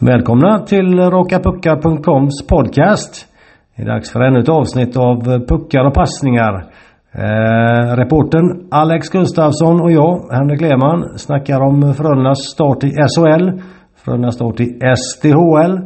Välkomna 0.00 0.58
till 0.58 1.00
rockapuckar.coms 1.00 2.46
podcast. 2.46 3.26
Det 3.76 3.82
är 3.82 3.86
dags 3.86 4.12
för 4.12 4.20
ännu 4.20 4.38
ett 4.40 4.48
avsnitt 4.48 4.96
av 4.96 5.46
Puckar 5.48 5.84
och 5.84 5.94
passningar. 5.94 6.66
Eh, 7.12 7.96
reporten 7.96 8.42
Alex 8.70 9.08
Gustafsson 9.08 9.80
och 9.80 9.90
jag, 9.90 10.28
Henrik 10.32 10.60
Lehmann, 10.60 11.18
snackar 11.18 11.60
om 11.60 11.94
Frölundas 11.94 12.38
start 12.38 12.84
i 12.84 12.88
SHL, 12.88 13.60
Frölundas 14.04 14.34
start 14.34 14.60
i 14.60 14.80
SDHL 14.96 15.80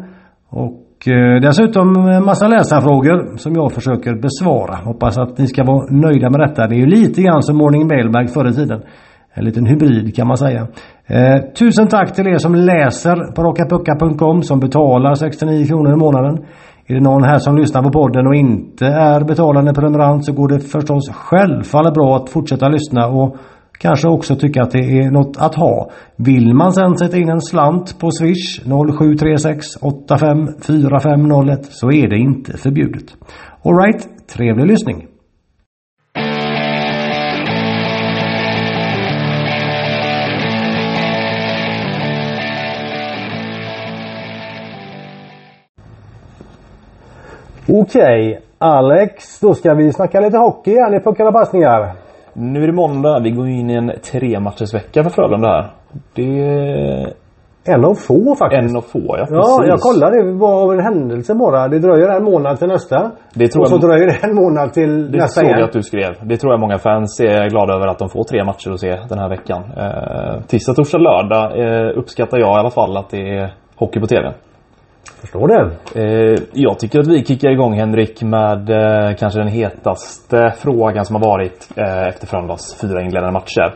och 0.48 1.08
eh, 1.08 1.40
dessutom 1.42 1.96
en 1.96 2.24
massa 2.24 2.48
läsarfrågor 2.48 3.36
som 3.36 3.54
jag 3.54 3.72
försöker 3.72 4.14
besvara. 4.14 4.76
Hoppas 4.84 5.18
att 5.18 5.38
ni 5.38 5.46
ska 5.46 5.64
vara 5.64 5.86
nöjda 5.90 6.30
med 6.30 6.40
detta. 6.40 6.66
Det 6.66 6.74
är 6.74 6.80
ju 6.80 6.86
lite 6.86 7.22
grann 7.22 7.42
som 7.42 7.56
Morning 7.56 7.86
Mailbag 7.86 8.30
förr 8.30 8.48
i 8.48 8.52
tiden. 8.52 8.82
En 9.34 9.44
liten 9.44 9.66
hybrid 9.66 10.16
kan 10.16 10.28
man 10.28 10.36
säga. 10.36 10.66
Eh, 11.06 11.40
tusen 11.58 11.88
tack 11.88 12.14
till 12.14 12.26
er 12.26 12.38
som 12.38 12.54
läser 12.54 13.34
på 13.34 13.42
rockapucka.com 13.42 14.42
som 14.42 14.60
betalar 14.60 15.14
69 15.14 15.66
kronor 15.66 15.92
i 15.92 15.96
månaden. 15.96 16.44
Är 16.86 16.94
det 16.94 17.00
någon 17.00 17.24
här 17.24 17.38
som 17.38 17.56
lyssnar 17.56 17.82
på 17.82 17.90
podden 17.90 18.26
och 18.26 18.34
inte 18.34 18.86
är 18.86 19.24
betalande 19.24 19.74
prenumerant 19.74 20.24
så 20.24 20.32
går 20.32 20.48
det 20.48 20.60
förstås 20.60 21.10
självfallet 21.10 21.94
bra 21.94 22.16
att 22.16 22.30
fortsätta 22.30 22.68
lyssna 22.68 23.06
och 23.06 23.36
kanske 23.78 24.08
också 24.08 24.36
tycka 24.36 24.62
att 24.62 24.70
det 24.70 24.98
är 24.98 25.10
något 25.10 25.36
att 25.38 25.54
ha. 25.54 25.90
Vill 26.16 26.54
man 26.54 26.72
sen 26.72 26.96
sätta 26.96 27.16
in 27.16 27.28
en 27.28 27.40
slant 27.40 27.98
på 28.00 28.10
Swish 28.10 28.60
0736 28.64 29.66
85 29.80 30.46
4501 30.66 31.64
så 31.64 31.92
är 31.92 32.08
det 32.08 32.18
inte 32.18 32.56
förbjudet. 32.56 33.16
Alright, 33.64 34.28
trevlig 34.36 34.66
lyssning! 34.66 35.09
Okej, 47.72 48.40
Alex, 48.58 49.40
då 49.40 49.54
ska 49.54 49.74
vi 49.74 49.92
snacka 49.92 50.20
lite 50.20 50.38
hockey 50.38 50.70
igen 50.70 50.94
i 50.94 51.00
puckar 51.00 51.26
och 51.26 51.32
passningar. 51.32 51.92
Nu 52.32 52.62
är 52.62 52.66
det 52.66 52.72
måndag. 52.72 53.20
Vi 53.20 53.30
går 53.30 53.48
in 53.48 53.70
i 53.70 53.74
en 53.74 53.92
tre 54.12 54.40
matchers 54.40 54.74
vecka 54.74 55.02
för 55.02 55.10
Frölunda 55.10 55.48
här. 55.48 55.70
Det 56.14 56.40
är 56.40 57.12
En 57.64 57.84
av 57.84 57.94
få 57.94 58.34
faktiskt. 58.34 58.70
en 58.70 58.76
och 58.76 58.84
få, 58.84 58.98
ja. 59.00 59.16
Ja, 59.18 59.26
precis. 59.26 59.68
jag 59.68 59.80
kollade. 59.80 60.22
Det 60.22 60.32
var 60.38 60.62
av 60.62 60.72
en 60.72 60.80
händelse 60.80 61.34
bara. 61.34 61.68
Det 61.68 61.78
dröjer 61.78 62.08
en 62.08 62.24
månad 62.24 62.58
till 62.58 62.68
nästa. 62.68 63.10
Det 63.34 63.48
tror 63.48 63.62
och 63.62 63.68
så 63.68 63.74
jag- 63.74 63.80
dröjer 63.80 64.06
det 64.06 64.26
en 64.28 64.34
månad 64.34 64.72
till 64.72 65.12
Det 65.12 65.18
nästa 65.18 65.40
såg 65.40 65.50
jag 65.50 65.62
att 65.62 65.72
du 65.72 65.82
skrev. 65.82 66.14
Det 66.22 66.36
tror 66.36 66.52
jag 66.52 66.60
många 66.60 66.78
fans 66.78 67.20
är 67.20 67.48
glada 67.48 67.74
över 67.74 67.86
att 67.86 67.98
de 67.98 68.08
får 68.08 68.24
tre 68.24 68.44
matcher 68.44 68.70
att 68.70 68.80
se 68.80 68.96
den 69.08 69.18
här 69.18 69.28
veckan. 69.28 69.62
Eh, 69.76 70.40
tisdag, 70.46 70.74
torsdag, 70.74 70.98
lördag 70.98 71.58
eh, 71.60 71.98
uppskattar 71.98 72.38
jag 72.38 72.56
i 72.56 72.58
alla 72.58 72.70
fall 72.70 72.96
att 72.96 73.10
det 73.10 73.36
är 73.38 73.54
hockey 73.76 74.00
på 74.00 74.06
TV. 74.06 74.32
Förstår 75.20 75.48
det. 75.48 75.70
Eh, 76.00 76.42
jag 76.52 76.78
tycker 76.78 77.00
att 77.00 77.06
vi 77.06 77.24
kickar 77.24 77.50
igång 77.50 77.74
Henrik 77.74 78.22
med 78.22 78.70
eh, 78.70 79.16
kanske 79.16 79.38
den 79.40 79.48
hetaste 79.48 80.54
frågan 80.58 81.04
som 81.04 81.16
har 81.16 81.22
varit 81.22 81.68
eh, 81.76 82.08
efter 82.08 82.26
Frölundas 82.26 82.80
fyra 82.80 83.02
inledande 83.02 83.32
matcher. 83.32 83.74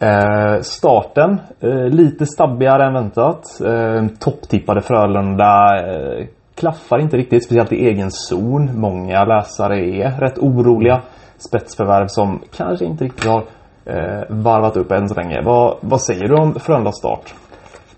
Eh, 0.00 0.60
starten, 0.60 1.40
eh, 1.60 1.88
lite 1.88 2.26
stabbigare 2.26 2.86
än 2.86 2.94
väntat. 2.94 3.60
Eh, 3.66 4.06
topptippade 4.20 4.80
Frölunda 4.80 5.66
eh, 5.86 6.26
klaffar 6.54 6.98
inte 6.98 7.16
riktigt, 7.16 7.44
speciellt 7.44 7.72
i 7.72 7.86
egen 7.86 8.10
zon. 8.10 8.80
Många 8.80 9.24
läsare 9.24 9.78
är 9.78 10.20
rätt 10.20 10.38
oroliga. 10.38 11.00
Spetsförvärv 11.48 12.06
som 12.06 12.42
kanske 12.56 12.84
inte 12.84 13.04
riktigt 13.04 13.26
har 13.26 13.42
eh, 13.84 14.22
varvat 14.28 14.76
upp 14.76 14.92
än 14.92 15.08
så 15.08 15.14
länge. 15.14 15.42
Vad, 15.44 15.76
vad 15.80 16.02
säger 16.02 16.28
du 16.28 16.34
om 16.34 16.54
Frölundas 16.54 16.98
start? 16.98 17.34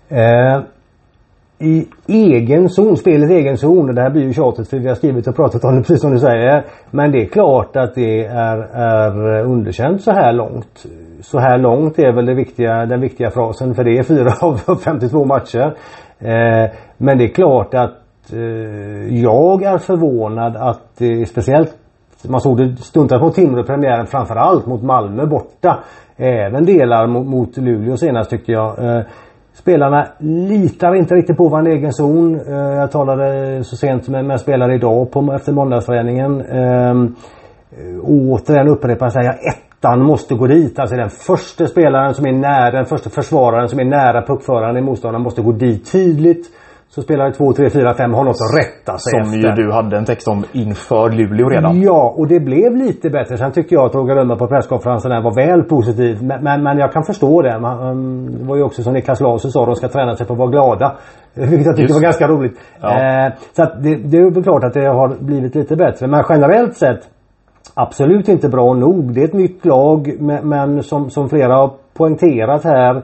Eh, 0.09 0.61
i 1.59 1.87
egen 2.07 2.69
zon, 2.69 2.97
spelets 2.97 3.31
egen 3.31 3.57
zon. 3.57 3.89
och 3.89 3.95
Det 3.95 4.01
här 4.01 4.09
blir 4.09 4.23
ju 4.23 4.33
tjatigt 4.33 4.69
för 4.69 4.77
vi 4.77 4.87
har 4.87 4.95
skrivit 4.95 5.27
och 5.27 5.35
pratat 5.35 5.63
om 5.63 5.75
det 5.75 5.81
precis 5.81 6.01
som 6.01 6.11
du 6.11 6.19
säger. 6.19 6.63
Men 6.91 7.11
det 7.11 7.21
är 7.21 7.25
klart 7.25 7.75
att 7.75 7.95
det 7.95 8.25
är, 8.25 8.57
är 8.57 9.43
underkänt 9.43 10.01
så 10.01 10.11
här 10.11 10.33
långt. 10.33 10.85
Så 11.21 11.39
här 11.39 11.57
långt 11.57 11.99
är 11.99 12.11
väl 12.11 12.25
det 12.25 12.33
viktiga, 12.33 12.85
den 12.85 13.01
viktiga 13.01 13.31
frasen 13.31 13.75
för 13.75 13.83
det 13.83 13.97
är 13.97 14.03
fyra 14.03 14.33
av 14.41 14.77
52 14.77 15.25
matcher. 15.25 15.73
Eh, 16.19 16.71
men 16.97 17.17
det 17.17 17.23
är 17.23 17.33
klart 17.33 17.73
att 17.73 18.33
eh, 18.33 19.19
jag 19.21 19.63
är 19.63 19.77
förvånad 19.77 20.55
att 20.55 21.01
eh, 21.01 21.25
speciellt 21.25 21.77
man 22.29 22.41
såg 22.41 22.57
det 22.57 22.75
stundtals 22.75 23.21
mot 23.21 23.35
Timrå 23.35 23.63
premiären 23.63 24.07
framförallt 24.07 24.65
mot 24.65 24.83
Malmö 24.83 25.25
borta. 25.25 25.79
Även 26.17 26.65
delar 26.65 27.07
mot, 27.07 27.27
mot 27.27 27.57
Luleå 27.57 27.97
senast 27.97 28.29
tyckte 28.29 28.51
jag. 28.51 28.85
Eh, 28.85 29.01
Spelarna 29.53 30.07
litar 30.19 30.95
inte 30.95 31.15
riktigt 31.15 31.37
på 31.37 31.49
varandra 31.49 31.71
egen 31.71 31.93
zon. 31.93 32.39
Eh, 32.47 32.53
jag 32.53 32.91
talade 32.91 33.63
så 33.63 33.75
sent 33.75 34.07
med, 34.07 34.25
med 34.25 34.39
spelare 34.39 34.75
idag 34.75 35.11
på, 35.11 35.33
efter 35.33 35.51
måndagsträningen. 35.51 36.41
Ehm, 36.41 37.15
återigen 38.03 38.67
upprepar 38.67 39.05
jag 39.05 39.13
säga 39.13 39.33
ettan 39.33 40.03
måste 40.03 40.35
gå 40.35 40.47
dit. 40.47 40.79
Alltså 40.79 40.95
den 40.95 41.09
första 41.09 41.67
spelaren 41.67 42.13
som 42.13 42.25
är 42.25 42.31
nära, 42.31 42.71
den 42.71 42.85
första 42.85 43.09
försvararen 43.09 43.69
som 43.69 43.79
är 43.79 43.85
nära 43.85 44.21
puckföraren 44.21 44.77
i 44.77 44.81
motståndaren 44.81 45.23
måste 45.23 45.41
gå 45.41 45.51
dit 45.51 45.91
tydligt. 45.91 46.47
Så 46.95 47.01
spelare 47.01 47.33
2, 47.33 47.53
3, 47.53 47.69
4, 47.69 47.93
5 47.93 48.13
har 48.13 48.23
något 48.23 48.35
att 48.35 48.57
rätta 48.63 48.97
sig 48.97 49.11
Som 49.11 49.21
efter. 49.21 49.37
ju 49.37 49.63
du 49.63 49.71
hade 49.71 49.97
en 49.97 50.05
text 50.05 50.27
om 50.27 50.43
inför 50.51 51.09
Luleå 51.09 51.49
redan. 51.49 51.81
Ja, 51.81 52.13
och 52.17 52.27
det 52.27 52.39
blev 52.39 52.75
lite 52.75 53.09
bättre. 53.09 53.37
Sen 53.37 53.51
tycker 53.51 53.75
jag 53.75 53.85
att 53.85 53.95
Roger 53.95 54.15
Rönnberg 54.15 54.39
på 54.39 54.47
presskonferensen 54.47 55.23
var 55.23 55.35
väl 55.35 55.63
positiv. 55.63 56.23
Men, 56.23 56.43
men, 56.43 56.63
men 56.63 56.77
jag 56.77 56.91
kan 56.93 57.03
förstå 57.03 57.41
det. 57.41 57.59
Man, 57.59 58.25
det 58.31 58.43
var 58.43 58.55
ju 58.55 58.63
också 58.63 58.83
som 58.83 58.93
Niklas 58.93 59.21
Larsson 59.21 59.51
sa, 59.51 59.65
de 59.65 59.75
ska 59.75 59.87
träna 59.87 60.15
sig 60.15 60.27
på 60.27 60.33
att 60.33 60.39
vara 60.39 60.49
glada. 60.49 60.95
Vilket 61.33 61.65
jag 61.65 61.75
tyckte 61.75 61.93
var 61.93 62.01
ganska 62.01 62.27
roligt. 62.27 62.59
Ja. 62.81 62.89
Eh, 62.89 63.33
så 63.55 63.63
det, 63.63 63.95
det 63.95 64.17
är 64.17 64.31
väl 64.31 64.43
klart 64.43 64.63
att 64.63 64.73
det 64.73 64.87
har 64.87 65.15
blivit 65.19 65.55
lite 65.55 65.75
bättre. 65.75 66.07
Men 66.07 66.23
generellt 66.29 66.75
sett 66.75 66.99
absolut 67.73 68.27
inte 68.27 68.49
bra 68.49 68.73
nog. 68.73 69.13
Det 69.13 69.21
är 69.21 69.25
ett 69.25 69.33
nytt 69.33 69.65
lag 69.65 70.15
men, 70.19 70.49
men 70.49 70.83
som, 70.83 71.09
som 71.09 71.29
flera 71.29 71.55
har 71.55 71.71
poängterat 71.93 72.63
här 72.63 73.03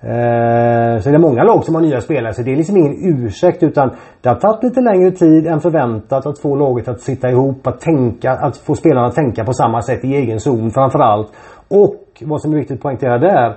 eh, 0.00 1.00
så 1.00 1.08
är 1.08 1.12
det 1.12 1.18
många 1.18 1.44
lag 1.44 1.64
som 1.64 1.74
har 1.74 1.82
nya 1.82 2.00
spelare 2.00 2.34
så 2.34 2.42
det 2.42 2.52
är 2.52 2.56
liksom 2.56 2.76
ingen 2.76 2.96
ursäkt 3.02 3.62
utan 3.62 3.90
det 4.20 4.28
har 4.28 4.36
tagit 4.36 4.62
lite 4.62 4.80
längre 4.80 5.10
tid 5.10 5.46
än 5.46 5.60
förväntat 5.60 6.26
att 6.26 6.38
få 6.38 6.56
laget 6.56 6.88
att 6.88 7.00
sitta 7.00 7.30
ihop, 7.30 7.66
att 7.66 7.80
tänka, 7.80 8.30
att 8.32 8.56
få 8.56 8.74
spelarna 8.74 9.06
att 9.06 9.14
tänka 9.14 9.44
på 9.44 9.52
samma 9.52 9.82
sätt 9.82 10.04
i 10.04 10.16
egen 10.16 10.40
zon 10.40 10.70
framförallt. 10.70 11.28
Och 11.68 12.04
vad 12.20 12.40
som 12.40 12.52
är 12.52 12.56
viktigt 12.56 12.76
att 12.76 12.82
poängtera 12.82 13.18
där 13.18 13.56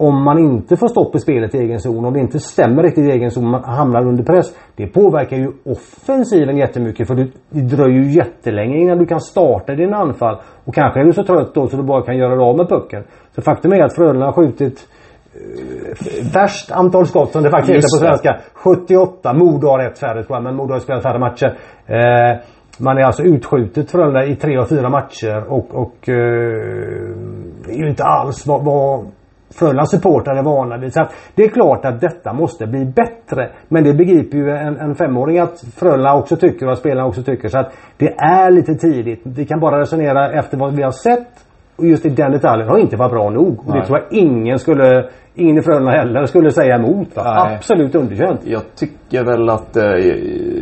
om 0.00 0.24
man 0.24 0.38
inte 0.38 0.76
får 0.76 0.88
stopp 0.88 1.14
i 1.14 1.18
spelet 1.18 1.54
i 1.54 1.58
egen 1.58 1.80
zon, 1.80 2.04
om 2.04 2.12
det 2.12 2.20
inte 2.20 2.38
stämmer 2.38 2.82
riktigt 2.82 3.04
i 3.04 3.10
egen 3.10 3.30
zon, 3.30 3.50
man 3.50 3.64
hamnar 3.64 4.06
under 4.06 4.24
press. 4.24 4.46
Det 4.76 4.86
påverkar 4.86 5.36
ju 5.36 5.52
offensiven 5.64 6.56
jättemycket 6.56 7.08
för 7.08 7.14
det 7.14 7.60
dröjer 7.60 8.02
ju 8.02 8.10
jättelänge 8.10 8.76
innan 8.76 8.98
du 8.98 9.06
kan 9.06 9.20
starta 9.20 9.74
din 9.74 9.94
anfall. 9.94 10.36
Och 10.64 10.74
kanske 10.74 11.00
är 11.00 11.04
du 11.04 11.12
så 11.12 11.24
trött 11.24 11.54
då 11.54 11.66
så 11.68 11.76
du 11.76 11.82
bara 11.82 12.02
kan 12.02 12.16
göra 12.16 12.36
dig 12.36 12.44
av 12.44 12.56
med 12.56 12.68
pucken. 12.68 13.04
Så 13.34 13.42
faktum 13.42 13.72
är 13.72 13.84
att 13.84 13.94
Frölunda 13.94 14.26
har 14.26 14.32
skjutit 14.32 14.88
värst 16.34 16.70
antal 16.70 17.06
skott 17.06 17.32
som 17.32 17.42
det 17.42 17.50
faktiskt 17.50 17.70
heter 17.70 17.98
på 17.98 18.06
svenska. 18.06 18.40
78. 18.54 19.34
Modo 19.34 19.68
har 19.68 19.78
ett 19.78 19.98
färre 19.98 20.24
tror 20.24 20.36
jag, 20.36 20.42
men 20.42 20.56
Modo 20.56 20.72
har 20.72 20.80
spelat 20.80 21.02
färre 21.02 21.18
matcher. 21.18 21.58
Eh, 21.86 22.38
man 22.78 22.98
är 22.98 23.02
alltså 23.02 23.22
utskjutet 23.22 23.90
Frölunda 23.90 24.24
i 24.24 24.36
tre 24.36 24.58
av 24.58 24.64
fyra 24.64 24.88
matcher 24.88 25.44
och, 25.48 25.74
och 25.74 26.08
eh, 26.08 26.14
det 27.66 27.72
är 27.72 27.78
ju 27.78 27.88
inte 27.88 28.04
alls 28.04 28.46
vad, 28.46 28.64
vad 28.64 29.06
Frölundas 29.50 29.90
supportrar 29.90 30.36
är 30.36 30.42
vana 30.42 30.76
vid. 30.76 30.92
Så 30.92 31.02
att 31.02 31.12
det 31.34 31.42
är 31.42 31.48
klart 31.48 31.84
att 31.84 32.00
detta 32.00 32.32
måste 32.32 32.66
bli 32.66 32.84
bättre. 32.84 33.50
Men 33.68 33.84
det 33.84 33.94
begriper 33.94 34.38
ju 34.38 34.50
en, 34.50 34.76
en 34.76 34.94
femåring 34.94 35.38
att 35.38 35.64
Frölunda 35.76 36.14
också 36.14 36.36
tycker 36.36 36.66
och 36.66 36.72
att 36.72 36.78
spelarna 36.78 37.08
också 37.08 37.22
tycker. 37.22 37.48
Så 37.48 37.58
att 37.58 37.72
det 37.96 38.14
är 38.18 38.50
lite 38.50 38.74
tidigt. 38.74 39.20
Vi 39.24 39.46
kan 39.46 39.60
bara 39.60 39.80
resonera 39.80 40.32
efter 40.32 40.58
vad 40.58 40.76
vi 40.76 40.82
har 40.82 40.90
sett. 40.90 41.47
Och 41.78 41.86
just 41.86 42.06
i 42.06 42.08
den 42.08 42.32
detaljen 42.32 42.68
har 42.68 42.78
inte 42.78 42.96
varit 42.96 43.12
bra 43.12 43.30
nog. 43.30 43.58
Och 43.66 43.74
det 43.74 43.86
tror 43.86 43.98
jag 43.98 44.18
ingen 44.18 44.58
skulle, 44.58 45.08
ingen 45.34 45.58
i 45.58 45.62
Frölunda 45.62 45.90
heller 45.90 46.26
skulle 46.26 46.50
säga 46.50 46.74
emot. 46.74 47.08
Absolut 47.14 47.94
underkänt. 47.94 48.40
Jag 48.44 48.62
tycker 48.76 49.24
väl 49.24 49.48
att 49.48 49.76
eh, 49.76 49.84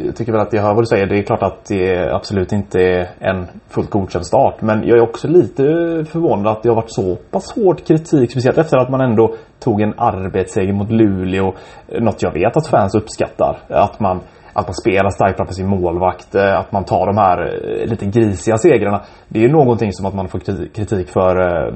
jag 0.06 0.16
tycker 0.16 0.32
väl 0.32 0.40
att 0.40 0.52
jag 0.52 0.62
hör 0.62 0.74
vad 0.74 0.82
du 0.82 0.86
säger. 0.86 1.06
Det 1.06 1.18
är 1.18 1.22
klart 1.22 1.42
att 1.42 1.64
det 1.64 2.14
absolut 2.14 2.52
inte 2.52 2.80
är 2.80 3.08
en 3.18 3.46
fullt 3.68 3.90
godkänd 3.90 4.26
start. 4.26 4.62
Men 4.62 4.82
jag 4.86 4.98
är 4.98 5.02
också 5.02 5.28
lite 5.28 5.62
förvånad 6.08 6.46
att 6.46 6.62
det 6.62 6.68
har 6.68 6.76
varit 6.76 6.92
så 6.92 7.16
pass 7.30 7.54
hård 7.54 7.86
kritik. 7.86 8.30
Speciellt 8.30 8.58
efter 8.58 8.76
att 8.76 8.90
man 8.90 9.00
ändå 9.00 9.34
tog 9.60 9.80
en 9.80 9.94
arbetsseger 9.96 10.72
mot 10.72 10.90
Luleå. 10.90 11.54
Något 12.00 12.22
jag 12.22 12.32
vet 12.32 12.56
att 12.56 12.66
fans 12.66 12.94
uppskattar. 12.94 13.58
Att 13.68 14.00
man 14.00 14.20
att 14.58 14.66
man 14.68 14.74
spelar 14.74 15.10
starkt 15.10 15.36
framför 15.36 15.54
sin 15.54 15.68
målvakt, 15.68 16.34
eh, 16.34 16.58
att 16.60 16.72
man 16.72 16.84
tar 16.84 17.06
de 17.06 17.16
här 17.16 17.38
eh, 17.82 17.86
lite 17.90 18.06
grisiga 18.06 18.56
segrarna. 18.58 19.00
Det 19.28 19.38
är 19.38 19.42
ju 19.42 19.52
någonting 19.52 19.92
som 19.92 20.06
att 20.06 20.14
man 20.14 20.28
får 20.28 20.38
kriti- 20.38 20.68
kritik 20.74 21.08
för 21.08 21.32
eh, 21.40 21.74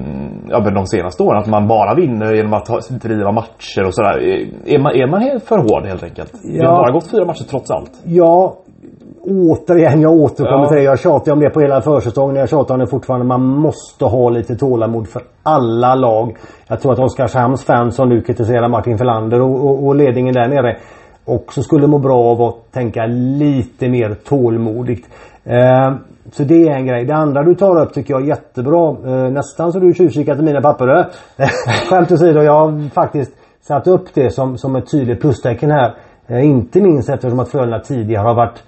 ja, 0.49 0.59
men 0.63 0.73
de 0.73 0.85
senaste 0.85 1.23
åren. 1.23 1.39
Att 1.41 1.47
man 1.47 1.67
bara 1.67 1.95
vinner 1.95 2.33
genom 2.33 2.53
att 2.53 2.89
driva 3.01 3.31
matcher 3.31 3.83
och 3.85 3.93
sådär. 3.95 4.17
Är 4.65 4.79
man, 4.79 4.91
är 4.95 5.07
man 5.07 5.39
för 5.39 5.57
hård 5.57 5.85
helt 5.87 6.03
enkelt? 6.03 6.31
Det 6.31 6.57
Ja. 6.63 6.69
har 6.69 6.77
bara 6.77 6.91
gått 6.91 7.07
fyra 7.11 7.25
matcher 7.25 7.43
trots 7.49 7.71
allt. 7.71 7.91
Ja, 8.03 8.55
återigen, 9.23 10.01
jag 10.01 10.11
återkommer 10.13 10.63
Ja. 10.63 10.67
till 10.67 10.77
det. 10.77 10.83
Jag 10.83 10.99
tjatar 10.99 11.31
om 11.31 11.39
det 11.39 11.49
på 11.49 11.59
hela 11.61 11.81
försäsongen. 11.81 12.35
Jag 12.35 12.49
tjatar 12.49 12.73
om 12.73 12.79
det 12.79 12.87
fortfarande. 12.87 13.25
Man 13.25 13.41
måste 13.41 14.05
ha 14.05 14.29
lite 14.29 14.55
tålamod 14.55 15.07
för 15.07 15.21
alla 15.43 15.95
lag. 15.95 16.35
Jag 16.67 16.79
tror 16.81 16.93
att 16.93 16.99
Oskarshamns 16.99 17.65
fans 17.65 17.95
som 17.95 18.09
nu 18.09 18.21
kritiserar 18.21 18.69
Martin 18.69 18.97
Ferlander 18.97 19.41
och, 19.41 19.65
och, 19.65 19.85
och 19.87 19.95
ledningen 19.95 20.33
där 20.33 20.47
nere 20.47 20.77
också 21.31 21.63
skulle 21.63 21.87
må 21.87 21.99
bra 21.99 22.19
av 22.19 22.41
att 22.41 22.71
tänka 22.71 23.05
lite 23.05 23.89
mer 23.89 24.13
tålmodigt. 24.13 25.09
Eh, 25.43 25.93
så 26.31 26.43
det 26.43 26.67
är 26.67 26.71
en 26.71 26.85
grej. 26.85 27.05
Det 27.05 27.15
andra 27.15 27.43
du 27.43 27.55
tar 27.55 27.81
upp 27.81 27.93
tycker 27.93 28.13
jag 28.13 28.23
är 28.23 28.27
jättebra. 28.27 28.95
Eh, 29.05 29.31
nästan 29.31 29.73
så 29.73 29.79
du 29.79 29.93
tjuvkikar 29.93 30.35
till 30.35 30.43
mina 30.43 30.61
papper 30.61 30.87
där. 30.87 31.07
Skämt 31.89 32.11
åsido, 32.11 32.41
jag 32.41 32.59
har 32.59 32.89
faktiskt 32.89 33.31
satt 33.61 33.87
upp 33.87 34.13
det 34.13 34.29
som, 34.29 34.57
som 34.57 34.75
ett 34.75 34.91
tydligt 34.91 35.21
plustecken 35.21 35.71
här. 35.71 35.93
Eh, 36.27 36.45
inte 36.45 36.81
minst 36.81 37.09
eftersom 37.09 37.39
att 37.39 37.49
Frölunda 37.49 37.79
tidigare 37.79 38.27
har 38.27 38.35
varit 38.35 38.63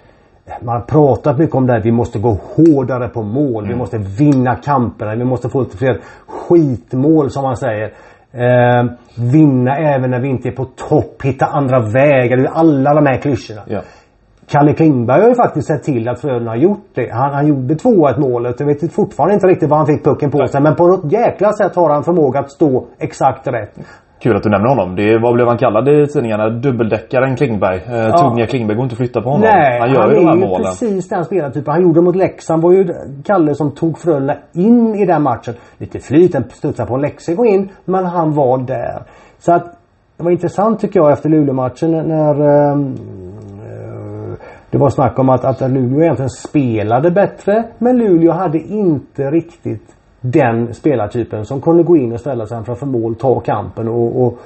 man 0.61 0.75
har 0.75 0.81
pratat 0.81 1.37
mycket 1.37 1.55
om 1.55 1.67
det 1.67 1.73
här. 1.73 1.81
Vi 1.81 1.91
måste 1.91 2.19
gå 2.19 2.37
hårdare 2.55 3.07
på 3.07 3.23
mål. 3.23 3.63
Mm. 3.63 3.69
Vi 3.69 3.75
måste 3.75 3.97
vinna 3.97 4.55
kamperna. 4.55 5.15
Vi 5.15 5.23
måste 5.23 5.49
få 5.49 5.61
lite 5.61 5.77
fler 5.77 5.99
skitmål 6.27 7.31
som 7.31 7.43
man 7.43 7.57
säger. 7.57 7.93
Eh, 8.33 8.85
vinna 9.31 9.77
även 9.77 10.11
när 10.11 10.19
vi 10.19 10.27
inte 10.27 10.49
är 10.49 10.51
på 10.51 10.65
topp. 10.65 11.21
Hitta 11.23 11.45
andra 11.45 11.79
vägar. 11.79 12.49
Alla 12.53 12.93
de 12.93 13.05
här 13.05 13.17
klyschorna. 13.17 13.61
Ja. 13.67 13.81
Kalle 14.47 14.73
Klingberg 14.73 15.21
har 15.21 15.29
ju 15.29 15.35
faktiskt 15.35 15.67
sett 15.67 15.83
till 15.83 16.07
att 16.09 16.21
Frölunda 16.21 16.51
har 16.51 16.57
gjort 16.57 16.87
det. 16.93 17.09
Han, 17.11 17.33
han 17.33 17.47
gjorde 17.47 17.73
2-1 17.73 18.19
målet. 18.19 18.59
Jag 18.59 18.67
vet 18.67 18.93
fortfarande 18.93 19.33
inte 19.33 19.47
riktigt 19.47 19.69
vad 19.69 19.79
han 19.79 19.87
fick 19.87 20.03
pucken 20.03 20.31
på 20.31 20.47
sig. 20.47 20.61
Men 20.61 20.75
på 20.75 20.87
något 20.87 21.11
jäkla 21.11 21.53
sätt 21.53 21.75
har 21.75 21.89
han 21.89 22.03
förmåga 22.03 22.39
att 22.39 22.51
stå 22.51 22.87
exakt 22.99 23.47
rätt. 23.47 23.73
Kul 24.23 24.35
att 24.35 24.43
du 24.43 24.49
nämner 24.49 24.69
honom. 24.69 24.95
Det 24.95 25.13
är, 25.13 25.19
vad 25.19 25.33
blev 25.33 25.47
han 25.47 25.57
kallad 25.57 25.89
i 25.89 26.07
tidningarna? 26.07 26.49
Dubbeldäckaren 26.49 27.35
Klingberg. 27.35 27.81
Eh, 27.87 27.97
ja. 27.97 28.17
Tunga 28.17 28.47
Klingberg 28.47 28.77
går 28.77 28.83
inte 28.83 28.93
att 28.93 28.97
flytta 28.97 29.21
på 29.21 29.29
honom. 29.29 29.49
Nej, 29.53 29.79
han 29.79 29.93
gör 29.93 30.01
han 30.01 30.09
ju 30.09 30.15
de 30.15 30.27
här 30.27 30.35
målen. 30.35 30.51
Han 30.51 30.61
är 30.61 30.65
precis 30.65 31.09
den 31.09 31.25
spelartypen. 31.25 31.73
Han 31.73 31.81
gjorde 31.81 32.01
mot 32.01 32.15
Leksand 32.15 32.63
var 32.63 32.71
ju 32.71 32.93
Kalle 33.25 33.55
som 33.55 33.71
tog 33.71 33.97
Frölunda 33.97 34.35
in 34.53 34.95
i 34.95 35.05
den 35.05 35.21
matchen. 35.21 35.53
Lite 35.77 35.99
flyt, 35.99 36.35
en 36.35 36.43
studsade 36.49 36.89
på 36.89 36.97
Leksand 36.97 37.37
gå 37.37 37.45
in. 37.45 37.69
Men 37.85 38.05
han 38.05 38.33
var 38.33 38.57
där. 38.57 39.03
Så 39.39 39.53
att 39.53 39.63
det 40.17 40.23
var 40.23 40.31
intressant 40.31 40.79
tycker 40.79 40.99
jag 40.99 41.11
efter 41.11 41.29
Luleå-matchen 41.29 41.91
när 41.91 42.41
um, 42.71 42.95
det 44.69 44.77
var 44.77 44.89
snack 44.89 45.19
om 45.19 45.29
att, 45.29 45.45
att 45.45 45.71
Luleå 45.71 46.01
egentligen 46.01 46.29
spelade 46.29 47.11
bättre. 47.11 47.63
Men 47.77 47.97
Luleå 47.97 48.31
hade 48.31 48.59
inte 48.59 49.31
riktigt 49.31 49.92
den 50.23 50.73
spelartypen 50.73 51.45
som 51.45 51.61
kunde 51.61 51.83
gå 51.83 51.97
in 51.97 52.13
och 52.13 52.19
ställa 52.19 52.45
sig 52.45 52.63
framför 52.63 52.85
mål, 52.85 53.15
ta 53.15 53.39
kampen 53.39 53.87
och, 53.87 54.25
och 54.25 54.39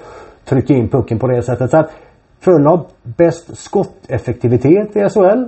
trycka 0.45 0.74
in 0.74 0.89
pucken 0.89 1.19
på 1.19 1.27
det 1.27 1.41
sättet. 1.41 1.71
Så 1.71 1.77
att 1.77 1.91
Frölunda 2.39 2.69
har 2.69 2.85
bäst 3.03 3.57
skotteffektivitet 3.57 4.95
i 4.95 5.09
SHL. 5.09 5.45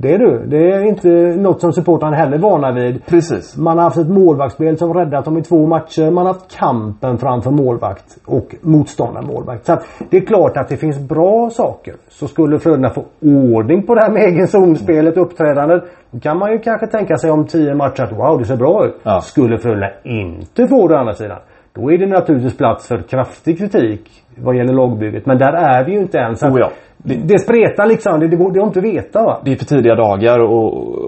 Det 0.00 0.14
är 0.14 0.18
du. 0.18 0.46
Det 0.46 0.72
är 0.72 0.82
inte 0.84 1.08
något 1.40 1.60
som 1.60 1.72
supportrarna 1.72 2.16
heller 2.16 2.38
vana 2.38 2.72
vid. 2.72 3.06
Precis. 3.06 3.56
Man 3.56 3.76
har 3.76 3.84
haft 3.84 3.96
ett 3.96 4.08
målvaktsspel 4.08 4.78
som 4.78 4.94
räddat 4.94 5.24
dem 5.24 5.38
i 5.38 5.42
två 5.42 5.66
matcher. 5.66 6.10
Man 6.10 6.26
har 6.26 6.32
haft 6.32 6.56
kampen 6.56 7.18
framför 7.18 7.50
målvakt 7.50 8.18
och 8.24 8.54
motståndarmålvakt. 8.60 9.66
Så 9.66 9.78
det 10.10 10.16
är 10.16 10.20
klart 10.20 10.56
att 10.56 10.68
det 10.68 10.76
finns 10.76 10.98
bra 10.98 11.50
saker. 11.50 11.94
Så 12.08 12.28
skulle 12.28 12.58
Frölunda 12.58 12.90
få 12.90 13.04
ordning 13.20 13.86
på 13.86 13.94
det 13.94 14.00
här 14.00 14.10
med 14.10 14.22
egen 14.22 14.48
zonspelet, 14.48 15.16
uppträdandet. 15.16 15.84
Då 16.10 16.20
kan 16.20 16.38
man 16.38 16.52
ju 16.52 16.58
kanske 16.58 16.86
tänka 16.86 17.16
sig 17.16 17.30
om 17.30 17.46
tio 17.46 17.74
matcher 17.74 18.02
att 18.02 18.12
wow, 18.12 18.38
det 18.38 18.44
ser 18.44 18.56
bra 18.56 18.86
ut. 18.86 18.94
Ja. 19.02 19.20
Skulle 19.20 19.58
Frölunda 19.58 19.90
inte 20.04 20.66
få 20.66 20.88
det 20.88 20.94
å 20.94 20.98
andra 20.98 21.14
sidan. 21.14 21.38
Då 21.72 21.92
är 21.92 21.98
det 21.98 22.06
naturligtvis 22.06 22.56
plats 22.56 22.88
för 22.88 22.98
kraftig 22.98 23.58
kritik 23.58 24.25
vad 24.36 24.56
gäller 24.56 24.72
lagbygget. 24.72 25.26
Men 25.26 25.38
där 25.38 25.52
är 25.52 25.84
vi 25.84 25.92
ju 25.92 25.98
inte 25.98 26.18
än. 26.18 26.36
Så 26.36 26.46
oh 26.46 26.60
ja. 26.60 26.70
det, 26.96 27.14
det 27.14 27.38
spretar 27.38 27.86
liksom. 27.86 28.20
Det, 28.20 28.28
det, 28.28 28.36
går, 28.36 28.52
det 28.52 28.58
går 28.58 28.66
inte 28.66 28.78
att 28.78 28.84
veta 28.84 29.24
va? 29.24 29.40
Det 29.44 29.52
är 29.52 29.56
för 29.56 29.64
tidiga 29.64 29.94
dagar 29.94 30.38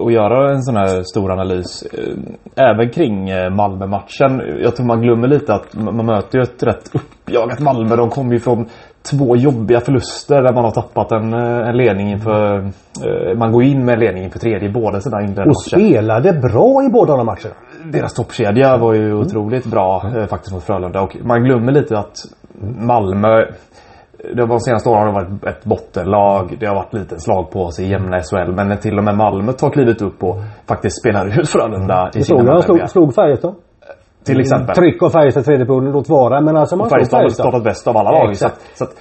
att 0.05 0.13
göra 0.13 0.51
en 0.51 0.61
sån 0.61 0.75
här 0.75 1.03
stor 1.03 1.31
analys. 1.31 1.83
Eh, 1.83 2.69
även 2.69 2.89
kring 2.89 3.29
eh, 3.29 3.49
Malmö-matchen. 3.49 4.41
Jag 4.63 4.75
tror 4.75 4.85
man 4.85 5.01
glömmer 5.01 5.27
lite 5.27 5.53
att 5.53 5.73
man 5.73 6.05
möter 6.05 6.37
ju 6.37 6.43
ett 6.43 6.63
rätt 6.63 6.89
uppjagat 6.93 7.59
Malmö. 7.59 7.95
De 7.95 8.09
kommer 8.09 8.33
ju 8.33 8.39
från 8.39 8.65
två 9.11 9.35
jobbiga 9.35 9.79
förluster 9.79 10.41
där 10.41 10.53
man 10.53 10.63
har 10.63 10.71
tappat 10.71 11.11
en, 11.11 11.33
eh, 11.33 11.69
en 11.69 11.77
ledning 11.77 12.11
inför... 12.11 12.69
Man 13.35 13.51
går 13.51 13.63
in 13.63 13.85
med 13.85 13.99
ledning 13.99 14.23
inför 14.23 14.39
tredje 14.39 14.69
i 14.69 14.71
båda 14.71 15.01
sina 15.01 15.21
inledande 15.21 15.49
Och 15.49 15.61
spelade 15.61 16.33
bra 16.33 16.83
i 16.83 16.89
båda 16.89 17.17
de 17.17 17.25
matcherna. 17.25 17.55
Deras 17.85 18.13
toppkedja 18.13 18.77
var 18.77 18.93
ju 18.93 19.05
mm. 19.05 19.19
otroligt 19.19 19.65
bra 19.65 20.03
faktiskt 20.29 20.53
mot 20.53 20.63
Frölunda 20.63 21.01
och 21.01 21.17
man 21.23 21.43
glömmer 21.43 21.71
lite 21.71 21.99
att 21.99 22.25
Malmö 22.61 23.45
de 24.35 24.59
senaste 24.59 24.89
åren 24.89 25.01
har 25.01 25.07
det 25.07 25.13
varit 25.13 25.45
ett 25.55 25.65
bottenlag. 25.65 26.57
Det 26.59 26.65
har 26.65 26.75
varit 26.75 26.93
lite 26.93 27.19
slag 27.19 27.51
på 27.51 27.71
sig 27.71 27.85
i 27.85 27.89
jämna 27.89 28.19
SHL. 28.19 28.51
Men 28.51 28.67
när 28.67 28.75
till 28.75 28.97
och 28.97 29.03
med 29.03 29.17
Malmö 29.17 29.53
tar 29.53 29.69
klivit 29.69 30.01
upp 30.01 30.23
och 30.23 30.35
faktiskt 30.67 30.99
spelar 30.99 31.39
ut 31.39 31.49
Frölunda 31.49 32.11
i 32.15 32.23
sina 32.23 32.43
matcher. 32.43 32.61
Slog, 32.61 32.89
slog 32.89 33.15
Färjestad. 33.15 33.55
Till 34.25 34.39
exempel. 34.39 34.75
Tryck 34.75 35.03
av 35.03 35.09
Färjestad 35.09 35.45
tredje 35.45 35.65
perioden, 35.65 35.91
låt 35.91 36.09
vara. 36.09 36.41
Men 36.41 36.57
alltså 36.57 36.75
man 36.75 36.89
Färjestad 36.89 37.21
har 37.21 37.29
startat 37.29 37.63
bäst 37.63 37.87
av 37.87 37.97
alla 37.97 38.11
lag. 38.11 38.29
Ja, 38.29 38.49
så, 38.73 38.83
att, 38.83 38.95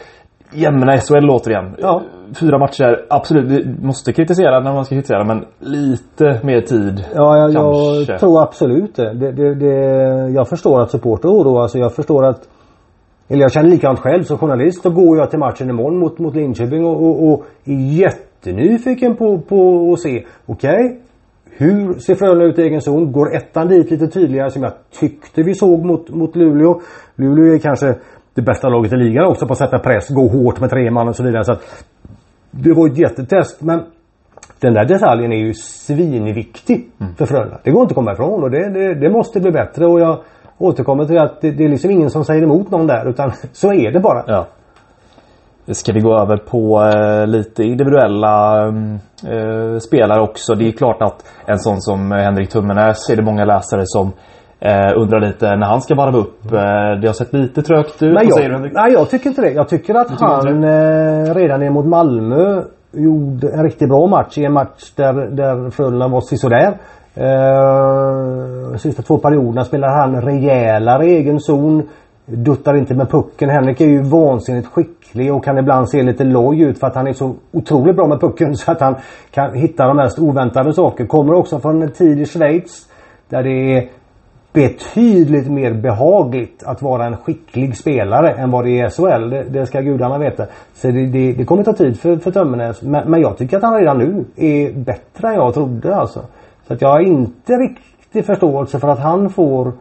jämna 0.53 0.99
SHL 0.99 1.31
återigen. 1.31 1.75
Ja. 1.79 2.03
Fyra 2.41 2.59
matcher, 2.59 3.07
absolut. 3.11 3.51
Vi 3.51 3.87
måste 3.87 4.13
kritisera 4.13 4.61
när 4.61 4.73
man 4.73 4.85
ska 4.85 4.95
kritisera 4.95 5.25
men 5.25 5.45
lite 5.59 6.41
mer 6.43 6.61
tid. 6.61 7.05
Ja, 7.15 7.37
jag, 7.37 7.53
jag 7.53 8.21
tror 8.21 8.43
absolut 8.43 8.97
det. 8.97 9.15
det, 9.15 9.33
det, 9.33 9.55
det 9.55 10.31
jag 10.31 10.49
förstår 10.49 10.81
att 10.81 10.91
supporter 10.91 11.29
oroas. 11.29 11.75
Jag 11.75 11.95
förstår 11.95 12.25
att 12.25 12.41
eller 13.29 13.43
jag 13.43 13.53
känner 13.53 13.69
likadant 13.69 13.99
själv 13.99 14.23
som 14.23 14.39
journalist. 14.39 14.83
Då 14.83 14.91
går 14.91 15.19
jag 15.19 15.31
till 15.31 15.39
matchen 15.39 15.71
imorgon 15.71 15.99
mot, 15.99 16.19
mot 16.19 16.35
Linköping 16.35 16.85
och, 16.85 17.03
och, 17.03 17.33
och 17.33 17.45
är 17.65 17.99
jättenyfiken 18.01 19.17
på, 19.17 19.39
på 19.39 19.93
att 19.93 20.01
se. 20.01 20.25
Okej, 20.47 20.85
okay, 20.85 20.99
hur 21.57 21.95
ser 21.95 22.15
Frölunda 22.15 22.45
ut 22.45 22.59
i 22.59 22.63
egen 22.63 22.81
zon? 22.81 23.13
Går 23.13 23.37
ettan 23.37 23.69
dit 23.69 23.91
lite 23.91 24.09
tydligare 24.09 24.51
som 24.51 24.63
jag 24.63 24.73
tyckte 25.01 25.43
vi 25.43 25.55
såg 25.55 25.85
mot, 25.85 26.11
mot 26.11 26.37
Luleå? 26.37 26.81
Luleå 27.17 27.55
är 27.55 27.59
kanske 27.59 27.95
det 28.35 28.43
bästa 28.43 28.69
laget 28.69 28.93
i 28.93 28.97
ligan 28.97 29.27
också 29.27 29.47
på 29.47 29.53
att 29.53 29.59
sätta 29.59 29.79
press, 29.79 30.09
gå 30.09 30.29
hårt 30.29 30.61
med 30.61 30.71
tre 30.71 30.91
man 30.91 31.09
och 31.09 31.17
så 31.17 31.23
vidare. 31.23 31.45
Så 31.45 31.53
att 31.53 31.85
det 32.51 32.73
var 32.73 32.87
ett 32.87 32.99
jättetest 32.99 33.63
men 33.63 33.83
den 34.61 34.75
där 34.75 34.85
detaljen 34.85 35.33
är 35.33 35.37
ju 35.37 35.55
svinviktig 35.55 36.91
mm. 37.01 37.15
för 37.15 37.27
Frölunda. 37.27 37.59
Det 37.65 37.71
går 37.71 37.83
inte 37.83 37.93
att 37.93 37.97
komma 37.97 38.13
ifrån 38.13 38.43
och 38.43 38.51
det, 38.51 38.71
det, 38.71 38.95
det 38.95 39.11
måste 39.11 39.41
bli 39.41 39.51
bättre 39.51 39.87
och 39.87 40.01
jag 40.01 40.19
återkommer 40.59 41.05
till 41.05 41.19
att 41.19 41.41
det, 41.41 41.51
det, 41.51 41.65
är 41.65 41.69
liksom 41.69 41.91
ingen 41.91 42.11
som 42.11 42.25
säger 42.25 42.43
emot 42.43 42.71
någon 42.71 42.87
där 42.87 43.09
utan 43.09 43.33
så 43.53 43.73
är 43.73 43.93
det 43.93 44.01
bara. 44.01 44.25
Ja. 44.27 44.47
Ska 45.71 45.93
vi 45.93 46.01
gå 46.01 46.19
över 46.19 46.37
på 46.37 46.83
eh, 46.83 47.27
lite 47.27 47.63
individuella 47.63 48.67
eh, 49.27 49.79
spelare 49.79 50.21
också. 50.21 50.55
Det 50.55 50.69
är 50.69 50.73
klart 50.73 51.03
att 51.03 51.25
en 51.47 51.59
sån 51.59 51.81
som 51.81 52.13
Henrik 52.13 52.51
Tummenäs 52.51 53.11
är 53.11 53.17
det 53.17 53.23
många 53.23 53.45
läsare 53.45 53.83
som 53.85 54.13
eh, 54.61 54.93
undrar 54.97 55.21
lite 55.21 55.57
när 55.57 55.67
han 55.67 55.81
ska 55.81 55.95
varva 55.95 56.19
upp. 56.19 56.45
Eh, 56.45 57.01
det 57.01 57.07
har 57.07 57.13
sett 57.13 57.33
lite 57.33 57.63
trögt 57.63 58.03
ut. 58.03 58.15
Nej, 58.15 58.29
jag, 58.29 58.63
du, 58.63 58.71
nej 58.73 58.93
jag 58.93 59.11
tycker 59.11 59.29
inte 59.29 59.43
det. 59.43 59.51
Jag 59.51 59.69
tycker 59.69 59.95
att 59.95 60.21
han 60.21 60.65
eh, 60.65 61.35
redan 61.35 61.61
ner 61.61 61.71
mot 61.71 61.87
Malmö 61.87 62.63
gjorde 62.93 63.49
en 63.49 63.63
riktigt 63.63 63.89
bra 63.89 64.07
match 64.07 64.39
i 64.39 64.45
en 64.45 64.53
match 64.53 64.93
där, 64.97 65.13
där 65.13 65.71
Frölunda 65.71 66.09
var 66.09 66.21
sisådär. 66.21 66.79
Eh, 67.21 68.77
sista 68.77 69.03
två 69.03 69.19
perioderna 69.19 69.65
spelar 69.65 69.89
han 69.89 70.23
rejälare 70.23 71.07
i 71.07 71.17
egen 71.17 71.41
zon. 71.41 71.83
Duttar 72.27 72.75
inte 72.77 72.95
med 72.95 73.11
pucken. 73.11 73.51
Henrik 73.51 73.81
är 73.81 73.87
ju 73.87 74.03
vansinnigt 74.03 74.69
skicklig 74.69 75.35
och 75.35 75.45
kan 75.45 75.59
ibland 75.59 75.89
se 75.89 76.03
lite 76.03 76.25
loj 76.25 76.61
ut 76.63 76.79
för 76.79 76.87
att 76.87 76.95
han 76.95 77.07
är 77.07 77.13
så 77.13 77.35
otroligt 77.53 77.97
bra 77.97 78.07
med 78.07 78.21
pucken 78.21 78.57
så 78.57 78.73
att 78.73 78.81
han 78.81 78.95
kan 79.31 79.55
hitta 79.55 79.87
de 79.87 79.97
mest 79.97 80.19
oväntade 80.19 80.73
saker. 80.73 81.07
Kommer 81.07 81.35
också 81.35 81.59
från 81.59 81.83
en 81.83 81.93
tid 81.93 82.21
i 82.21 82.27
Schweiz 82.27 82.89
där 83.29 83.43
det 83.43 83.77
är 83.77 83.89
betydligt 84.53 85.51
mer 85.51 85.73
behagligt 85.73 86.63
att 86.67 86.83
vara 86.83 87.07
en 87.07 87.17
skicklig 87.17 87.77
spelare 87.77 88.31
än 88.31 88.51
vad 88.51 88.65
det 88.65 88.81
är 88.81 88.87
i 88.87 88.91
SHL. 88.91 89.31
Det, 89.31 89.43
det 89.43 89.67
ska 89.67 89.81
gudarna 89.81 90.19
veta. 90.19 90.47
Så 90.75 90.91
det, 90.91 91.07
det, 91.07 91.33
det 91.33 91.45
kommer 91.45 91.65
ta 91.65 91.73
tid 91.73 92.01
för, 92.01 92.17
för 92.17 92.31
Tömmernes. 92.31 92.83
Men, 92.83 93.11
men 93.11 93.21
jag 93.21 93.39
tycker 93.39 93.57
att 93.57 93.63
han 93.63 93.79
redan 93.79 93.99
nu 93.99 94.25
är 94.37 94.73
bättre 94.73 95.29
än 95.29 95.35
jag 95.35 95.55
trodde 95.55 95.97
alltså. 95.97 96.21
Så 96.69 96.75
att 96.75 96.83
jag 96.83 96.89
har 96.89 97.01
inte 97.01 97.53
riktig 97.53 98.27
förståelse 98.27 98.79
för 98.79 98.89
att 98.89 98.99
han 98.99 99.31
får 99.31 99.73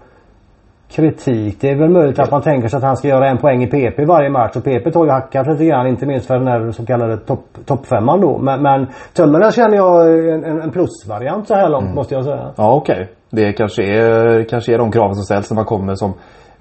kritik. 0.90 1.58
Det 1.62 1.70
är 1.70 1.76
väl 1.76 1.90
möjligt 1.90 2.20
att 2.20 2.32
man 2.32 2.42
tänker 2.42 2.68
sig 2.68 2.78
att 2.78 2.84
han 2.84 2.98
ska 2.98 3.08
göra 3.08 3.30
en 3.30 3.38
poäng 3.38 3.64
i 3.64 3.68
PP 3.68 4.06
varje 4.06 4.30
match 4.30 4.56
och 4.56 4.64
PP 4.64 4.92
tar 4.92 5.06
ju 5.06 5.12
hackat 5.12 5.48
lite 5.48 5.66
grann 5.66 5.88
inte 5.88 6.06
minst 6.06 6.28
för 6.28 6.38
den 6.38 6.48
här 6.48 6.72
så 6.72 6.86
kallade 6.86 7.18
topp, 7.18 7.46
toppfemman 7.66 8.22
då. 8.22 8.38
Men, 8.38 8.62
men 8.62 8.88
Tömmernes 9.14 9.56
känner 9.56 9.78
jag 9.78 10.20
en, 10.30 10.62
en 10.62 10.72
plusvariant 10.72 11.48
så 11.48 11.56
här 11.56 11.70
långt 11.70 11.84
mm. 11.84 11.96
måste 11.96 12.16
jag 12.16 12.24
säga. 12.24 12.52
Ja 12.56 12.76
okej. 12.76 12.96
Okay. 12.96 13.08
Det 13.30 13.54
kanske 13.54 13.84
är, 13.84 14.44
kanske 14.44 14.74
är 14.74 14.78
de 14.78 14.92
kraven 14.92 15.16
som 15.16 15.24
ställs 15.24 15.52
när 15.52 15.56
man 15.56 15.66
kommer 15.66 15.96
som 15.96 16.14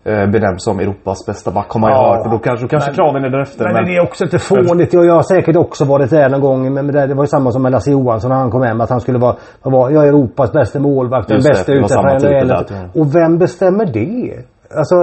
benämns 0.07 0.65
som 0.65 0.81
Europas 0.81 1.27
bästa 1.27 1.51
back 1.51 1.71
har 1.71 1.81
man 1.81 1.91
ju 1.91 1.97
ja, 1.97 2.15
hört. 2.15 2.27
Och 2.27 2.33
då 2.33 2.39
kanske, 2.39 2.65
då 2.65 2.69
kanske 2.69 2.91
men, 2.91 2.95
kraven 2.95 3.25
är 3.25 3.31
därefter. 3.31 3.65
Men, 3.65 3.73
men, 3.73 3.85
det 3.85 3.97
är 3.97 4.03
också 4.03 4.25
lite 4.25 4.39
fånigt. 4.39 4.93
Jag, 4.93 5.05
jag 5.05 5.15
har 5.15 5.23
säkert 5.23 5.57
också 5.57 5.85
varit 5.85 6.11
där 6.11 6.29
någon 6.29 6.41
gång. 6.41 6.75
Men 6.75 6.87
det, 6.87 7.07
det 7.07 7.15
var 7.15 7.23
ju 7.23 7.27
samma 7.27 7.53
som 7.53 7.63
med 7.63 7.73
Lasse 7.73 7.91
Johansson 7.91 8.31
när 8.31 8.37
han 8.37 8.51
kom 8.51 8.63
hem. 8.63 8.81
Att 8.81 8.91
han 8.91 9.01
skulle 9.01 9.19
vara, 9.19 9.37
vara 9.63 9.91
jag 9.91 10.05
är 10.05 10.09
Europas 10.09 10.53
bästa 10.53 10.79
målvakt. 10.79 11.29
Den 11.29 11.43
bästa 11.43 11.73
utanför 11.73 12.91
Och 12.95 13.15
vem 13.15 13.39
bestämmer 13.39 13.87
det? 13.87 14.35
Alltså, 14.77 14.97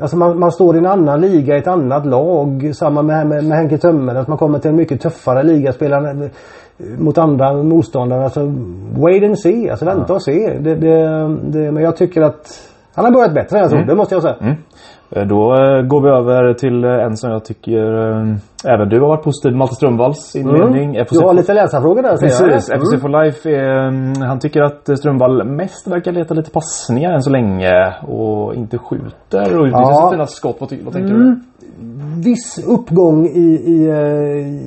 alltså 0.00 0.16
man, 0.16 0.38
man, 0.38 0.52
står 0.52 0.74
i 0.76 0.78
en 0.78 0.86
annan 0.86 1.20
liga, 1.20 1.56
i 1.56 1.58
ett 1.58 1.66
annat 1.66 2.06
lag. 2.06 2.70
Samma 2.74 3.02
med, 3.02 3.26
med, 3.26 3.44
med 3.44 3.58
Henke 3.58 3.78
Tömmer. 3.78 4.14
Att 4.14 4.28
man 4.28 4.38
kommer 4.38 4.58
till 4.58 4.70
en 4.70 4.76
mycket 4.76 5.00
tuffare 5.00 5.42
liga. 5.42 5.72
Spelar 5.72 6.30
mot 6.98 7.18
andra 7.18 7.62
motståndare. 7.62 8.24
Alltså, 8.24 8.40
wait 8.96 9.22
and 9.22 9.38
see. 9.38 9.70
Alltså 9.70 9.84
vänta 9.84 10.14
och 10.14 10.22
se. 10.22 10.58
Det, 10.60 10.74
det, 10.74 11.72
men 11.72 11.82
jag 11.82 11.96
tycker 11.96 12.22
att 12.22 12.68
Han 12.98 13.04
har 13.04 13.12
börjat 13.12 13.34
bättre 13.34 13.56
än 13.56 13.62
jag 13.62 13.70
trodde, 13.70 13.84
mm. 13.84 13.96
måste 13.96 14.14
jag 14.14 14.22
säga. 14.22 14.36
Mm. 14.40 14.54
Eh, 15.10 15.26
då 15.26 15.54
eh, 15.54 15.82
går 15.82 16.00
vi 16.02 16.08
över 16.08 16.54
till 16.54 16.84
eh, 16.84 16.90
en 16.90 17.16
som 17.16 17.30
jag 17.30 17.44
tycker 17.44 17.84
även 18.64 18.88
du 18.88 19.00
har 19.00 19.08
varit 19.08 19.24
positiv. 19.24 19.56
Malte 19.56 19.74
Strömvalls 19.74 20.36
inledning. 20.36 20.96
Mm. 20.96 21.06
Du 21.10 21.18
har 21.18 21.34
lite 21.34 21.54
läsarfrågor 21.54 22.02
där 22.02 22.16
Precis. 22.16 22.70
Mm. 22.70 22.80
FC 22.80 23.02
for 23.02 23.24
Life 23.24 23.50
är, 23.50 24.26
Han 24.26 24.38
tycker 24.38 24.62
att 24.62 24.98
Strömvall 24.98 25.44
mest 25.44 25.86
verkar 25.86 26.12
leta 26.12 26.34
lite 26.34 26.50
passningar 26.50 27.12
än 27.12 27.22
så 27.22 27.30
länge. 27.30 27.94
Och 28.06 28.54
inte 28.54 28.78
skjuter 28.78 29.58
och 29.58 29.64
utnyttjar 29.64 29.80
ja. 29.80 30.08
sina 30.10 30.26
skott. 30.26 30.56
Vad, 30.60 30.72
vad 30.84 30.92
tänker 30.92 31.14
mm. 31.14 31.24
du? 31.24 31.40
Viss 32.30 32.64
uppgång 32.66 33.26
i, 33.26 33.62
i, 33.64 33.90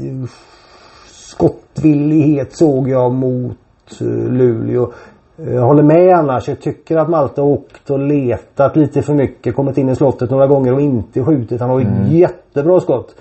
i 0.08 0.28
skottvillighet 1.08 2.56
såg 2.56 2.90
jag 2.90 3.14
mot 3.14 3.58
Luleå. 4.30 4.92
Jag 5.46 5.62
håller 5.62 5.84
med 5.84 6.16
annars. 6.16 6.48
Jag 6.48 6.62
tycker 6.62 6.98
att 6.98 7.10
Malte 7.10 7.42
har 7.42 7.48
åkt 7.48 7.90
och 7.90 8.00
letat 8.00 8.76
lite 8.76 9.02
för 9.02 9.14
mycket. 9.14 9.56
Kommit 9.56 9.78
in 9.78 9.90
i 9.90 9.96
slottet 9.96 10.30
några 10.30 10.48
gånger 10.48 10.74
och 10.74 10.82
inte 10.82 11.24
skjutit. 11.24 11.62
Han 11.62 11.70
har 11.70 11.80
mm. 11.80 12.08
jättebra 12.08 12.80
skott. 12.80 13.16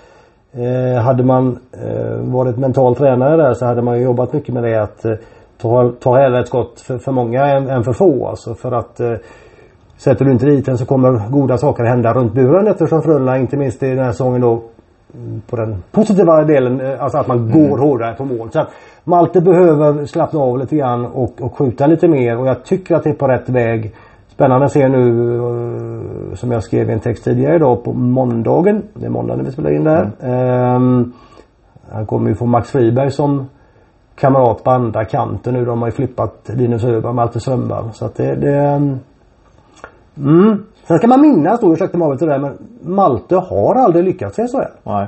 Eh, 0.53 1.01
hade 1.01 1.23
man 1.23 1.59
eh, 1.71 2.15
varit 2.17 2.57
mental 2.57 2.95
tränare 2.95 3.37
där 3.37 3.53
så 3.53 3.65
hade 3.65 3.81
man 3.81 3.97
ju 3.97 4.03
jobbat 4.03 4.33
mycket 4.33 4.53
med 4.53 4.63
det 4.63 4.83
att 4.83 5.05
eh, 5.05 5.13
ta, 5.61 5.91
ta 5.99 6.17
hellre 6.17 6.39
ett 6.39 6.47
skott 6.47 6.79
för, 6.79 6.97
för 6.97 7.11
många 7.11 7.45
än, 7.45 7.69
än, 7.69 7.83
för 7.83 7.93
få. 7.93 8.27
Alltså 8.27 8.55
för 8.55 8.71
att 8.71 8.99
eh, 8.99 9.13
Sätter 9.97 10.25
du 10.25 10.31
inte 10.31 10.45
dit 10.45 10.65
den 10.65 10.77
så 10.77 10.85
kommer 10.85 11.29
goda 11.29 11.57
saker 11.57 11.83
hända 11.83 12.13
runt 12.13 12.33
buren 12.33 12.67
eftersom 12.67 13.01
Frölunda 13.01 13.37
inte 13.37 13.57
minst 13.57 13.83
i 13.83 13.89
den 13.89 13.99
här 13.99 14.11
säsongen 14.11 14.41
då 14.41 14.61
på 15.49 15.55
den 15.55 15.83
positiva 15.91 16.43
delen, 16.43 16.81
eh, 16.81 17.03
alltså 17.03 17.17
att 17.17 17.27
man 17.27 17.37
mm. 17.37 17.51
går 17.51 17.77
hårdare 17.77 18.13
på 18.13 18.25
mål. 18.25 18.51
Så 18.51 18.59
att 18.59 18.69
Malte 19.03 19.41
behöver 19.41 20.05
slappna 20.05 20.39
av 20.39 20.59
lite 20.59 20.75
grann 20.75 21.05
och, 21.05 21.41
och 21.41 21.57
skjuta 21.57 21.87
lite 21.87 22.07
mer 22.07 22.37
och 22.37 22.47
jag 22.47 22.63
tycker 22.63 22.95
att 22.95 23.03
det 23.03 23.09
är 23.09 23.13
på 23.13 23.27
rätt 23.27 23.49
väg. 23.49 23.95
Spännande 24.27 24.65
att 24.65 24.71
se 24.71 24.87
nu 24.87 25.11
uh, 25.11 26.35
som 26.35 26.51
jag 26.51 26.63
skrev 26.63 26.89
i 26.89 26.93
en 26.93 26.99
text 26.99 27.23
tidigare 27.23 27.55
idag 27.55 27.83
på 27.83 27.93
måndagen. 27.93 28.83
Det 28.93 29.05
är 29.05 29.09
måndag 29.09 29.35
när 29.35 29.43
vi 29.43 29.51
spelar 29.51 29.71
in 29.71 29.83
det 29.83 29.91
här. 29.91 30.11
Mm. 30.21 30.75
Um, 30.75 31.13
han 31.91 32.05
kommer 32.05 32.29
ju 32.29 32.35
få 32.35 32.45
Max 32.45 32.71
Friberg 32.71 33.11
som 33.11 33.49
kamrat 34.15 34.63
på 34.63 34.71
andra 34.71 35.05
kanten 35.05 35.53
nu. 35.53 35.65
De 35.65 35.81
har 35.81 35.87
ju 35.87 35.91
flippat 35.91 36.49
Linus 36.53 36.83
Öberg, 36.83 37.13
Malte 37.13 37.39
Strömberg. 37.39 37.83
Så 37.93 38.05
att 38.05 38.15
det, 38.15 38.35
det 38.35 38.75
um, 38.75 38.99
mm. 40.17 40.63
Sen 40.87 40.97
ska 40.97 41.07
man 41.07 41.21
minnas 41.21 41.59
då, 41.59 41.73
ursäkta 41.73 41.97
mig 41.97 42.17
det 42.19 42.25
där 42.25 42.39
men 42.39 42.57
Malte 42.95 43.35
har 43.35 43.75
aldrig 43.75 44.05
lyckats 44.05 44.39
i 44.39 44.41
SHL. 44.41 44.61
Nej. 44.83 45.07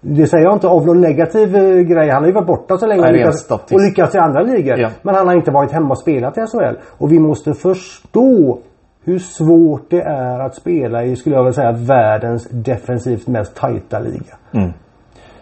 Det 0.00 0.26
säger 0.26 0.44
jag 0.44 0.52
inte 0.54 0.68
av 0.68 0.86
någon 0.86 1.00
negativ 1.00 1.56
eh, 1.56 1.80
grej. 1.80 2.10
Han 2.10 2.22
har 2.22 2.26
ju 2.26 2.34
varit 2.34 2.46
borta 2.46 2.76
så 2.76 2.86
länge 2.86 3.00
Nej, 3.00 3.10
och, 3.10 3.16
lyckats, 3.16 3.50
och 3.50 3.80
lyckats 3.88 4.14
i 4.14 4.18
andra 4.18 4.42
ligor. 4.42 4.78
Ja. 4.78 4.90
Men 5.02 5.14
han 5.14 5.26
har 5.26 5.34
inte 5.34 5.50
varit 5.50 5.72
hemma 5.72 5.90
och 5.90 5.98
spelat 5.98 6.38
i 6.38 6.40
SHL. 6.40 6.76
Och 6.98 7.12
vi 7.12 7.18
måste 7.18 7.54
förstå 7.54 8.58
hur 9.04 9.18
svårt 9.18 9.90
det 9.90 10.02
är 10.02 10.38
att 10.40 10.54
spela 10.54 11.04
i, 11.04 11.16
skulle 11.16 11.34
jag 11.36 11.42
vilja 11.42 11.52
säga, 11.52 11.72
världens 11.72 12.48
defensivt 12.50 13.26
mest 13.26 13.56
tajta 13.56 13.98
liga. 13.98 14.36
Mm. 14.52 14.72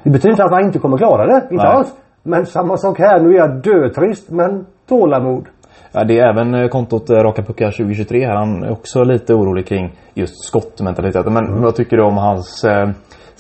Det 0.03 0.11
betyder 0.11 0.31
inte 0.31 0.45
att 0.45 0.53
han 0.53 0.65
inte 0.65 0.79
kommer 0.79 0.99
klara 0.99 1.27
det. 1.27 1.43
Inte 1.51 1.65
Nej. 1.65 1.67
alls. 1.67 1.95
Men 2.23 2.47
samma 2.47 2.77
sak 2.77 2.99
här. 2.99 3.21
Nu 3.21 3.31
är 3.31 3.39
jag 3.39 3.63
dötrist 3.63 4.31
men 4.31 4.67
tålamod. 4.89 5.47
Ja, 5.93 6.05
det 6.05 6.19
är 6.19 6.29
även 6.29 6.55
eh, 6.55 6.69
kontot 6.69 7.11
eh, 7.11 7.17
Raka 7.17 7.43
Puckar 7.43 7.71
2023 7.71 8.27
här. 8.27 8.35
Han 8.35 8.63
är 8.63 8.73
också 8.73 9.05
lite 9.05 9.35
orolig 9.35 9.67
kring 9.67 9.93
just 10.15 10.45
skottmentaliteten. 10.45 11.33
Men 11.33 11.47
mm. 11.47 11.63
vad 11.63 11.75
tycker 11.75 11.97
du 11.97 12.03
om 12.03 12.17
hans 12.17 12.65
eh, 12.65 12.89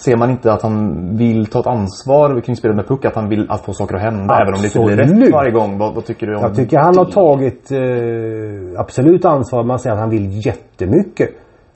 Ser 0.04 0.16
man 0.16 0.30
inte 0.30 0.52
att 0.52 0.62
han 0.62 1.08
vill 1.16 1.46
ta 1.46 1.60
ett 1.60 1.66
ansvar 1.66 2.40
kring 2.40 2.56
spelet 2.56 2.76
med 2.76 2.88
puck? 2.88 3.04
Att 3.04 3.14
han 3.14 3.28
vill 3.28 3.46
att 3.50 3.64
få 3.64 3.72
saker 3.72 3.94
att 3.94 4.02
hända 4.02 4.34
absolut. 4.34 4.76
även 4.76 4.82
om 4.82 4.96
det 4.96 5.02
inte 5.02 5.14
blir 5.14 5.26
rätt 5.26 5.32
varje 5.32 5.50
gång? 5.50 5.78
Vad, 5.78 5.94
vad 5.94 6.04
tycker 6.04 6.26
du 6.26 6.36
om 6.36 6.42
Jag 6.42 6.54
tycker 6.54 6.78
han 6.78 6.98
har 6.98 7.04
tagit 7.04 7.72
eh, 7.72 8.80
absolut 8.80 9.24
ansvar. 9.24 9.64
Man 9.64 9.78
säger 9.78 9.94
att 9.94 10.00
han 10.00 10.10
vill 10.10 10.46
jättemycket. 10.46 11.28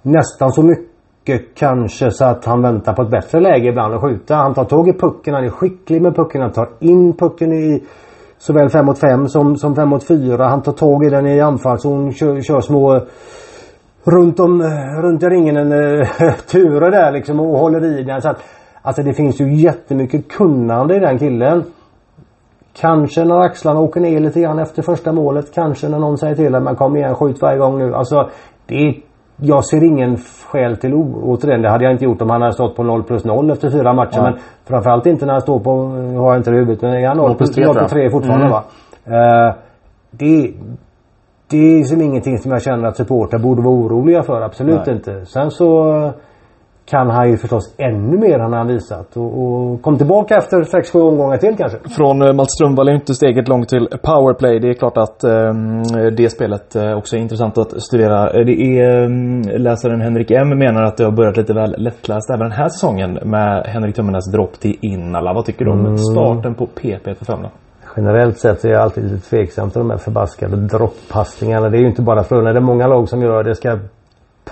Nästan 0.03 0.53
så 0.53 0.63
mycket 0.63 1.55
kanske 1.55 2.11
så 2.11 2.25
att 2.25 2.45
han 2.45 2.63
väntar 2.63 2.93
på 2.93 3.03
ett 3.03 3.11
bättre 3.11 3.41
läge 3.41 3.69
ibland 3.69 3.95
att 3.95 4.01
skjuta. 4.01 4.35
Han 4.35 4.55
tar 4.55 4.65
tag 4.65 4.89
i 4.89 4.93
pucken, 4.93 5.35
han 5.35 5.45
är 5.45 5.51
skicklig 5.51 6.03
med 6.03 6.17
pucken, 6.17 6.41
han 6.41 6.53
tar 6.53 6.69
in 6.81 7.17
pucken 7.17 7.53
i 7.53 7.85
såväl 8.39 8.69
5 8.69 8.87
mot 8.87 8.99
5 8.99 9.29
som, 9.29 9.57
som 9.57 9.75
5 9.75 9.89
mot 9.89 10.05
4. 10.05 10.49
Han 10.49 10.63
tar 10.63 10.73
tag 10.73 11.05
i 11.05 11.09
den 11.09 11.27
i 11.27 11.41
anfallszon, 11.41 12.13
kör, 12.13 12.41
kör 12.41 12.61
små 12.61 13.01
runt 14.05 14.41
om 14.41 14.63
runt 15.03 15.23
i 15.23 15.27
ringen 15.27 15.57
en 15.57 15.73
eh, 15.73 16.09
turer 16.51 16.91
där 16.91 17.13
liksom 17.13 17.41
och 17.41 17.59
håller 17.59 17.85
i 17.85 18.03
den. 18.03 18.23
Så 18.23 18.29
att, 18.29 18.43
alltså 18.83 19.03
det 19.03 19.13
finns 19.13 19.41
ju 19.41 19.55
jättemycket 19.55 20.29
kunnande 20.29 20.97
i 20.97 20.99
den 20.99 21.19
killen. 21.19 21.65
Kanske 22.73 23.25
när 23.25 23.41
axlarna 23.41 23.81
åker 23.81 24.01
ner 24.01 24.21
lite 24.21 24.41
grann 24.41 24.59
efter 24.59 24.83
första 24.83 25.13
målet. 25.13 25.55
Kanske 25.55 25.89
när 25.89 25.99
någon 25.99 26.19
säger 26.19 26.35
till 26.35 26.55
att 26.55 26.63
man 26.63 26.77
kommer 26.77 26.99
igen 26.99 27.15
skjut 27.15 27.43
varje 27.43 27.59
gång 27.59 27.79
nu. 27.79 27.95
Alltså 27.95 28.31
det 28.67 28.95
jag 29.37 29.65
ser 29.65 29.85
ingen 29.85 30.17
skäl 30.47 30.77
till 30.77 30.95
oro 30.95 31.37
den. 31.37 31.63
Det 31.63 31.71
hade 31.71 31.85
jag 31.85 31.93
inte 31.93 32.05
gjort 32.05 32.23
om 32.23 32.31
han 32.31 32.43
hade 32.43 32.53
stått 32.53 32.77
på 32.77 32.83
0 32.83 33.03
plus 33.03 33.25
0 33.25 33.51
efter 33.51 33.71
fyra 33.71 33.93
matcher. 33.93 34.17
Ja. 34.17 34.23
Men 34.23 34.35
framförallt 34.65 35.07
inte 35.07 35.27
när 35.27 35.33
han 35.33 35.43
står 35.43 35.61
på, 35.61 35.71
har 36.21 36.33
jag 36.33 36.37
inte 36.37 36.51
det 36.51 36.57
i 36.57 36.59
huvudet, 36.59 36.83
men 36.83 36.93
är 36.93 37.09
han 37.09 37.17
0 37.17 37.35
plus 37.35 37.55
3, 37.55 37.65
0 37.67 37.75
plus 37.75 37.91
3 37.91 38.11
fortfarande 38.11 38.47
mm. 38.47 38.53
va? 38.53 38.63
Uh, 39.07 39.55
det, 40.11 40.53
det 41.51 41.57
är 41.57 41.79
liksom 41.79 42.01
ingenting 42.01 42.39
som 42.39 42.53
jag 42.53 42.63
känner 42.63 42.89
att 42.89 42.97
supportrar 42.97 43.39
borde 43.39 43.63
vara 43.63 43.75
oroliga 43.75 44.23
för. 44.23 44.41
Absolut 44.41 44.87
Nej. 44.87 44.95
inte. 44.97 45.27
Sen 45.27 45.51
så 45.51 46.13
kan 46.87 47.11
han 47.11 47.31
ju 47.31 47.37
förstås 47.37 47.75
ännu 47.79 48.19
mer 48.19 48.39
än 48.39 48.53
han 48.53 48.67
visat. 48.67 49.17
Och, 49.17 49.43
och 49.43 49.83
kom 49.83 49.99
tillbaka 49.99 50.37
efter 50.37 50.57
6-7 50.57 51.01
omgångar 51.01 51.37
till 51.37 51.57
kanske. 51.57 51.79
Från 51.97 52.23
uh, 52.23 52.33
Mats 52.33 52.53
Strömvall 52.53 52.89
är 52.89 52.95
inte 52.95 53.15
steget 53.15 53.49
långt 53.49 53.69
till 53.69 53.89
powerplay. 54.03 54.61
Det 54.61 54.69
är 54.69 54.75
klart 54.75 54.97
att 54.97 55.25
um, 55.25 55.83
det 56.17 56.31
spelet 56.31 56.77
uh, 56.77 56.97
också 56.97 57.17
är 57.17 57.21
intressant 57.21 57.59
att 57.59 57.83
studera. 57.83 58.45
Det 58.45 58.81
är 58.81 59.05
um, 59.05 59.43
läsaren 59.43 60.01
Henrik 60.01 60.31
M 60.31 60.49
menar 60.49 60.83
att 60.83 60.97
det 60.97 61.05
har 61.05 61.13
börjat 61.13 61.37
lite 61.37 61.53
väl 61.53 61.75
lättläst 61.79 62.31
även 62.31 62.49
den 62.49 62.59
här 62.59 62.69
säsongen 62.69 63.19
med 63.23 63.67
Henrik 63.67 63.97
Tummenäs 63.97 64.33
dropp 64.33 64.61
till 64.61 64.77
Innala. 64.81 65.33
Vad 65.33 65.45
tycker 65.45 65.65
du 65.65 65.71
om 65.71 65.81
mm. 65.81 65.99
starten 65.99 66.55
på 66.55 66.67
PP 66.67 67.15
för 67.19 67.25
Frölunda? 67.25 67.51
Generellt 67.97 68.39
sett 68.39 68.65
är 68.65 68.69
jag 68.69 68.83
alltid 68.83 69.05
lite 69.05 69.29
tveksam 69.31 69.71
till 69.71 69.79
de 69.79 69.91
här 69.91 69.97
förbaskade 69.97 70.57
dropppassningarna. 70.57 71.69
Det 71.69 71.79
är 71.79 71.81
ju 71.81 71.89
inte 71.89 72.03
bara 72.03 72.23
Frölunda. 72.23 72.53
Det 72.53 72.59
är 72.59 72.61
många 72.61 72.87
lag 72.87 73.09
som 73.09 73.23
gör. 73.23 73.45
Det 73.45 73.55
ska 73.55 73.79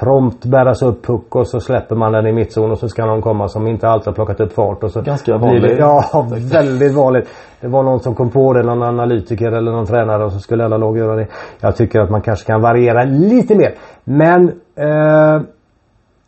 prompt 0.01 0.45
bäras 0.45 0.83
upp 0.83 1.07
puck 1.07 1.37
och 1.37 1.49
så 1.49 1.61
släpper 1.61 1.97
man 1.97 2.13
den 2.13 2.27
i 2.27 2.33
mittzon 2.33 2.71
och 2.71 2.79
så 2.79 2.89
ska 2.89 3.07
någon 3.07 3.23
komma 3.23 3.49
som 3.49 3.67
inte 3.67 3.89
alltid 3.89 4.07
har 4.07 4.15
plockat 4.15 4.41
upp 4.41 4.53
fart. 4.53 4.85
Och 4.85 4.91
så 4.91 5.03
Ganska 5.03 5.39
vanligt. 5.39 5.79
Ja, 5.79 6.27
väldigt 6.51 6.95
vanligt. 6.95 7.29
Det 7.61 7.69
var 7.69 7.83
någon 7.83 8.01
som 8.01 8.15
kom 8.15 8.31
på 8.31 8.53
det, 8.53 8.63
någon 8.63 8.83
analytiker 8.83 9.53
eller 9.53 9.73
någon 9.73 9.87
tränare 9.87 10.25
och 10.25 10.33
så 10.33 10.39
skulle 10.39 10.65
alla 10.65 10.77
lag 10.77 10.99
göra 10.99 11.17
det. 11.17 11.27
Jag 11.61 11.77
tycker 11.77 12.01
att 12.01 12.11
man 12.11 12.23
kanske 12.23 12.47
kan 12.47 12.61
variera 12.61 13.05
lite 13.05 13.55
mer. 13.55 13.75
Men 14.05 14.49
eh, 14.77 15.43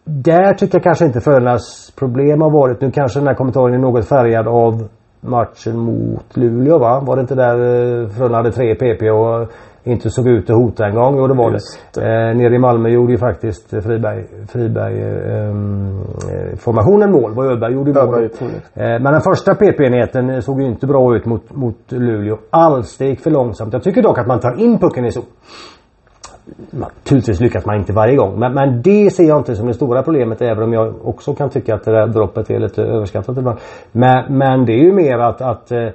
där 0.05 0.55
tycker 0.55 0.75
jag 0.75 0.83
kanske 0.83 1.05
inte 1.05 1.21
Frölundas 1.21 1.93
problem 1.99 2.41
har 2.41 2.51
varit. 2.51 2.81
Nu 2.81 2.91
kanske 2.91 3.19
den 3.19 3.27
här 3.27 3.35
kommentaren 3.35 3.75
är 3.75 3.79
något 3.79 4.09
färgad 4.09 4.49
av 4.49 4.89
matchen 5.21 5.79
mot 5.79 6.37
Luleå 6.37 6.79
va? 6.79 7.01
Var 7.01 7.17
det 7.17 7.21
inte 7.21 7.35
där 7.35 7.55
eh, 7.55 8.09
Frölunda 8.09 8.37
hade 8.37 8.53
tre 8.53 8.75
PP 8.75 9.11
och 9.11 9.53
inte 9.87 10.11
såg 10.11 10.29
ut 10.29 10.51
att 10.51 10.57
hota 10.57 10.87
en 10.87 10.95
gång? 10.95 11.17
Jo 11.19 11.27
det 11.27 11.35
var 11.35 11.53
Just 11.53 11.95
det. 11.95 12.01
Eh, 12.01 12.37
nere 12.37 12.55
i 12.55 12.59
Malmö 12.59 12.89
gjorde 12.89 13.13
ju 13.13 13.19
faktiskt 13.19 13.71
Friberg, 13.71 14.25
Friberg 14.49 15.03
ehm, 15.03 16.01
eh, 16.33 16.57
formationen 16.59 17.13
mål. 17.13 17.35
Vad 17.35 17.47
Öberg 17.47 17.75
gjorde 17.75 18.05
mål. 18.05 18.25
Eh, 18.25 18.29
men 18.75 19.13
den 19.13 19.21
första 19.21 19.55
PP-enheten 19.55 20.43
såg 20.43 20.61
ju 20.61 20.67
inte 20.67 20.87
bra 20.87 21.17
ut 21.17 21.27
mot, 21.27 21.57
mot 21.57 21.77
Luleå 21.89 22.39
alls. 22.51 22.97
Det 22.99 23.07
gick 23.07 23.21
för 23.21 23.31
långsamt. 23.31 23.73
Jag 23.73 23.83
tycker 23.83 24.03
dock 24.03 24.19
att 24.19 24.27
man 24.27 24.41
tar 24.41 24.61
in 24.61 24.79
pucken 24.79 25.05
i 25.05 25.13
zon. 25.13 25.25
Naturligtvis 26.71 27.41
lyckas 27.41 27.67
man 27.67 27.77
inte 27.77 27.93
varje 27.93 28.17
gång. 28.17 28.39
Men, 28.39 28.55
men, 28.55 28.83
det 28.83 29.11
ser 29.11 29.25
jag 29.25 29.39
inte 29.39 29.55
som 29.55 29.67
det 29.67 29.75
stora 29.75 30.03
problemet 30.03 30.43
även 30.43 30.63
om 30.63 30.73
jag 30.73 31.07
också 31.07 31.35
kan 31.35 31.51
tycka 31.51 31.75
att 31.75 31.85
det 31.85 31.93
där 31.93 32.07
droppet 32.07 32.51
är 32.51 32.59
lite 32.59 32.83
överskattat 32.83 33.39
ibland. 33.39 33.59
Men, 33.93 34.39
men 34.39 34.65
det 34.65 34.73
är 34.73 34.85
ju 34.85 34.93
mer 34.93 35.19
att, 35.19 35.41
att 35.41 35.73
eh, 35.73 35.89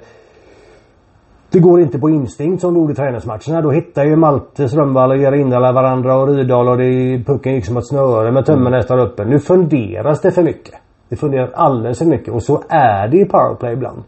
det 1.52 1.58
går 1.58 1.80
inte 1.80 1.98
på 1.98 2.10
instinkt 2.10 2.60
som 2.60 2.74
det 2.74 2.80
gjorde 2.80 2.92
i 2.92 2.96
träningsmatcherna. 2.96 3.60
Då 3.62 3.70
hittar 3.70 4.04
ju 4.04 4.16
Malte, 4.16 4.68
Strömvall 4.68 5.10
och 5.10 5.16
Jerindala 5.16 5.72
varandra 5.72 6.16
och 6.16 6.28
Rydahl 6.28 6.68
och 6.68 6.78
det, 6.78 7.24
pucken 7.26 7.54
gick 7.54 7.66
som 7.66 7.76
ett 7.76 7.86
snöre 7.86 8.32
med 8.32 8.46
tummen 8.46 8.72
nästan 8.72 8.98
uppe. 8.98 9.24
Nu 9.24 9.38
funderas 9.38 10.20
det 10.20 10.30
för 10.30 10.42
mycket. 10.42 10.74
Det 11.08 11.16
funderas 11.16 11.50
alldeles 11.54 11.98
för 11.98 12.06
mycket 12.06 12.34
och 12.34 12.42
så 12.42 12.62
är 12.68 13.08
det 13.08 13.16
i 13.16 13.24
powerplay 13.24 13.72
ibland. 13.72 14.02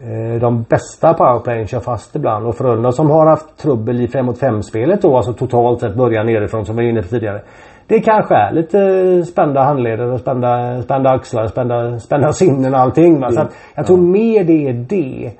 Eh, 0.00 0.40
de 0.40 0.62
bästa 0.62 1.14
powerplayen 1.14 1.66
kör 1.66 1.80
fast 1.80 2.16
ibland 2.16 2.46
och 2.46 2.56
Frölunda 2.56 2.92
som 2.92 3.10
har 3.10 3.26
haft 3.26 3.56
trubbel 3.58 4.00
i 4.00 4.08
5 4.08 4.26
mot 4.26 4.38
5 4.38 4.62
spelet 4.62 5.02
då, 5.02 5.16
alltså 5.16 5.32
totalt 5.32 5.80
sett 5.80 5.94
börjar 5.94 6.24
nerifrån 6.24 6.66
som 6.66 6.76
vi 6.76 6.82
var 6.82 6.90
inne 6.90 7.02
på 7.02 7.08
tidigare. 7.08 7.42
Det 7.86 8.00
kanske 8.00 8.34
är 8.34 8.52
lite 8.52 9.24
spända 9.24 9.62
handleder 9.62 10.12
och 10.12 10.20
spända, 10.20 10.82
spända 10.82 11.10
axlar, 11.10 11.46
spända, 11.46 11.98
spända 11.98 12.32
sinnen 12.32 12.74
och 12.74 12.80
allting. 12.80 13.20
Va? 13.20 13.30
Så 13.32 13.40
att 13.40 13.54
jag 13.74 13.86
tror 13.86 13.96
mer 13.96 14.44
det 14.44 14.68
är 14.68 14.72
det. 14.72 15.32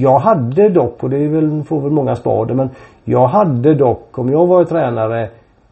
Jag 0.00 0.18
hade 0.18 0.68
dock, 0.68 1.04
och 1.04 1.10
det 1.10 1.24
är 1.24 1.28
väl, 1.28 1.62
får 1.62 1.80
väl 1.80 1.90
många 1.92 2.14
spader, 2.14 2.54
men 2.54 2.70
jag 3.04 3.26
hade 3.26 3.74
dock 3.74 4.18
om 4.18 4.28
jag 4.28 4.46
var 4.46 4.64
tränare 4.64 5.28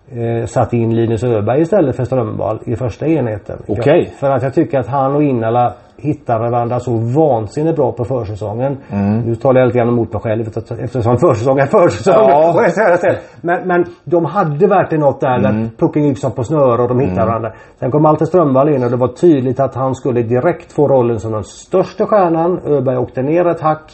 eh, 0.09 0.47
satt 0.47 0.73
in 0.73 0.97
Linus 0.97 1.25
Öberg 1.25 1.61
istället 1.61 1.97
för 1.97 2.05
Strömvall 2.05 2.59
i 2.65 2.77
första 2.77 3.07
enheten. 3.07 3.59
Okej. 3.69 3.83
Okay. 3.83 4.05
För 4.05 4.31
att 4.31 4.43
jag 4.43 4.55
tycker 4.55 4.79
att 4.79 4.87
han 4.87 5.15
och 5.15 5.23
Innala 5.23 5.75
hittade 5.97 6.51
varandra 6.51 6.81
så 6.81 6.97
vansinnigt 6.97 7.77
bra 7.77 7.93
på 7.93 8.05
försäsongen. 8.05 8.77
Mm. 8.91 9.21
Nu 9.21 9.35
talar 9.35 9.61
jag 9.61 9.67
lite 9.67 9.79
grann 9.79 9.89
emot 9.89 10.13
mig 10.13 10.23
själv 10.23 10.49
eftersom 10.81 11.19
försäsong 11.19 11.59
är 11.59 11.67
försäsong. 11.67 12.29
Ja. 12.29 13.15
Men, 13.41 13.69
men 13.69 13.85
de 14.05 14.25
hade 14.25 14.67
verkligen 14.67 15.01
något 15.01 15.21
där. 15.21 15.39
Mm. 15.39 15.63
där 15.63 15.71
pucken 15.79 16.05
gick 16.05 16.19
som 16.19 16.33
på 16.33 16.45
snöre 16.45 16.83
och 16.83 16.89
de 16.89 17.01
hittade 17.01 17.21
mm. 17.21 17.29
varandra. 17.29 17.53
Sen 17.79 17.91
kom 17.91 18.03
Malte 18.03 18.27
Strömvall 18.27 18.75
in 18.75 18.85
och 18.85 18.91
det 18.91 18.97
var 18.97 19.09
tydligt 19.09 19.61
att 19.61 19.75
han 19.75 19.95
skulle 19.95 20.23
direkt 20.23 20.73
få 20.73 20.89
rollen 20.89 21.21
som 21.21 21.33
den 21.33 21.45
största 21.45 22.07
stjärnan. 22.07 22.61
Öberg 22.65 22.97
åkte 22.97 23.23
ner 23.23 23.47
ett 23.47 23.61
hack. 23.61 23.93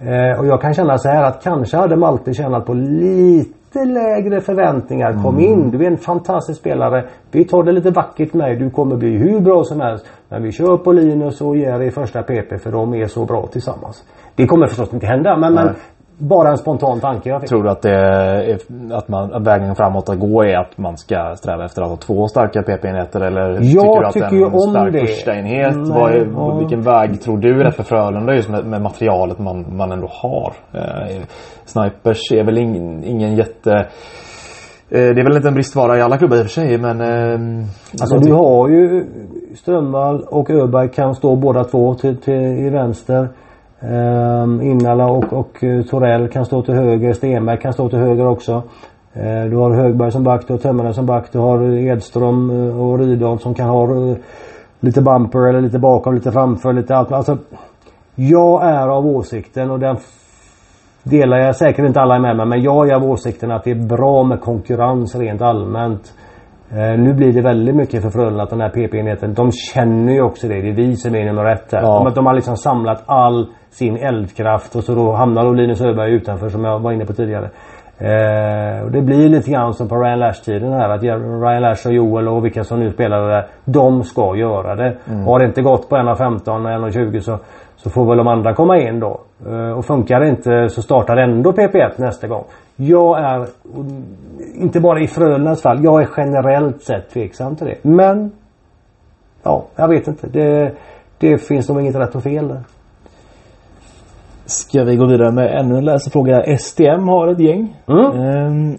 Eh, 0.00 0.40
och 0.40 0.46
jag 0.46 0.60
kan 0.60 0.74
känna 0.74 0.98
så 0.98 1.08
här 1.08 1.22
att 1.22 1.42
kanske 1.42 1.76
hade 1.76 1.96
Malte 1.96 2.34
tjänat 2.34 2.66
på 2.66 2.74
lite 2.74 3.84
lägre 3.84 4.40
förväntningar. 4.40 5.12
Kom 5.12 5.38
mm. 5.38 5.52
in, 5.52 5.70
du 5.70 5.84
är 5.84 5.90
en 5.90 5.96
fantastisk 5.96 6.60
spelare. 6.60 7.04
Vi 7.30 7.44
tar 7.44 7.62
det 7.62 7.72
lite 7.72 7.90
vackert 7.90 8.34
med. 8.34 8.58
Du 8.58 8.70
kommer 8.70 8.96
bli 8.96 9.16
hur 9.16 9.40
bra 9.40 9.64
som 9.64 9.80
helst. 9.80 10.06
Men 10.28 10.42
vi 10.42 10.52
kör 10.52 10.76
på 10.76 10.92
Linus 10.92 11.40
och 11.40 11.56
Jerry 11.56 11.90
första 11.90 12.22
PP 12.22 12.58
för 12.58 12.72
de 12.72 12.94
är 12.94 13.06
så 13.06 13.24
bra 13.24 13.46
tillsammans. 13.46 14.04
Det 14.34 14.46
kommer 14.46 14.66
förstås 14.66 14.94
inte 14.94 15.06
hända 15.06 15.36
men, 15.36 15.54
men 15.54 15.74
bara 16.18 16.50
en 16.50 16.58
spontan 16.58 17.00
tanke 17.00 17.28
jag 17.28 17.40
fick. 17.40 17.48
Tror 17.48 17.62
du 17.62 17.70
att, 17.70 17.82
det 17.82 17.94
är, 17.94 18.58
att, 18.92 19.08
man, 19.08 19.34
att 19.34 19.46
vägen 19.46 19.74
framåt 19.74 20.08
att 20.08 20.18
gå 20.18 20.44
är 20.44 20.56
att 20.56 20.78
man 20.78 20.96
ska 20.96 21.34
sträva 21.36 21.64
efter 21.64 21.82
att 21.82 21.88
ha 21.88 21.96
två 21.96 22.28
starka 22.28 22.62
PP-enheter? 22.62 23.20
Eller 23.20 23.50
jag 23.50 23.60
tycker 23.60 24.00
du 24.00 24.06
att 24.06 24.12
tycker 24.12 24.54
en 24.54 24.60
stark 24.60 24.92
det. 24.92 25.06
första 25.06 25.34
enhet? 25.34 25.76
Vad 25.76 26.12
är, 26.12 26.30
ja. 26.34 26.58
Vilken 26.58 26.82
väg 26.82 27.20
tror 27.20 27.38
du 27.38 27.62
är 27.62 27.70
för 27.70 27.82
Frölunda 27.82 28.34
just 28.34 28.50
med, 28.50 28.66
med 28.66 28.82
materialet 28.82 29.38
man, 29.38 29.76
man 29.76 29.92
ändå 29.92 30.08
har? 30.10 30.52
Eh, 30.72 31.22
snipers 31.64 32.32
är 32.32 32.44
väl 32.44 32.58
ingen, 32.58 33.04
ingen 33.04 33.36
jätte 33.36 33.72
eh, 33.72 33.86
det 34.88 35.20
är 35.20 35.24
väl 35.24 35.36
inte 35.36 35.48
en 35.48 35.54
bristvara 35.54 35.98
i 35.98 36.02
alla 36.02 36.18
klubbar 36.18 36.36
i 36.36 36.40
och 36.40 36.44
för 36.44 36.50
sig 36.50 36.78
men... 36.78 37.00
Eh, 37.00 37.66
alltså 38.00 38.18
du 38.18 38.32
har 38.32 38.68
ju 38.68 39.06
Strömvall 39.56 40.24
och 40.26 40.50
Öberg 40.50 40.88
kan 40.88 41.14
stå 41.14 41.36
båda 41.36 41.64
två 41.64 41.94
till, 41.94 42.16
till, 42.16 42.34
i 42.34 42.70
vänster. 42.70 43.28
Um, 43.80 44.62
Innala 44.62 45.06
och, 45.06 45.32
och 45.32 45.64
eh, 45.64 45.82
Torell 45.82 46.28
kan 46.28 46.46
stå 46.46 46.62
till 46.62 46.74
höger. 46.74 47.12
Stenberg 47.12 47.60
kan 47.60 47.72
stå 47.72 47.88
till 47.88 47.98
höger 47.98 48.26
också. 48.26 48.62
Eh, 49.12 49.44
du 49.50 49.56
har 49.56 49.74
Högberg 49.74 50.12
som 50.12 50.24
back, 50.24 50.46
du 50.46 50.52
har 50.52 50.58
Tömmernes 50.58 50.96
som 50.96 51.06
back. 51.06 51.32
Du 51.32 51.38
har 51.38 51.62
Edström 51.62 52.50
eh, 52.50 52.80
och 52.80 52.98
Rydahl 52.98 53.38
som 53.38 53.54
kan 53.54 53.68
ha 53.68 53.88
lite 54.80 55.02
bumper 55.02 55.48
eller 55.48 55.60
lite 55.60 55.78
bakom, 55.78 56.14
lite 56.14 56.32
framför, 56.32 56.72
lite 56.72 56.96
allt. 56.96 57.12
Alltså, 57.12 57.38
jag 58.14 58.64
är 58.64 58.88
av 58.88 59.06
åsikten 59.06 59.70
och 59.70 59.78
den 59.78 59.96
delar 61.02 61.38
jag 61.38 61.56
säkert 61.56 61.86
inte 61.86 62.00
alla 62.00 62.18
med 62.18 62.36
mig 62.36 62.46
men 62.46 62.62
jag 62.62 62.88
är 62.88 62.94
av 62.94 63.04
åsikten 63.04 63.50
att 63.50 63.64
det 63.64 63.70
är 63.70 63.86
bra 63.86 64.22
med 64.22 64.40
konkurrens 64.40 65.14
rent 65.14 65.42
allmänt. 65.42 66.14
Eh, 66.72 66.98
nu 66.98 67.14
blir 67.14 67.32
det 67.32 67.40
väldigt 67.40 67.74
mycket 67.74 68.02
för 68.02 68.10
Frölunda 68.10 68.42
att 68.42 68.50
den 68.50 68.60
här 68.60 68.68
PP-enheten, 68.68 69.34
de 69.34 69.52
känner 69.52 70.12
ju 70.12 70.22
också 70.22 70.48
det. 70.48 70.60
Det 70.60 70.68
är 70.68 70.74
vi 70.74 70.96
som 70.96 71.14
är 71.14 71.24
nummer 71.24 71.44
ett 71.44 71.72
här. 71.72 71.82
Ja. 71.82 72.02
De, 72.04 72.14
de 72.14 72.26
har 72.26 72.34
liksom 72.34 72.56
samlat 72.56 73.02
all 73.06 73.46
sin 73.70 73.96
eldkraft 73.96 74.76
och 74.76 74.84
så 74.84 74.94
då 74.94 75.12
hamnar 75.12 75.44
då 75.44 75.52
Linus 75.52 75.80
Öberg 75.80 76.12
utanför 76.12 76.48
som 76.48 76.64
jag 76.64 76.78
var 76.78 76.92
inne 76.92 77.04
på 77.04 77.12
tidigare. 77.12 77.50
Eh, 77.98 78.84
och 78.84 78.90
det 78.90 79.00
blir 79.00 79.28
lite 79.28 79.50
grann 79.50 79.74
som 79.74 79.88
på 79.88 79.96
Ryan 79.96 80.18
Lash-tiden 80.18 80.72
här. 80.72 80.88
Att 80.88 81.02
Ryan 81.02 81.62
Lash 81.62 81.86
och 81.86 81.92
Joel 81.92 82.28
och 82.28 82.44
vilka 82.44 82.64
som 82.64 82.80
nu 82.80 82.90
spelar 82.90 83.28
där. 83.28 83.46
De 83.64 84.02
ska 84.02 84.36
göra 84.36 84.74
det. 84.74 84.96
Mm. 85.10 85.24
Har 85.24 85.38
det 85.38 85.44
inte 85.44 85.62
gått 85.62 85.88
på 85.88 85.96
1.15 85.96 86.48
och 86.48 86.90
1.20 86.90 87.20
så, 87.20 87.38
så 87.76 87.90
får 87.90 88.06
väl 88.06 88.18
de 88.18 88.28
andra 88.28 88.54
komma 88.54 88.78
in 88.78 89.00
då. 89.00 89.20
Eh, 89.46 89.78
och 89.78 89.84
funkar 89.84 90.20
det 90.20 90.28
inte 90.28 90.68
så 90.68 90.82
startar 90.82 91.16
ändå 91.16 91.52
PP1 91.52 91.90
nästa 91.96 92.28
gång. 92.28 92.44
Jag 92.80 93.18
är, 93.18 93.46
inte 94.54 94.80
bara 94.80 95.00
i 95.00 95.06
Frölundas 95.06 95.62
fall, 95.62 95.84
jag 95.84 96.02
är 96.02 96.08
generellt 96.16 96.82
sett 96.82 97.10
tveksam 97.10 97.56
till 97.56 97.66
det. 97.66 97.76
Men, 97.82 98.32
ja, 99.42 99.64
jag 99.76 99.88
vet 99.88 100.08
inte. 100.08 100.26
Det, 100.26 100.72
det 101.18 101.38
finns 101.38 101.68
nog 101.68 101.80
inget 101.80 101.96
rätt 101.96 102.14
och 102.14 102.22
fel 102.22 102.48
där. 102.48 102.60
Ska 104.46 104.84
vi 104.84 104.96
gå 104.96 105.06
vidare 105.06 105.32
med 105.32 105.60
ännu 105.60 105.78
en 105.78 105.84
läsarfråga? 105.84 106.58
STM 106.58 107.08
har 107.08 107.28
ett 107.28 107.40
gäng. 107.40 107.76
Mm. 107.86 108.20
Um, 108.20 108.78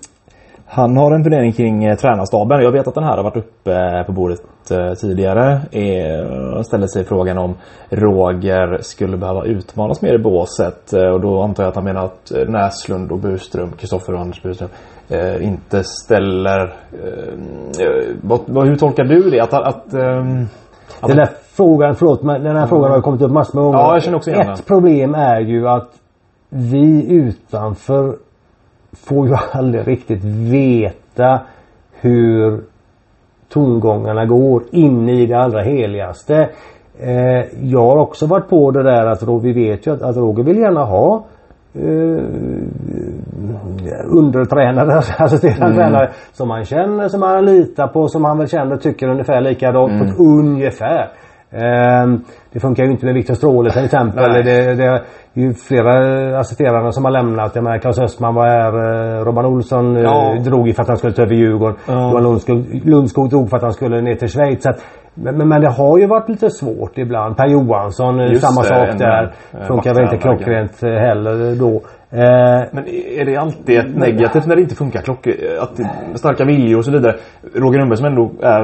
han 0.65 0.98
har 0.98 1.12
en 1.12 1.24
fundering 1.24 1.53
kring 1.53 1.84
eh, 1.84 1.98
tränarstaben. 1.98 2.63
Jag 2.63 2.72
vet 2.72 2.88
att 2.88 2.96
den 2.96 3.03
här 3.03 3.18
har 3.18 3.24
varit 3.24 3.38
uppe 3.38 3.74
eh, 3.74 4.06
på 4.06 4.12
bordet 4.12 4.39
eh, 4.72 4.94
tidigare. 4.94 5.62
Eh, 5.72 6.62
ställer 6.62 6.88
sig 6.88 7.06
frågan 7.06 7.38
om 7.38 7.56
Roger 7.90 8.78
skulle 8.82 9.18
behöva 9.18 9.46
utmanas 9.46 10.02
mer 10.02 10.14
i 10.14 10.18
båset. 10.18 10.94
Eh, 10.94 11.10
och 11.10 11.22
då 11.22 11.42
antar 11.42 11.64
jag 11.64 11.70
att 11.70 11.76
han 11.76 11.84
menar 11.84 12.06
att 12.06 12.32
Näslund 12.48 13.12
och 13.12 13.20
Burström, 13.20 13.72
Kristoffer 13.72 14.14
och 14.14 14.20
Anders 14.20 14.44
Burström, 14.44 14.70
inte 15.42 15.84
ställer... 15.84 16.74
Vad, 18.22 18.68
hur 18.68 18.75
tolkar 18.75 19.03
du 19.03 19.29
det? 19.29 19.40
Att, 19.40 19.53
att, 19.53 19.94
att 21.00 21.08
den 21.08 21.18
där 21.18 21.29
frågan, 21.51 21.96
förlåt 21.96 22.24
men 22.24 22.44
den 22.44 22.55
här 22.55 22.68
frågan 22.68 22.92
har 22.92 23.01
kommit 23.01 23.22
upp 23.22 23.32
massor 23.32 23.55
med 23.55 23.64
gånger. 23.64 23.79
Ja, 23.79 23.94
jag 23.94 24.03
känner 24.03 24.18
också 24.18 24.32
igen 24.32 24.50
Ett 24.50 24.66
problem 24.66 25.16
är 25.16 25.40
ju 25.40 25.68
att 25.68 25.90
vi 26.50 27.14
utanför 27.14 28.16
får 28.94 29.27
ju 29.27 29.36
aldrig 29.51 29.88
riktigt 29.88 30.24
veta 30.24 31.42
hur 32.01 32.64
tongångarna 33.50 34.25
går 34.25 34.64
in 34.72 35.09
i 35.09 35.25
det 35.25 35.38
allra 35.38 35.62
heligaste. 35.62 36.50
Eh, 37.00 37.46
jag 37.62 37.85
har 37.85 37.98
också 37.98 38.25
varit 38.25 38.50
på 38.50 38.72
det 38.72 38.83
där 38.83 39.05
att 39.05 39.44
vi 39.44 39.53
vet 39.53 39.88
ju 39.88 39.94
att, 39.94 40.01
att 40.01 40.18
Roger 40.18 40.44
vill 40.44 40.57
gärna 40.57 40.83
ha 40.83 41.25
eh, 41.74 42.24
undertränare, 44.05 44.94
assisterande 45.18 45.66
mm. 45.66 45.77
tränare 45.77 46.09
som 46.33 46.50
han 46.50 46.66
känner, 46.66 47.07
som 47.07 47.22
han 47.22 47.46
litar 47.46 47.88
på, 47.88 48.07
som 48.07 48.24
han 48.25 48.38
väl 48.38 48.48
känner 48.48 48.77
tycker 48.77 49.09
ungefär 49.09 49.42
likadant 49.42 49.92
mm. 49.92 50.00
på 50.00 50.05
ett 50.05 50.20
ungefär. 50.20 51.09
Eh, 51.51 52.20
det 52.53 52.59
funkar 52.59 52.83
ju 52.83 52.92
inte 52.92 53.05
med 53.05 53.14
Viktor 53.16 53.33
Stråle 53.33 53.72
till 53.72 53.85
exempel. 53.85 54.33
det, 54.33 54.75
det, 54.75 54.83
är 54.85 55.01
ju 55.33 55.53
flera 55.53 56.40
assisterande 56.40 56.92
som 56.92 57.05
har 57.05 57.12
lämnat. 57.12 57.55
Jag 57.55 57.64
menar 57.64 57.77
Claes 57.77 58.00
Östman 58.00 58.35
var 58.35 58.48
här. 58.48 58.74
Eh, 59.20 59.25
Robban 59.25 59.46
Olsson 59.46 59.98
eh, 59.98 60.03
ja. 60.03 60.35
drog 60.44 60.68
ju 60.68 60.74
för 60.74 60.81
att 60.81 60.88
han 60.88 60.98
skulle 60.98 61.14
ta 61.14 61.22
över 61.22 61.35
Djurgården. 61.35 61.75
Ja. 61.88 62.12
Johan 62.12 62.24
Lundskog, 62.24 62.81
Lundskog 62.85 63.29
drog 63.29 63.50
för 63.50 63.57
att 63.57 63.64
han 63.64 63.74
skulle 63.74 64.01
ner 64.01 64.16
till 64.16 64.27
Schweiz. 64.27 64.66
Att, 64.66 64.81
men, 65.14 65.48
men, 65.50 65.62
det 65.62 65.70
har 65.70 65.98
ju 65.98 66.07
varit 66.07 66.29
lite 66.29 66.50
svårt 66.50 66.98
ibland. 66.98 67.38
Per 67.38 67.48
Johansson, 67.48 68.20
eh, 68.20 68.27
Just 68.27 68.42
samma 68.42 68.62
det, 68.62 68.68
sak 68.68 69.00
där. 69.00 69.33
Funkar 69.68 69.94
väl 69.94 70.03
inte 70.03 70.18
klockrent 70.18 70.81
heller 70.81 71.55
då. 71.55 71.81
Men 72.72 72.88
är 73.20 73.25
det 73.25 73.38
alltid 73.38 73.79
ett 73.79 73.98
negativt 73.98 74.46
när 74.46 74.55
det 74.55 74.62
inte 74.62 74.75
funkar 74.75 75.01
klockor? 75.01 75.33
Att 75.59 75.79
starka 76.20 76.46
viljor 76.46 76.77
och 76.77 76.85
så 76.85 76.92
vidare. 76.92 77.16
Roger 77.55 77.79
Rönnberg 77.79 77.98
som 77.98 78.05
ändå 78.05 78.31
är 78.42 78.64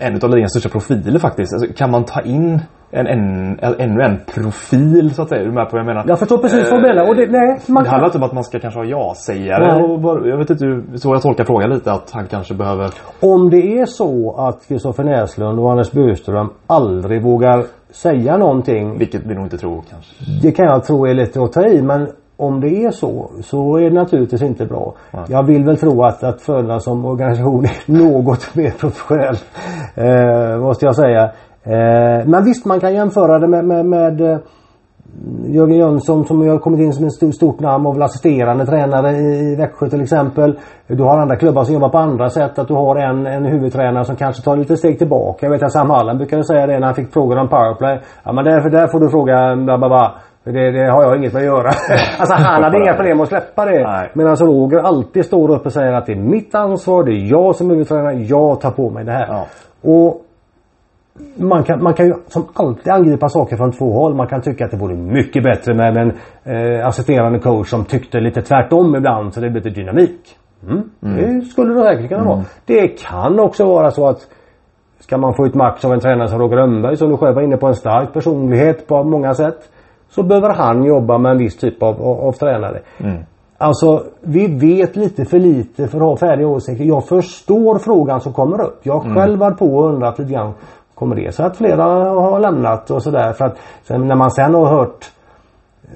en 0.00 0.20
av 0.22 0.30
ligans 0.30 0.52
största 0.52 0.68
profiler 0.68 1.18
faktiskt. 1.18 1.52
Alltså, 1.52 1.72
kan 1.72 1.90
man 1.90 2.04
ta 2.04 2.20
in 2.20 2.60
en, 2.92 3.06
en, 3.06 3.58
ännu 3.78 4.02
en 4.02 4.18
profil 4.34 5.14
så 5.14 5.22
att 5.22 5.28
säga. 5.28 5.40
Är 5.40 5.46
du 5.46 5.52
med 5.52 5.70
på 5.70 5.76
vad 5.76 5.80
jag 5.80 5.86
menar? 5.86 6.04
Jag 6.08 6.18
förstår 6.18 6.38
precis 6.38 6.70
vad 6.70 6.82
du 6.82 6.88
menar. 6.88 7.08
Och 7.08 7.16
det, 7.16 7.26
nej, 7.26 7.60
man 7.66 7.84
det 7.84 7.90
handlar 7.90 8.08
inte 8.08 8.18
om 8.18 8.24
att 8.24 8.32
man 8.32 8.44
ska 8.44 8.60
kanske 8.60 8.80
ha 8.80 8.84
ja-sägare. 8.84 10.28
jag 10.28 10.38
vet 10.38 10.50
inte 10.50 10.98
så 10.98 11.14
jag 11.14 11.22
tolkar 11.22 11.44
frågan 11.44 11.70
lite 11.70 11.92
att 11.92 12.10
han 12.10 12.26
kanske 12.26 12.54
behöver... 12.54 12.90
Om 13.20 13.50
det 13.50 13.78
är 13.78 13.86
så 13.86 14.34
att 14.38 14.68
Kristoffer 14.68 15.04
Näslund 15.04 15.58
och 15.60 15.70
Anders 15.70 15.92
Burström 15.92 16.48
aldrig 16.66 17.22
vågar 17.22 17.64
säga 17.90 18.36
någonting. 18.36 18.98
Vilket 18.98 19.22
vi 19.26 19.34
nog 19.34 19.44
inte 19.44 19.58
tror 19.58 19.82
kanske. 19.90 20.14
Det 20.42 20.52
kan 20.52 20.64
jag 20.64 20.84
tro 20.84 21.06
är 21.06 21.14
lite 21.14 21.42
att 21.42 21.52
ta 21.52 21.66
i 21.66 21.82
men 21.82 22.08
om 22.40 22.60
det 22.60 22.84
är 22.84 22.90
så, 22.90 23.30
så 23.42 23.76
är 23.76 23.90
det 23.90 23.96
naturligtvis 23.96 24.42
inte 24.42 24.66
bra. 24.66 24.94
Ja. 25.10 25.24
Jag 25.28 25.42
vill 25.42 25.64
väl 25.64 25.76
tro 25.76 26.02
att, 26.02 26.24
att 26.24 26.42
Frölunda 26.42 26.80
som 26.80 27.04
organisation 27.04 27.64
är 27.64 27.92
något 27.92 28.54
mer 28.54 28.70
professionell. 28.70 29.36
Eh, 29.94 30.60
måste 30.60 30.86
jag 30.86 30.96
säga. 30.96 31.22
Eh, 31.62 32.26
men 32.26 32.44
visst, 32.44 32.64
man 32.64 32.80
kan 32.80 32.94
jämföra 32.94 33.38
det 33.38 33.48
med, 33.48 33.64
med, 33.64 33.86
med 33.86 34.20
eh, 34.20 34.38
Jörgen 35.46 35.78
Jönsson 35.78 36.24
som 36.24 36.48
har 36.48 36.58
kommit 36.58 36.80
in 36.80 36.92
som 36.92 37.06
ett 37.06 37.12
stort, 37.12 37.34
stort 37.34 37.60
namn 37.60 37.86
och 37.86 37.94
väl 37.94 38.02
assisterande 38.02 38.66
tränare 38.66 39.16
i 39.16 39.56
Växjö 39.56 39.88
till 39.88 40.00
exempel. 40.00 40.58
Du 40.86 41.02
har 41.02 41.18
andra 41.18 41.36
klubbar 41.36 41.64
som 41.64 41.74
jobbar 41.74 41.88
på 41.88 41.98
andra 41.98 42.30
sätt. 42.30 42.58
Att 42.58 42.68
du 42.68 42.74
har 42.74 42.96
en, 42.96 43.26
en 43.26 43.44
huvudtränare 43.44 44.04
som 44.04 44.16
kanske 44.16 44.42
tar 44.42 44.56
lite 44.56 44.76
steg 44.76 44.98
tillbaka. 44.98 45.46
Jag 45.46 45.50
vet 45.50 45.62
att 45.62 45.72
Sam 45.72 45.90
Hallen 45.90 46.18
brukade 46.18 46.44
säga 46.44 46.66
det 46.66 46.78
när 46.78 46.86
han 46.86 46.94
fick 46.94 47.12
frågan 47.12 47.38
om 47.38 47.48
powerplay. 47.48 48.00
Ja 48.24 48.32
men 48.32 48.44
därför, 48.44 48.70
där 48.70 48.86
får 48.86 49.00
du 49.00 49.08
fråga 49.08 49.56
bla 49.56 49.78
bla 49.78 49.88
bla. 49.88 50.14
Det, 50.44 50.70
det, 50.70 50.90
har 50.90 51.02
jag 51.02 51.16
inget 51.16 51.32
med 51.32 51.40
att 51.40 51.46
göra. 51.46 51.68
alltså 52.18 52.34
han 52.34 52.62
hade 52.62 52.78
inga 52.78 52.94
problem 52.94 53.20
att 53.20 53.28
släppa 53.28 53.64
det. 53.64 54.10
Men 54.14 54.26
alltså 54.26 54.44
Roger 54.44 54.78
alltid 54.78 55.24
står 55.24 55.50
upp 55.50 55.66
och 55.66 55.72
säger 55.72 55.92
att 55.92 56.06
det 56.06 56.12
är 56.12 56.16
mitt 56.16 56.54
ansvar. 56.54 57.04
Det 57.04 57.12
är 57.12 57.30
jag 57.30 57.56
som 57.56 57.66
är 57.66 57.74
huvudtränare. 57.74 58.14
Jag 58.14 58.60
tar 58.60 58.70
på 58.70 58.90
mig 58.90 59.04
det 59.04 59.12
här. 59.12 59.26
Ja. 59.28 59.46
Och 59.82 60.22
man 61.36 61.64
kan, 61.64 61.82
man 61.82 61.94
kan 61.94 62.06
ju 62.06 62.14
som 62.26 62.44
alltid 62.54 62.92
angripa 62.92 63.28
saker 63.28 63.56
från 63.56 63.72
två 63.72 63.92
håll. 63.92 64.14
Man 64.14 64.26
kan 64.26 64.42
tycka 64.42 64.64
att 64.64 64.70
det 64.70 64.76
vore 64.76 64.94
mycket 64.94 65.44
bättre 65.44 65.74
med 65.74 65.96
en 65.96 66.12
eh, 66.44 66.86
assisterande 66.86 67.38
coach 67.38 67.68
som 67.68 67.84
tyckte 67.84 68.20
lite 68.20 68.42
tvärtom 68.42 68.96
ibland 68.96 69.34
så 69.34 69.40
det 69.40 69.50
blir 69.50 69.62
lite 69.62 69.80
dynamik. 69.80 70.20
Mm. 70.62 70.82
Mm. 71.02 71.38
Det 71.40 71.44
skulle 71.44 71.74
det 71.74 71.82
säkert 71.82 72.08
kunna 72.08 72.20
mm. 72.20 72.32
vara. 72.32 72.44
Det 72.64 72.88
kan 72.88 73.40
också 73.40 73.64
vara 73.64 73.90
så 73.90 74.08
att 74.08 74.28
Ska 75.00 75.18
man 75.18 75.34
få 75.34 75.46
ut 75.46 75.54
max 75.54 75.84
av 75.84 75.92
en 75.92 76.00
tränare 76.00 76.28
som 76.28 76.38
Roger 76.38 76.56
Rönnberg 76.56 76.96
som 76.96 77.10
du 77.10 77.16
själv 77.16 77.34
var 77.34 77.42
inne 77.42 77.56
på 77.56 77.66
en 77.66 77.74
stark 77.74 78.12
personlighet 78.12 78.86
på 78.86 79.04
många 79.04 79.34
sätt. 79.34 79.70
Så 80.10 80.22
behöver 80.22 80.54
han 80.54 80.84
jobba 80.84 81.18
med 81.18 81.32
en 81.32 81.38
viss 81.38 81.56
typ 81.56 81.82
av, 81.82 82.02
av, 82.02 82.20
av 82.20 82.32
tränare. 82.32 82.80
Mm. 82.98 83.24
Alltså 83.58 84.04
vi 84.20 84.46
vet 84.46 84.96
lite 84.96 85.24
för 85.24 85.38
lite 85.38 85.88
för 85.88 85.98
att 85.98 86.04
ha 86.04 86.16
färdiga 86.16 86.48
åsikter. 86.48 86.84
Jag 86.84 87.08
förstår 87.08 87.78
frågan 87.78 88.20
som 88.20 88.32
kommer 88.32 88.60
upp. 88.60 88.80
Jag 88.82 89.04
mm. 89.04 89.16
själv 89.16 89.38
varit 89.38 89.58
på 89.58 89.76
och 89.76 89.88
undrat 89.88 90.18
lite 90.18 90.32
grann. 90.32 90.52
Kommer 90.94 91.16
det 91.16 91.34
sig 91.34 91.46
att 91.46 91.56
flera 91.56 91.84
har 92.20 92.40
lämnat 92.40 92.90
och 92.90 93.02
sådär? 93.02 93.32
För 93.32 93.44
att 93.44 93.56
sen, 93.82 94.08
när 94.08 94.16
man 94.16 94.30
sen 94.30 94.54
har 94.54 94.66
hört 94.66 95.10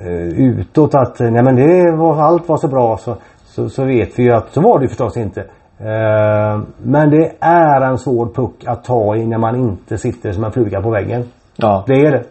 eh, 0.00 0.40
utåt 0.40 0.94
att 0.94 1.18
nej 1.20 1.42
men 1.42 1.56
det 1.56 1.96
var, 1.96 2.22
allt 2.22 2.48
var 2.48 2.56
så 2.56 2.68
bra 2.68 2.96
så, 2.96 3.16
så, 3.44 3.68
så 3.68 3.84
vet 3.84 4.18
vi 4.18 4.22
ju 4.22 4.32
att 4.32 4.52
så 4.52 4.60
var 4.60 4.78
det 4.78 4.88
förstås 4.88 5.16
inte. 5.16 5.40
Eh, 5.78 6.60
men 6.82 7.10
det 7.10 7.32
är 7.40 7.80
en 7.80 7.98
svår 7.98 8.26
puck 8.26 8.64
att 8.66 8.84
ta 8.84 9.16
i 9.16 9.26
när 9.26 9.38
man 9.38 9.56
inte 9.56 9.98
sitter 9.98 10.32
som 10.32 10.44
en 10.44 10.52
fluga 10.52 10.82
på 10.82 10.90
väggen. 10.90 11.24
Ja. 11.56 11.84
Det 11.86 11.94
är 11.94 12.12
det. 12.12 12.24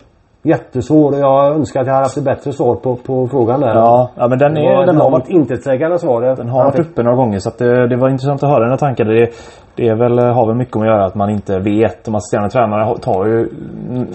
Jättesvår 0.46 1.12
och 1.12 1.20
jag 1.20 1.56
önskar 1.56 1.82
att 1.82 1.88
jag 1.88 1.94
hade 1.94 2.06
haft 2.06 2.18
ett 2.18 2.24
bättre 2.24 2.52
svar 2.52 2.76
på, 2.76 2.96
på 2.96 3.28
frågan 3.28 3.62
där. 3.62 3.76
Ja, 3.76 4.10
ja 4.16 4.28
men 4.28 4.40
den, 4.40 4.58
är, 4.58 4.86
den 4.86 4.98
har 4.98 5.12
långt 5.12 5.30
intetsägande 5.30 6.00
svar. 6.00 6.22
Den 6.22 6.50
har 6.50 6.64
varit 6.64 6.80
uppe 6.80 7.04
några 7.04 7.18
gånger 7.18 7.40
så 7.40 7.50
att 7.50 7.58
det, 7.58 7.88
det 7.88 7.96
var 7.96 8.10
intressant 8.10 8.44
att 8.44 8.50
höra 8.50 8.64
dina 8.64 8.78
tankar. 8.78 9.06
Det, 9.06 9.30
det 9.76 9.88
är 9.88 9.96
väl, 9.96 10.20
har 10.20 10.48
väl 10.48 10.56
mycket 10.56 10.78
att 10.78 10.86
göra 10.86 11.06
att 11.06 11.16
man 11.16 11.30
inte 11.30 11.60
vet. 11.60 12.06
De 12.06 12.16
assisterande 12.16 12.50
tränarna 12.50 12.96
tar 12.96 13.26
ju 13.26 13.50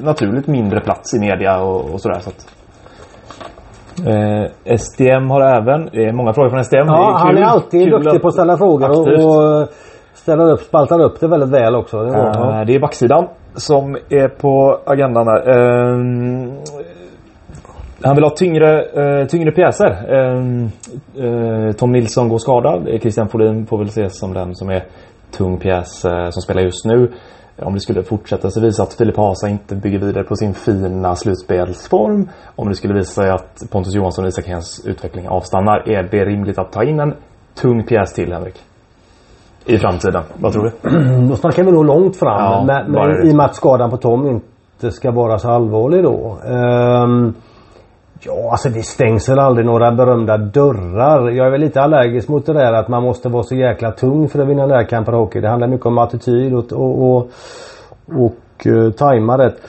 naturligt 0.02 0.46
mindre 0.46 0.80
plats 0.80 1.14
i 1.14 1.20
media 1.20 1.62
och, 1.62 1.92
och 1.92 2.00
sådär. 2.00 2.18
Så 2.20 2.30
att, 2.30 2.46
eh, 4.06 4.76
SDM 4.76 5.30
har 5.30 5.40
även, 5.40 5.88
det 5.92 6.04
är 6.04 6.12
många 6.12 6.32
frågor 6.32 6.50
från 6.50 6.64
SDM. 6.64 6.86
Ja, 6.86 7.10
är 7.10 7.18
han 7.18 7.28
kul, 7.28 7.38
är 7.38 7.46
alltid 7.46 7.84
kul 7.84 8.02
duktig 8.02 8.22
på 8.22 8.28
att 8.28 8.34
ställa 8.34 8.56
frågor 8.56 8.90
och, 8.90 9.08
Aktivt. 9.08 9.24
och 9.24 9.68
ställer 10.14 10.52
upp, 10.52 10.60
spaltar 10.60 11.00
upp 11.00 11.20
det 11.20 11.28
väldigt 11.28 11.50
väl 11.50 11.74
också. 11.74 12.02
Det 12.02 12.18
Eh, 12.18 12.64
Det 12.66 12.74
är 12.74 12.80
backsidan 12.80 13.26
som 13.54 13.94
är 13.94 14.28
på 14.28 14.80
agendan 14.86 15.26
här. 15.26 15.48
Ehm, 15.48 16.52
han 18.02 18.14
vill 18.14 18.24
ha 18.24 18.30
tyngre, 18.30 18.82
eh, 18.82 19.26
tyngre 19.26 19.50
pjäser. 19.50 20.14
Ehm, 20.14 20.70
eh, 21.16 21.72
Tom 21.72 21.92
Nilsson 21.92 22.28
går 22.28 22.38
skadad. 22.38 22.88
Eh, 22.88 23.00
Christian 23.00 23.28
Folin 23.28 23.66
får 23.66 23.78
väl 23.78 23.88
ses 23.88 24.18
som 24.18 24.34
den 24.34 24.54
som 24.54 24.70
är 24.70 24.84
tung 25.30 25.58
pjäs 25.58 26.04
eh, 26.04 26.30
som 26.30 26.42
spelar 26.42 26.62
just 26.62 26.84
nu. 26.84 27.12
Om 27.62 27.74
det 27.74 27.80
skulle 27.80 28.02
fortsätta 28.02 28.50
så 28.50 28.60
visa 28.60 28.82
att 28.82 28.94
Filip 28.94 29.16
Hasa 29.16 29.48
inte 29.48 29.76
bygger 29.76 29.98
vidare 29.98 30.24
på 30.24 30.36
sin 30.36 30.54
fina 30.54 31.16
slutspelsform. 31.16 32.28
Om 32.56 32.68
det 32.68 32.74
skulle 32.74 32.94
visa 32.94 33.22
sig 33.22 33.30
att 33.30 33.62
Pontus 33.70 33.94
Johansson 33.94 34.24
och 34.24 34.28
Isak 34.28 34.46
Hens 34.46 34.86
utveckling 34.86 35.28
avstannar. 35.28 35.88
Är 35.88 36.02
det 36.02 36.24
rimligt 36.24 36.58
att 36.58 36.72
ta 36.72 36.84
in 36.84 37.00
en 37.00 37.14
tung 37.54 37.84
pjäs 37.84 38.12
till 38.12 38.32
Henrik? 38.32 38.54
I 39.68 39.78
framtiden. 39.78 40.22
Vad 40.40 40.52
tror 40.52 40.62
du? 40.64 40.70
Då 41.28 41.36
snackar 41.36 41.64
vi 41.64 41.72
nog 41.72 41.84
långt 41.84 42.16
fram. 42.16 42.40
Ja, 42.40 42.64
men 42.66 42.92
men 42.92 43.26
i 43.28 43.32
och 43.32 43.36
med 43.36 43.46
att 43.46 43.54
skadan 43.54 43.90
på 43.90 43.96
Tom 43.96 44.26
inte 44.26 44.90
ska 44.90 45.10
vara 45.10 45.38
så 45.38 45.50
allvarlig 45.50 46.04
då. 46.04 46.38
Ehm, 46.46 47.34
ja, 48.20 48.50
alltså 48.50 48.68
det 48.68 48.82
stängs 48.82 49.28
väl 49.28 49.38
aldrig 49.38 49.66
några 49.66 49.92
berömda 49.92 50.36
dörrar. 50.36 51.30
Jag 51.30 51.46
är 51.46 51.50
väl 51.50 51.60
lite 51.60 51.80
allergisk 51.80 52.28
mot 52.28 52.46
det 52.46 52.52
där 52.52 52.72
att 52.72 52.88
man 52.88 53.02
måste 53.02 53.28
vara 53.28 53.42
så 53.42 53.54
jäkla 53.54 53.90
tung 53.90 54.28
för 54.28 54.38
att 54.38 54.48
vinna 54.48 54.66
närkamper 54.66 55.12
i 55.12 55.16
hockey. 55.16 55.40
Det 55.40 55.48
handlar 55.48 55.68
mycket 55.68 55.86
om 55.86 55.98
attityd 55.98 56.54
och, 56.54 56.72
och, 56.72 57.16
och, 57.16 57.30
och 58.06 58.66
uh, 58.66 58.90
tajma 58.90 59.38
rätt. 59.38 59.60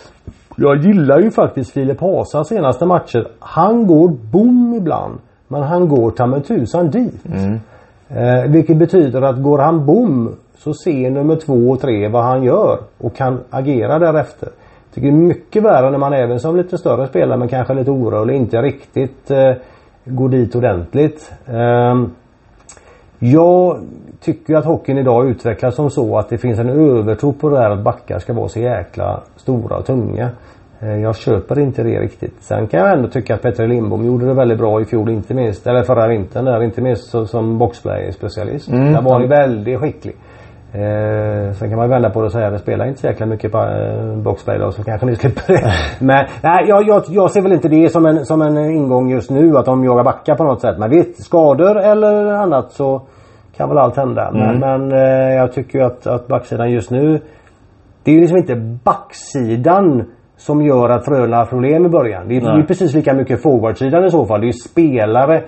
Jag 0.55 0.77
gillar 0.77 1.19
ju 1.19 1.31
faktiskt 1.31 1.71
Filip 1.71 2.01
Hasa 2.01 2.43
senaste 2.43 2.85
matcher. 2.85 3.27
Han 3.39 3.88
går 3.88 4.09
bom 4.31 4.73
ibland. 4.73 5.19
Men 5.47 5.63
han 5.63 5.88
går 5.89 6.12
ta 6.12 6.39
tusan 6.39 6.89
dit. 6.89 7.23
Eh, 8.09 8.43
vilket 8.51 8.77
betyder 8.77 9.21
att 9.21 9.43
går 9.43 9.59
han 9.59 9.85
bom 9.85 10.35
så 10.57 10.73
ser 10.73 11.09
nummer 11.09 11.35
två 11.35 11.69
och 11.69 11.81
tre 11.81 12.07
vad 12.07 12.23
han 12.23 12.43
gör 12.43 12.79
och 12.97 13.15
kan 13.15 13.39
agera 13.49 13.99
därefter. 13.99 14.49
Jag 14.49 14.93
tycker 14.93 15.07
det 15.07 15.17
är 15.17 15.27
mycket 15.27 15.63
värre 15.63 15.91
när 15.91 15.97
man 15.97 16.13
även 16.13 16.39
som 16.39 16.55
lite 16.55 16.77
större 16.77 17.07
spelare 17.07 17.37
men 17.37 17.47
kanske 17.47 17.73
lite 17.73 17.91
orolig 17.91 18.35
inte 18.35 18.61
riktigt 18.61 19.31
eh, 19.31 19.51
går 20.05 20.29
dit 20.29 20.55
ordentligt. 20.55 21.31
Eh, 21.45 22.03
jag 23.19 23.79
tycker 24.19 24.55
att 24.55 24.65
hockeyn 24.65 24.97
idag 24.97 25.29
utvecklas 25.29 25.75
som 25.75 25.89
så 25.89 26.17
att 26.17 26.29
det 26.29 26.37
finns 26.37 26.59
en 26.59 26.69
övertro 26.69 27.33
på 27.33 27.49
det 27.49 27.57
här 27.57 27.69
att 27.69 27.83
backar 27.83 28.19
ska 28.19 28.33
vara 28.33 28.49
så 28.49 28.59
jäkla 28.59 29.21
stora 29.35 29.77
och 29.77 29.85
tunga. 29.85 30.29
Eh, 30.81 31.01
Jag 31.01 31.15
köper 31.15 31.59
inte 31.59 31.83
det 31.83 31.99
riktigt. 31.99 32.35
Sen 32.39 32.67
kan 32.67 32.79
jag 32.79 32.93
ändå 32.93 33.07
tycka 33.07 33.35
att 33.35 33.41
Petter 33.41 33.67
Lindbom 33.67 34.05
gjorde 34.05 34.25
det 34.25 34.33
väldigt 34.33 34.57
bra 34.57 34.81
i 34.81 34.85
fjol 34.85 35.09
inte 35.09 35.33
minst. 35.33 35.67
Eller 35.67 35.83
förra 35.83 36.07
vintern 36.07 36.45
där 36.45 36.63
inte 36.63 36.81
minst 36.81 37.09
som 37.27 37.57
boxplay-specialist. 37.57 38.71
Mm. 38.71 38.93
Där 38.93 39.01
var 39.01 39.19
han 39.19 39.29
väldigt 39.29 39.79
skicklig. 39.79 40.15
Eh, 40.73 41.51
sen 41.53 41.69
kan 41.69 41.77
man 41.77 41.89
vända 41.89 42.09
på 42.09 42.19
det 42.19 42.25
och 42.25 42.31
säga 42.31 42.47
att 42.47 42.53
det 42.53 42.59
spelar 42.59 42.85
inte 42.87 42.99
så 42.99 43.07
jäkla 43.07 43.25
mycket 43.25 43.51
på 43.51 43.57
eh, 43.57 44.15
boxplay 44.15 44.57
då 44.59 44.71
så 44.71 44.83
kanske 44.83 45.05
ni 45.05 45.15
slipper 45.15 45.53
det. 45.53 45.73
Men 46.05 46.25
nej, 46.43 46.65
jag, 46.67 46.87
jag, 46.87 47.03
jag 47.07 47.31
ser 47.31 47.41
väl 47.41 47.51
inte 47.51 47.67
det 47.67 47.89
som 47.89 48.05
en, 48.05 48.25
som 48.25 48.41
en 48.41 48.57
ingång 48.57 49.09
just 49.09 49.29
nu 49.29 49.57
att 49.57 49.65
de 49.65 49.83
jagar 49.83 50.03
backar 50.03 50.35
på 50.35 50.43
något 50.43 50.61
sätt. 50.61 50.75
Men 50.79 50.89
visst, 50.89 51.23
skador 51.23 51.79
eller 51.79 52.25
annat 52.25 52.71
så 52.71 53.01
kan 53.57 53.69
väl 53.69 53.77
allt 53.77 53.95
hända. 53.97 54.31
Men, 54.33 54.59
men 54.59 54.91
eh, 54.91 55.35
jag 55.35 55.53
tycker 55.53 55.79
ju 55.79 55.85
att, 55.85 56.07
att 56.07 56.27
backsidan 56.27 56.71
just 56.71 56.91
nu 56.91 57.19
det 58.03 58.11
är 58.11 58.15
ju 58.15 58.21
liksom 58.21 58.37
inte 58.37 58.55
backsidan 58.83 60.03
som 60.39 60.62
gör 60.62 60.89
att 60.89 61.06
Frölunda 61.06 61.38
har 61.38 61.45
problem 61.45 61.86
i 61.86 61.89
början. 61.89 62.28
Det 62.28 62.38
är, 62.38 62.41
det 62.41 62.62
är 62.62 62.63
precis 62.63 62.93
lika 62.93 63.13
mycket 63.13 63.43
forwardsidan 63.43 64.06
i 64.06 64.12
så 64.12 64.25
fall. 64.25 64.41
Det 64.41 64.47
är 64.47 64.52
spelare 64.52 65.43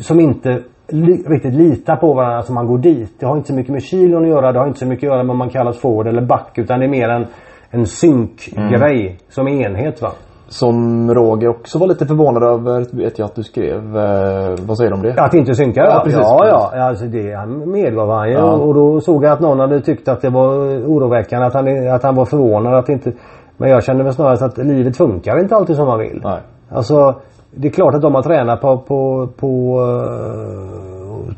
som 0.00 0.20
inte 0.20 0.62
li, 0.88 1.24
riktigt 1.26 1.54
litar 1.54 1.96
på 1.96 2.14
varandra 2.14 2.42
som 2.42 2.54
man 2.54 2.66
går 2.66 2.78
dit. 2.78 3.12
Det 3.20 3.26
har 3.26 3.36
inte 3.36 3.48
så 3.48 3.54
mycket 3.54 3.72
med 3.72 3.82
kilon 3.82 4.22
att 4.22 4.28
göra. 4.28 4.52
Det 4.52 4.58
har 4.58 4.66
inte 4.66 4.78
så 4.78 4.86
mycket 4.86 5.08
att 5.08 5.14
göra 5.14 5.22
med 5.22 5.30
om 5.30 5.38
man 5.38 5.50
kallas 5.50 5.78
forward 5.78 6.06
eller 6.06 6.22
back. 6.22 6.58
Utan 6.58 6.80
det 6.80 6.86
är 6.86 6.90
mer 6.90 7.08
en, 7.08 7.26
en 7.70 7.86
synkgrej 7.86 9.18
som 9.28 9.48
enhet 9.48 10.02
va. 10.02 10.12
Som 10.48 11.10
Roger 11.14 11.48
också 11.48 11.78
var 11.78 11.86
lite 11.86 12.06
förvånad 12.06 12.42
över 12.42 12.96
vet 12.96 13.18
jag 13.18 13.26
att 13.26 13.34
du 13.34 13.42
skrev. 13.42 13.96
Eh, 13.96 14.54
vad 14.66 14.76
säger 14.76 14.90
du 14.90 14.96
om 14.96 15.02
det? 15.02 15.22
Att 15.22 15.34
inte 15.34 15.54
synka? 15.54 15.80
Ja, 15.80 16.00
precis, 16.04 16.20
ja, 16.20 16.38
precis. 16.38 16.78
ja. 16.78 16.88
Alltså 16.88 17.04
det 17.04 17.34
han 17.34 17.70
medgav 17.70 18.10
han 18.10 18.28
ju. 18.28 18.34
Ja. 18.34 18.52
Och 18.52 18.74
då 18.74 19.00
såg 19.00 19.24
jag 19.24 19.32
att 19.32 19.40
någon 19.40 19.60
hade 19.60 19.80
tyckt 19.80 20.08
att 20.08 20.20
det 20.22 20.30
var 20.30 20.50
oroväckande. 20.86 21.46
Att 21.46 21.54
han, 21.54 21.88
att 21.88 22.02
han 22.02 22.14
var 22.14 22.24
förvånad 22.24 22.74
att 22.74 22.88
inte... 22.88 23.12
Men 23.60 23.70
jag 23.70 23.84
kände 23.84 24.04
väl 24.04 24.14
snarare 24.14 24.44
att 24.44 24.58
livet 24.58 24.96
funkar 24.96 25.40
inte 25.40 25.56
alltid 25.56 25.76
som 25.76 25.86
man 25.86 25.98
vill. 25.98 26.20
Nej. 26.24 26.40
Alltså 26.68 27.20
det 27.50 27.68
är 27.68 27.72
klart 27.72 27.94
att 27.94 28.02
de 28.02 28.14
har 28.14 28.22
tränat 28.22 28.60
på... 28.60 28.78
på, 28.78 29.28
på 29.36 29.80
eh, 29.82 31.34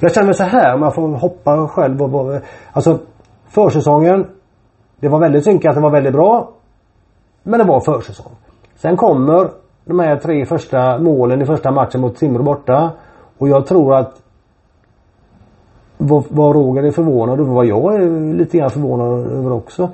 jag 0.00 0.14
känner 0.14 0.26
mig 0.26 0.34
så 0.34 0.44
här 0.44 0.74
om 0.74 0.82
jag 0.82 0.94
får 0.94 1.08
hoppa 1.08 1.68
själv. 1.68 2.02
Och, 2.02 2.40
alltså 2.72 2.98
försäsongen. 3.48 4.26
Det 5.00 5.08
var 5.08 5.20
väldigt 5.20 5.44
synkat. 5.44 5.74
Det 5.74 5.80
var 5.80 5.90
väldigt 5.90 6.12
bra. 6.12 6.50
Men 7.42 7.58
det 7.58 7.66
var 7.66 7.80
försäsong. 7.80 8.32
Sen 8.76 8.96
kommer 8.96 9.50
de 9.84 9.98
här 9.98 10.16
tre 10.16 10.46
första 10.46 10.98
målen 10.98 11.42
i 11.42 11.46
första 11.46 11.70
matchen 11.70 12.00
mot 12.00 12.16
Timrå 12.16 12.42
borta. 12.42 12.90
Och 13.38 13.48
jag 13.48 13.66
tror 13.66 13.94
att 13.94 14.22
vad, 15.96 16.24
vad 16.28 16.54
Roger 16.54 16.82
är 16.82 16.90
förvånad 16.90 17.40
över, 17.40 17.52
vad 17.52 17.66
jag 17.66 17.94
är 17.94 18.34
lite 18.34 18.58
grann 18.58 18.70
förvånad 18.70 19.32
över 19.32 19.52
också. 19.52 19.88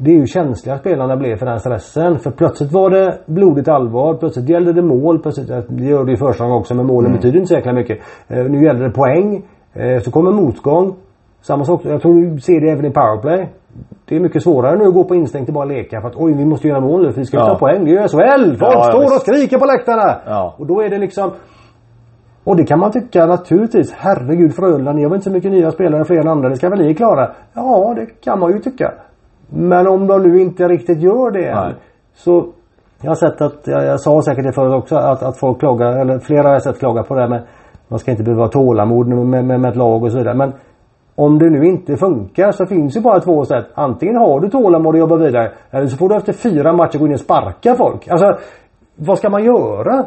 Det 0.00 0.10
är 0.10 0.14
hur 0.18 0.26
känsliga 0.26 0.78
spelarna 0.78 1.16
blev 1.16 1.36
för 1.36 1.46
den 1.46 1.60
stressen. 1.60 2.18
För 2.18 2.30
plötsligt 2.30 2.72
var 2.72 2.90
det 2.90 3.18
blodigt 3.26 3.68
allvar. 3.68 4.14
Plötsligt 4.14 4.48
gällde 4.48 4.72
det 4.72 4.82
mål. 4.82 5.18
Plötsligt, 5.18 5.48
det 5.68 5.84
gör 5.84 6.04
det 6.04 6.12
i 6.12 6.16
första 6.16 6.44
gången 6.44 6.58
också 6.58 6.74
men 6.74 6.86
målen 6.86 7.12
betyder 7.12 7.36
inte 7.38 7.48
så 7.48 7.54
jäkla 7.54 7.72
mycket. 7.72 7.98
Eh, 8.28 8.44
nu 8.44 8.64
gällde 8.64 8.84
det 8.84 8.90
poäng. 8.90 9.42
Eh, 9.74 10.02
så 10.02 10.10
kommer 10.10 10.32
motgång. 10.32 10.94
Samma 11.40 11.64
sak, 11.64 11.80
jag 11.84 12.02
tror 12.02 12.14
du 12.34 12.40
ser 12.40 12.60
det 12.60 12.70
även 12.70 12.84
i 12.84 12.90
powerplay. 12.90 13.48
Det 14.08 14.16
är 14.16 14.20
mycket 14.20 14.42
svårare 14.42 14.78
nu 14.78 14.84
att 14.84 14.94
gå 14.94 15.04
på 15.04 15.14
instinkt 15.14 15.48
och 15.48 15.54
bara 15.54 15.64
leka 15.64 16.00
för 16.00 16.08
att 16.08 16.16
oj 16.16 16.32
vi 16.32 16.44
måste 16.44 16.68
göra 16.68 16.80
mål 16.80 17.02
nu 17.02 17.12
för 17.12 17.20
vi 17.20 17.26
ska 17.26 17.36
Ja. 17.36 17.46
ta 17.48 17.58
poäng. 17.58 17.84
Det 17.84 17.90
är 17.90 18.02
ju 18.02 18.08
SHL! 18.08 18.56
Folk 18.58 18.74
Ja, 18.74 18.82
står 18.82 19.02
och 19.04 19.20
skriker 19.20 19.58
på 19.58 19.64
läktarna! 19.66 20.16
Ja. 20.26 20.54
Och 20.58 20.66
då 20.66 20.80
är 20.82 20.90
det 20.90 20.98
liksom 20.98 21.30
och 22.44 22.56
det 22.56 22.64
kan 22.64 22.78
man 22.78 22.92
tycka 22.92 23.26
naturligtvis. 23.26 23.92
Herregud 23.92 24.54
Frölunda, 24.54 24.92
ni 24.92 25.02
har 25.02 25.10
väl 25.10 25.16
inte 25.16 25.24
så 25.24 25.30
mycket 25.30 25.50
nya 25.52 25.70
spelare 25.70 26.04
fler 26.04 26.20
än 26.20 26.28
andra. 26.28 26.48
Det 26.48 26.56
ska 26.56 26.68
väl 26.68 26.78
ni 26.78 26.94
klara? 26.94 27.30
Ja, 27.54 27.94
det 27.96 28.06
kan 28.24 28.40
man 28.40 28.52
ju 28.52 28.58
tycka. 28.58 28.92
Men 29.50 29.86
om 29.86 30.06
de 30.06 30.22
nu 30.22 30.40
inte 30.40 30.68
riktigt 30.68 31.00
gör 31.00 31.30
det 31.30 31.48
än. 31.48 31.74
Så 32.14 32.46
jag 33.02 33.10
har 33.10 33.14
sett 33.14 33.40
att, 33.40 33.66
jag, 33.66 33.84
jag 33.84 34.00
sa 34.00 34.22
säkert 34.22 34.44
det 34.44 34.52
förut 34.52 34.74
också, 34.74 34.96
att, 34.96 35.22
att 35.22 35.38
folk 35.38 35.58
klagar, 35.58 36.00
eller 36.00 36.18
flera 36.18 36.42
har 36.42 36.52
jag 36.52 36.62
sett 36.62 36.78
klaga 36.78 37.02
på 37.02 37.14
det 37.14 37.20
här 37.20 37.28
med 37.28 37.42
man 37.88 37.98
ska 37.98 38.10
inte 38.10 38.22
behöva 38.22 38.42
ha 38.42 38.48
tålamod 38.48 39.08
med, 39.08 39.44
med, 39.44 39.60
med 39.60 39.70
ett 39.70 39.76
lag 39.76 40.02
och 40.02 40.12
så 40.12 40.18
vidare. 40.18 40.34
Men 40.34 40.52
om 41.14 41.38
det 41.38 41.50
nu 41.50 41.66
inte 41.66 41.96
funkar 41.96 42.52
så 42.52 42.66
finns 42.66 42.96
ju 42.96 43.00
bara 43.00 43.20
två 43.20 43.44
sätt. 43.44 43.66
Antingen 43.74 44.16
har 44.16 44.40
du 44.40 44.48
tålamod 44.48 44.94
och 44.94 44.98
jobbar 44.98 45.16
vidare. 45.16 45.52
Eller 45.70 45.86
så 45.86 45.96
får 45.96 46.08
du 46.08 46.16
efter 46.16 46.32
fyra 46.32 46.72
matcher 46.72 46.98
gå 46.98 47.06
in 47.06 47.12
och 47.12 47.20
sparka 47.20 47.74
folk. 47.74 48.08
Alltså, 48.08 48.38
vad 48.96 49.18
ska 49.18 49.30
man 49.30 49.44
göra? 49.44 50.06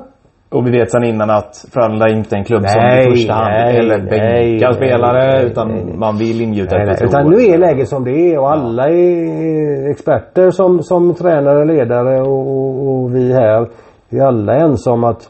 Och 0.51 0.67
vi 0.67 0.71
vet 0.71 0.91
sedan 0.91 1.03
innan 1.03 1.29
att 1.29 1.65
Frölunda 1.73 2.05
är 2.05 2.13
inte 2.13 2.35
en 2.35 2.43
klubb 2.43 2.63
som 2.65 2.81
Nej, 2.81 3.07
i 3.07 3.11
första 3.11 3.33
hand 3.33 3.47
nej, 3.51 3.77
eller 3.77 3.97
bänkar 3.97 4.67
nej, 4.67 4.73
spelare 4.73 5.31
nej, 5.31 5.45
utan 5.45 5.67
nej, 5.67 5.97
man 5.97 6.17
vill 6.17 6.41
ingjuta 6.41 6.75
Nej, 6.75 6.85
nej, 6.85 6.97
utan 7.01 7.29
nu 7.29 7.37
är 7.43 7.57
läget 7.57 7.87
som 7.89 8.03
det 8.03 8.11
är 8.11 8.39
och 8.39 8.51
alla 8.51 8.83
är 8.89 9.89
experter 9.89 10.51
som, 10.51 10.83
som 10.83 11.13
tränare, 11.13 11.65
ledare 11.65 12.21
och, 12.21 12.47
och, 12.87 13.15
vi 13.15 13.33
här. 13.33 13.67
Vi 14.09 14.19
är 14.19 14.25
alla 14.25 14.55
ense 14.55 14.89
om 14.89 15.03
att 15.03 15.29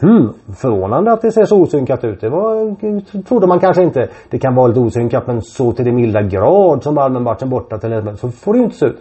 Hmm, 0.00 0.28
förvånande 0.60 1.12
att 1.12 1.22
det 1.22 1.32
ser 1.32 1.44
så 1.44 1.62
osynkat 1.62 2.04
ut. 2.04 2.20
Det 2.20 2.28
var, 2.28 2.74
trodde 3.22 3.46
man 3.46 3.60
kanske 3.60 3.82
inte. 3.82 4.08
Det 4.30 4.38
kan 4.38 4.54
vara 4.54 4.66
lite 4.66 4.80
osynkat 4.80 5.26
men 5.26 5.42
så 5.42 5.72
till 5.72 5.84
det 5.84 5.92
milda 5.92 6.22
grad 6.22 6.82
som 6.82 6.94
Malmö-matchen 6.94 7.50
borta 7.50 7.78
till 7.78 7.92
exempel. 7.92 8.16
Så 8.16 8.28
får 8.28 8.52
det 8.52 8.58
ju 8.58 8.64
inte 8.64 8.76
se 8.76 8.86
ut. 8.86 8.98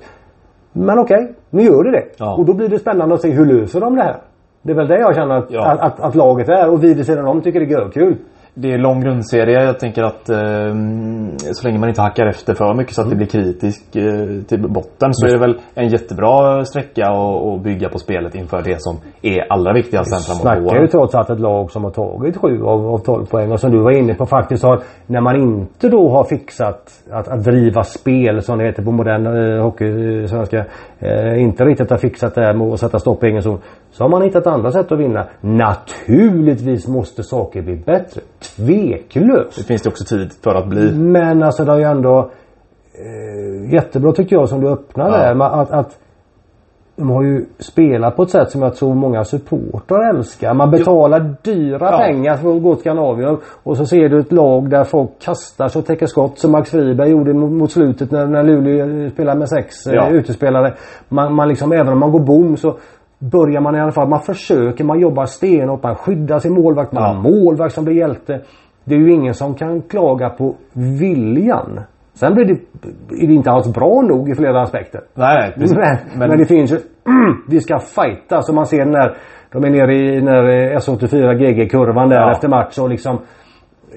Men 0.74 1.00
okej, 1.00 1.34
nu 1.50 1.62
gör 1.62 1.84
det 1.84 1.92
det. 1.92 2.06
Ja. 2.18 2.36
Och 2.38 2.46
då 2.46 2.54
blir 2.54 2.70
det 2.70 2.80
spännande 2.80 3.16
att 3.16 3.22
se 3.22 3.32
hur 3.32 3.46
löser 3.46 3.80
de 3.80 3.96
det 3.96 4.04
här. 4.04 4.16
Det 4.62 4.72
är 4.72 4.76
väl 4.76 4.88
det 4.88 5.00
jag 5.00 5.16
känner 5.16 5.36
att, 5.36 5.46
Ja. 5.50 5.72
att, 5.72 5.80
att, 5.80 6.00
att 6.00 6.16
laget 6.16 6.50
är 6.50 6.70
och 6.70 6.84
vi 6.84 6.94
vid 6.94 7.06
sidan 7.06 7.28
om 7.28 7.42
tycker 7.42 7.60
det 7.60 7.66
är 7.66 7.70
görkul. 7.70 8.18
det 8.54 8.74
är 8.74 8.78
lång 8.78 9.02
grundserie. 9.02 9.64
Jag 9.64 9.80
tänker 9.80 10.04
att 10.04 10.30
eh, 10.30 10.74
så 11.52 11.68
länge 11.68 11.80
man 11.80 11.90
inte 11.90 12.02
hackar 12.02 12.26
efter 12.26 12.54
för 12.54 12.74
mycket 12.74 12.94
så 12.94 13.02
att 13.02 13.10
det 13.10 13.16
blir 13.16 13.28
kritisk 13.28 13.96
eh, 13.96 14.44
till 14.48 14.62
botten 14.70 15.14
så 15.14 15.28
är 15.28 15.32
det 15.32 15.40
väl 15.40 15.60
en 15.74 15.88
jättebra 15.88 16.66
sträcka 16.66 17.06
att 17.08 17.62
bygga 17.64 17.90
på 17.90 17.98
spelet 18.00 18.36
inför 18.36 18.62
det 18.62 18.82
som 18.82 18.98
är 19.22 19.54
allra 19.54 19.74
viktigast 19.74 20.10
sen 20.10 20.20
framåt 20.20 20.42
snackar 20.42 20.82
ju 20.82 20.88
trots 20.88 21.16
allt 21.16 21.30
ett 21.30 21.40
lag 21.40 21.72
som 21.72 21.84
har 21.84 21.92
tagit 21.92 22.38
7 22.38 22.64
av, 22.64 22.88
av 22.88 22.98
12 22.98 23.26
poäng 23.26 23.52
och 23.52 23.60
som 23.60 23.72
du 23.72 23.80
var 23.80 23.92
inne 23.92 24.14
på 24.14 24.26
faktiskt 24.26 24.64
har 24.64 24.80
när 25.08 25.22
man 25.22 25.36
inte 25.36 25.90
då 25.90 26.10
har 26.10 26.24
fixat 26.24 26.92
att, 27.12 27.28
att 27.28 27.44
driva 27.44 27.84
spel 27.84 28.42
som 28.42 28.58
det 28.58 28.66
heter 28.66 28.84
på 28.84 28.92
modern 28.92 29.26
eh, 29.26 29.64
hockey, 29.64 30.28
svenska. 30.28 30.66
Eh, 31.00 31.42
inte 31.42 31.64
riktigt 31.66 31.90
har 31.90 31.98
fixat 31.98 32.36
det 32.36 32.42
här 32.42 32.54
med 32.54 32.68
att 32.68 32.80
sätta 32.80 33.00
stopp 33.00 33.24
i 33.24 33.28
egen 33.28 33.42
zon. 33.42 33.60
Så 34.00 34.04
har 34.04 34.10
man 34.10 34.22
hittat 34.22 34.48
andra 34.48 34.72
sätt 34.72 34.92
att 34.92 35.00
vinna. 35.00 35.26
Naturligtvis 35.42 36.88
måste 36.88 37.24
saker 37.24 37.62
bli 37.62 37.76
bättre. 37.76 38.22
Tveklöst. 38.56 39.58
Det 39.58 39.64
finns 39.64 39.82
det 39.82 39.90
också 39.90 40.04
tid 40.04 40.32
för 40.44 40.56
att 40.56 40.68
bli. 40.68 40.92
Men 40.92 41.44
alltså 41.44 41.66
det 41.66 41.72
har 41.72 41.80
ju 41.80 41.86
ändå 41.86 42.32
eh, 42.94 43.74
jättebra 43.74 44.12
tycker 44.12 44.36
jag 44.36 44.50
som 44.50 44.62
du 44.62 44.68
öppnar 44.68 45.10
ja. 45.10 45.34
där. 45.34 45.62
Att, 45.62 45.72
att 45.72 46.00
de 46.96 47.10
har 47.10 47.24
ju 47.24 47.46
spelat 47.60 48.16
på 48.16 48.24
ett 48.24 48.30
sätt 48.30 48.52
som 48.52 48.62
jag 48.62 48.76
tror 48.76 48.96
många 48.96 49.24
supportrar 49.24 50.10
älskar. 50.10 50.54
Man 50.54 50.72
betalar 50.72 51.20
jo. 51.20 51.54
dyra 51.54 51.92
ja. 51.92 51.98
pengar 51.98 52.38
för 52.38 52.56
att 52.56 52.64
gå 52.64 52.76
till 52.76 52.82
Scandinavium. 52.82 53.38
Och 53.64 53.78
så 53.78 53.86
ser 53.86 54.10
du 54.10 54.20
ett 54.20 54.32
lag 54.32 54.70
där 54.70 54.84
folk 54.84 55.10
kastar 55.22 55.68
sig 55.68 55.80
och 55.80 55.86
täcker 55.86 56.06
skott 56.06 56.40
som 56.40 56.52
Max 56.52 56.72
Friberg 56.72 57.10
gjorde 57.10 57.34
mot 57.34 57.72
slutet 57.72 58.12
när, 58.12 58.28
när 58.28 58.44
Luleå 58.44 59.10
spelade 59.10 59.40
med 59.40 59.50
sex 59.50 59.76
ja. 59.86 60.08
eh, 60.08 60.14
utespelare. 60.14 60.74
Man, 61.10 61.34
man 61.34 61.48
liksom, 61.48 61.72
även 61.72 61.94
om 61.94 62.00
man 62.00 62.12
går 62.12 62.20
bom 62.20 62.58
så 62.58 62.78
börjar 63.20 63.62
man 63.62 63.76
i 63.76 63.80
alla 63.80 63.92
fall. 63.92 64.10
Man 64.10 64.22
försöker, 64.22 64.84
man 64.84 65.00
jobbar 65.00 65.26
stenhårt, 65.26 65.84
man 65.84 65.96
skyddar 65.96 66.40
sin 66.40 66.54
målvakt. 66.54 66.92
Man 66.92 67.04
ja. 67.04 67.10
har 67.10 67.22
målvakt 67.22 67.74
som 67.74 67.86
blir 67.86 67.96
hjälte. 67.96 68.42
Det 68.84 68.96
är 68.96 69.00
ju 69.00 69.14
ingen 69.14 69.34
som 69.34 69.54
kan 69.54 69.82
klaga 69.82 70.30
på 70.30 70.56
viljan. 70.74 71.82
Sen 72.14 72.34
blir 72.34 72.46
det, 72.46 72.54
är 73.24 73.28
det 73.28 73.34
inte 73.34 73.52
alls 73.52 73.74
bra 73.74 74.02
nog 74.02 74.30
i 74.30 74.36
flera 74.36 74.62
aspekter. 74.62 75.02
Nej, 75.14 75.54
precis. 75.56 75.78
Men, 75.78 75.98
men... 76.18 76.30
men 76.30 76.38
det 76.38 76.46
finns 76.46 76.72
ju... 76.72 76.78
vi 77.48 77.60
ska 77.60 77.80
fighta. 77.80 78.42
Så 78.42 78.54
man 78.54 78.66
ser 78.66 78.86
när 78.86 79.18
de 79.52 79.64
är 79.64 79.70
nere 79.70 79.96
i 79.96 80.22
när 80.22 80.44
S84 80.80 81.34
GG-kurvan 81.34 82.10
där 82.10 82.22
ja. 82.22 82.32
efter 82.32 82.48
match 82.48 82.78
och 82.80 82.90
liksom 82.90 83.20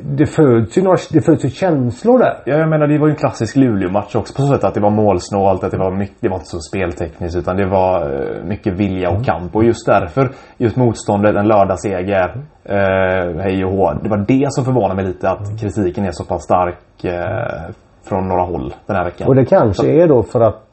det 0.01 0.27
föds 0.27 0.79
ju, 0.79 0.83
några, 0.83 0.99
det 1.11 1.21
föds 1.21 1.45
ju 1.45 1.49
känslor 1.49 2.19
där. 2.19 2.43
Ja, 2.45 2.57
jag 2.57 2.69
menar 2.69 2.87
det 2.87 2.99
var 2.99 3.07
ju 3.07 3.11
en 3.11 3.19
klassisk 3.19 3.57
Luleå-match 3.57 4.15
också 4.15 4.35
på 4.35 4.43
så 4.43 4.55
sätt 4.55 4.65
att 4.65 4.75
det 4.75 4.81
var 4.81 4.91
målsnålt, 4.91 5.65
att 5.65 5.71
det 5.71 5.79
var 5.79 5.91
mycket, 5.91 6.17
det 6.21 6.29
var 6.29 6.37
inte 6.37 6.49
så 6.49 6.61
speltekniskt 6.61 7.37
utan 7.37 7.57
det 7.57 7.67
var 7.67 8.01
eh, 8.01 8.45
mycket 8.45 8.73
vilja 8.73 9.09
och 9.09 9.15
mm. 9.15 9.25
kamp. 9.25 9.57
Och 9.57 9.65
just 9.65 9.87
därför, 9.87 10.31
just 10.57 10.77
motståndet, 10.77 11.37
en 11.37 11.49
lördagsseger, 11.49 12.45
eh, 12.65 13.43
hej 13.43 13.65
och 13.65 13.73
hå. 13.73 13.93
Det 14.03 14.09
var 14.09 14.25
det 14.29 14.47
som 14.49 14.65
förvånade 14.65 14.95
mig 14.95 15.05
lite 15.05 15.31
att 15.31 15.61
kritiken 15.61 16.05
är 16.05 16.13
så 16.13 16.25
pass 16.25 16.43
stark 16.43 17.05
eh, 17.05 17.75
från 18.09 18.29
några 18.29 18.43
håll 18.43 18.75
den 18.87 18.97
här 18.97 19.05
veckan. 19.05 19.29
Och 19.29 19.35
det 19.35 19.45
kanske 19.45 19.83
så. 19.83 19.89
är 19.89 20.09
då 20.09 20.23
för 20.23 20.41
att 20.41 20.72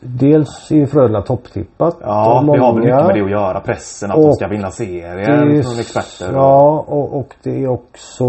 Dels 0.00 0.72
är 0.72 0.86
Frölunda 0.86 1.22
topptippat. 1.22 1.96
Ja, 2.00 2.44
det 2.54 2.60
har 2.60 2.72
väl 2.72 2.82
mycket 2.82 3.06
med 3.06 3.14
det 3.14 3.24
att 3.24 3.30
göra. 3.30 3.60
Pressen, 3.60 4.10
att 4.10 4.16
de 4.16 4.32
ska 4.32 4.48
vinna 4.48 4.70
serier 4.70 5.62
från 5.62 5.78
experter. 5.78 6.34
Ja, 6.34 6.84
och, 6.88 7.18
och, 7.18 7.34
det 7.42 7.64
är 7.64 7.68
också 7.68 8.24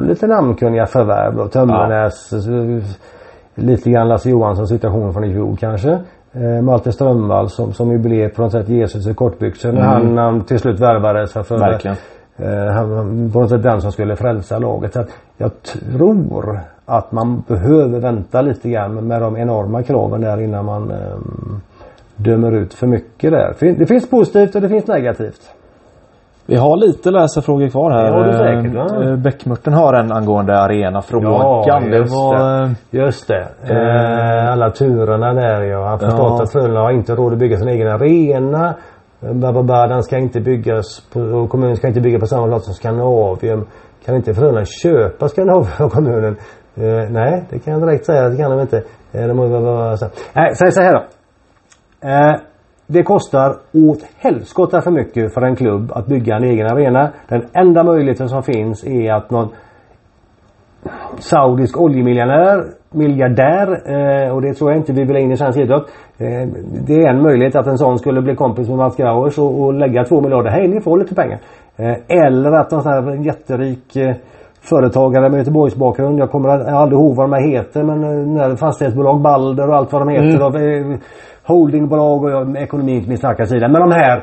lite 0.00 0.26
namnkunniga 0.26 0.86
förvärv 0.86 1.36
då. 1.36 1.48
Tömmernes, 1.48 2.32
ja. 2.32 3.60
lite 3.62 3.90
grann 3.90 4.08
Lasse 4.08 4.30
Johansson 4.30 4.66
situation 4.66 5.12
från 5.12 5.24
i 5.24 5.32
fjol 5.32 5.56
kanske. 5.56 5.98
Eh, 6.32 6.62
Malte 6.62 6.92
Strömvall 6.92 7.48
som, 7.50 7.72
som 7.72 7.90
ju 7.92 7.98
blev 7.98 8.28
på 8.28 8.42
något 8.42 8.52
sätt 8.52 8.68
Jesus 8.68 9.06
i 9.06 9.14
kortbyxor 9.14 9.72
när 9.72 9.96
mm. 9.96 10.16
han, 10.16 10.18
han 10.18 10.44
till 10.44 10.58
slut 10.58 10.80
värvades. 10.80 11.32
För, 11.32 11.58
Verkligen. 11.58 11.96
Eh, 12.42 12.72
han, 12.72 13.30
på 13.32 13.40
något 13.40 13.50
sätt 13.50 13.62
den 13.62 13.80
som 13.80 13.92
skulle 13.92 14.16
frälsa 14.16 14.58
laget. 14.58 14.92
Så 14.92 15.04
jag 15.36 15.50
tror 15.62 16.60
att 16.86 17.12
man 17.12 17.42
behöver 17.48 18.00
vänta 18.00 18.42
lite 18.42 18.70
grann 18.70 18.94
med 18.94 19.22
de 19.22 19.36
enorma 19.36 19.82
kraven 19.82 20.20
där 20.20 20.40
innan 20.40 20.64
man 20.64 20.90
eh, 20.90 21.16
dömer 22.16 22.52
ut 22.52 22.74
för 22.74 22.86
mycket 22.86 23.30
där. 23.30 23.74
Det 23.78 23.86
finns 23.86 24.10
positivt 24.10 24.54
och 24.54 24.60
det 24.60 24.68
finns 24.68 24.86
negativt. 24.86 25.40
Vi 26.46 26.56
har 26.56 26.76
lite 26.76 27.10
läsarfrågor 27.10 27.68
kvar 27.68 27.90
här. 27.90 28.04
Det 28.04 28.10
har 28.10 28.24
du 28.24 28.32
säkert 28.32 28.74
va? 28.74 29.04
Eh, 29.04 29.16
Bäckmörten 29.16 29.72
har 29.72 29.94
en 29.94 30.12
angående 30.12 30.58
arenafrågan. 30.58 31.32
Ja, 31.66 31.80
just 31.80 32.12
det. 32.12 32.16
Var... 32.16 32.70
Just 32.90 33.28
det. 33.28 33.48
Eh, 33.68 34.52
alla 34.52 34.70
turerna 34.70 35.34
där 35.34 35.62
ja. 35.62 35.88
Har 35.88 35.98
förstått 35.98 36.34
ja. 36.38 36.42
att 36.42 36.52
Frölunda 36.52 36.80
har 36.80 36.90
inte 36.90 37.14
råd 37.14 37.32
att 37.32 37.38
bygga 37.38 37.56
sin 37.56 37.68
egen 37.68 37.88
arena. 37.88 38.74
Den 39.20 40.02
ska 40.02 40.18
inte 40.18 40.40
byggas 40.40 41.00
på, 41.12 41.20
och 41.20 41.50
kommunen 41.50 41.76
ska 41.76 41.88
inte 41.88 42.00
bygga 42.00 42.18
på 42.18 42.26
samma 42.26 42.46
plats 42.46 42.64
som 42.64 42.74
Skandinavien. 42.74 43.66
Kan 44.04 44.16
inte 44.16 44.34
föräldrarna 44.34 44.64
köpa 44.64 45.28
Skandinavien 45.28 45.72
av 45.78 45.88
kommunen? 45.88 46.36
Eh, 46.74 47.10
nej, 47.10 47.44
det 47.50 47.58
kan 47.58 47.72
jag 47.72 47.82
direkt 47.82 48.06
säga. 48.06 48.28
Det 48.28 48.36
kan 48.36 48.50
de 48.50 48.60
inte. 48.60 48.76
Eh, 49.12 49.26
de 49.26 49.36
måste 49.36 49.58
vara 49.58 49.96
så. 49.96 50.06
Nej, 50.32 50.54
säg 50.54 50.72
så 50.72 50.80
här 50.80 50.92
då. 50.92 51.02
Eh, 52.08 52.40
det 52.86 53.02
kostar 53.02 53.56
åt 53.72 53.98
helskotta 54.18 54.80
för 54.80 54.90
mycket 54.90 55.34
för 55.34 55.42
en 55.42 55.56
klubb 55.56 55.92
att 55.92 56.06
bygga 56.06 56.36
en 56.36 56.44
egen 56.44 56.66
arena. 56.66 57.12
Den 57.28 57.42
enda 57.52 57.84
möjligheten 57.84 58.28
som 58.28 58.42
finns 58.42 58.84
är 58.84 59.12
att 59.12 59.30
någon 59.30 59.48
saudisk 61.18 61.80
oljemiljonär, 61.80 62.79
miljardär 62.92 63.66
eh, 63.94 64.34
och 64.34 64.42
det 64.42 64.54
tror 64.54 64.70
jag 64.70 64.80
inte 64.80 64.92
vi 64.92 65.04
vill 65.04 65.16
ha 65.16 65.22
in 65.22 65.32
i 65.32 65.36
svensk 65.36 65.58
idrott. 65.58 65.90
Eh, 66.18 66.48
det 66.86 66.94
är 66.94 67.08
en 67.08 67.22
möjlighet 67.22 67.56
att 67.56 67.66
en 67.66 67.78
sån 67.78 67.98
skulle 67.98 68.22
bli 68.22 68.34
kompis 68.34 68.68
med 68.68 68.76
Mats 68.78 68.96
Grauers 68.96 69.38
och, 69.38 69.62
och 69.62 69.74
lägga 69.74 70.04
två 70.04 70.20
miljarder. 70.20 70.50
Hej 70.50 70.68
ni 70.68 70.80
får 70.80 70.98
lite 70.98 71.14
pengar. 71.14 71.38
Eh, 71.76 71.96
eller 72.24 72.52
att 72.52 72.70
någon 72.70 72.82
sån 72.82 72.92
här 72.92 73.24
jätterik 73.24 73.96
företagare 74.60 75.28
med 75.28 75.38
Göteborgs 75.38 75.76
bakgrund. 75.76 76.18
Jag 76.18 76.30
kommer 76.30 76.48
aldrig 76.48 77.00
ihåg 77.00 77.16
vad 77.16 77.30
de 77.30 77.32
här 77.32 77.48
heter 77.50 77.82
men 77.82 78.56
fastighetsbolag, 78.56 79.20
Balder 79.20 79.68
och 79.68 79.76
allt 79.76 79.92
vad 79.92 80.02
de 80.02 80.08
heter. 80.08 80.36
Mm. 80.36 80.42
Och, 80.42 80.60
eh, 80.60 80.98
holdingbolag 81.44 82.24
och 82.24 82.56
ekonomi 82.56 82.92
inte 82.92 83.08
min 83.08 83.18
starka 83.18 83.46
sida. 83.46 83.68
Men 83.68 83.80
de 83.80 83.92
här 83.92 84.22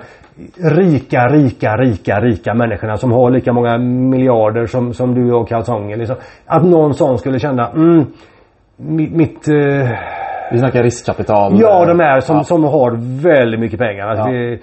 rika, 0.58 1.28
rika, 1.28 1.78
rika, 1.78 2.20
rika 2.20 2.54
människorna 2.54 2.98
som 2.98 3.12
har 3.12 3.32
lika 3.32 3.54
många 3.54 3.78
miljarder 3.78 4.66
som, 4.66 4.94
som 4.94 5.14
du 5.14 5.34
och 5.34 5.48
kalsonger. 5.48 5.98
Liksom. 5.98 6.16
Att 6.46 6.64
någon 6.66 6.94
sån 6.94 7.18
skulle 7.18 7.40
känna 7.40 7.70
mm, 7.70 8.06
mitt... 8.78 9.50
uh... 9.50 9.90
Vi 10.52 10.60
snackar 10.60 10.84
riskkapital. 10.84 11.60
Ja, 11.60 11.86
de 11.86 12.00
här 12.00 12.20
som, 12.20 12.38
ja. 12.38 12.44
som 12.44 12.64
har 12.64 12.92
väldigt 13.24 13.60
mycket 13.60 13.80
pengar. 13.80 14.08
Alltså, 14.08 14.30
ja. 14.30 14.58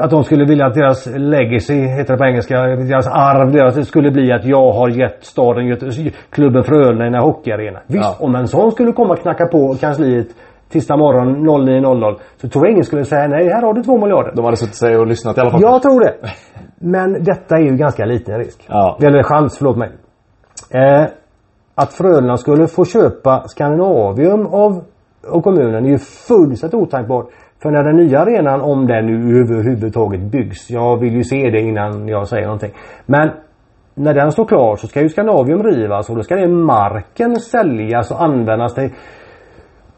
Att 0.00 0.10
de 0.10 0.24
skulle 0.24 0.44
vilja 0.44 0.66
att 0.66 0.74
deras 0.74 1.06
legacy, 1.06 1.74
heter 1.74 2.12
det 2.12 2.18
på 2.18 2.24
engelska, 2.24 2.62
deras 2.62 3.06
arv, 3.06 3.52
deras 3.52 3.88
skulle 3.88 4.10
bli 4.10 4.32
att 4.32 4.44
jag 4.44 4.72
har 4.72 4.88
gett 4.88 5.24
staden, 5.24 5.76
klubben 6.30 6.64
Frölunda 6.64 7.04
en 7.04 7.14
hockeyarena. 7.14 7.80
Visst, 7.86 8.16
ja. 8.18 8.26
om 8.26 8.34
en 8.34 8.48
sån 8.48 8.72
skulle 8.72 8.92
komma 8.92 9.12
och 9.12 9.20
knacka 9.20 9.46
på 9.46 9.74
kansliet 9.80 10.28
tisdag 10.68 10.96
morgon 10.96 11.48
09.00 11.48 12.16
så 12.40 12.48
tror 12.48 12.66
jag 12.66 12.72
ingen 12.72 12.84
skulle 12.84 13.04
säga 13.04 13.28
nej, 13.28 13.48
här 13.48 13.62
har 13.62 13.74
du 13.74 13.82
två 13.82 13.98
miljarder. 13.98 14.32
De 14.34 14.44
hade 14.44 14.56
suttit 14.56 14.74
sig 14.74 14.96
och 14.96 15.06
lyssnat 15.06 15.38
i 15.38 15.40
alla 15.40 15.50
fall. 15.50 15.60
Jag 15.62 15.82
tror 15.82 16.00
det. 16.00 16.14
Men 16.78 17.24
detta 17.24 17.56
är 17.56 17.60
ju 17.60 17.76
ganska 17.76 18.04
liten 18.04 18.38
risk. 18.38 18.64
Ja. 18.68 18.98
Eller 19.02 19.22
chans, 19.22 19.58
förlåt 19.58 19.76
mig. 19.76 19.90
Eh, 20.70 21.04
att 21.74 21.92
Frölunda 21.92 22.36
skulle 22.36 22.66
få 22.66 22.84
köpa 22.84 23.42
Skandinavium 23.46 24.46
av, 24.46 24.84
av 25.28 25.40
kommunen 25.40 25.84
är 25.84 25.88
ju 25.88 25.98
fullständigt 25.98 26.74
otänkbart. 26.74 27.26
För 27.62 27.70
när 27.70 27.84
den 27.84 27.96
nya 27.96 28.20
arenan, 28.20 28.60
om 28.60 28.86
den 28.86 29.06
nu 29.06 29.40
överhuvudtaget 29.40 30.20
byggs. 30.20 30.70
Jag 30.70 30.96
vill 30.96 31.14
ju 31.14 31.24
se 31.24 31.50
det 31.50 31.60
innan 31.60 32.08
jag 32.08 32.28
säger 32.28 32.44
någonting. 32.44 32.72
Men 33.06 33.30
när 33.94 34.14
den 34.14 34.32
står 34.32 34.44
klar 34.44 34.76
så 34.76 34.86
ska 34.86 35.00
ju 35.00 35.08
Skandinavium 35.08 35.62
rivas 35.62 36.10
och 36.10 36.16
då 36.16 36.22
ska 36.22 36.36
den 36.36 36.62
marken 36.62 37.36
säljas 37.36 38.10
och 38.10 38.22
användas 38.22 38.74
till 38.74 38.90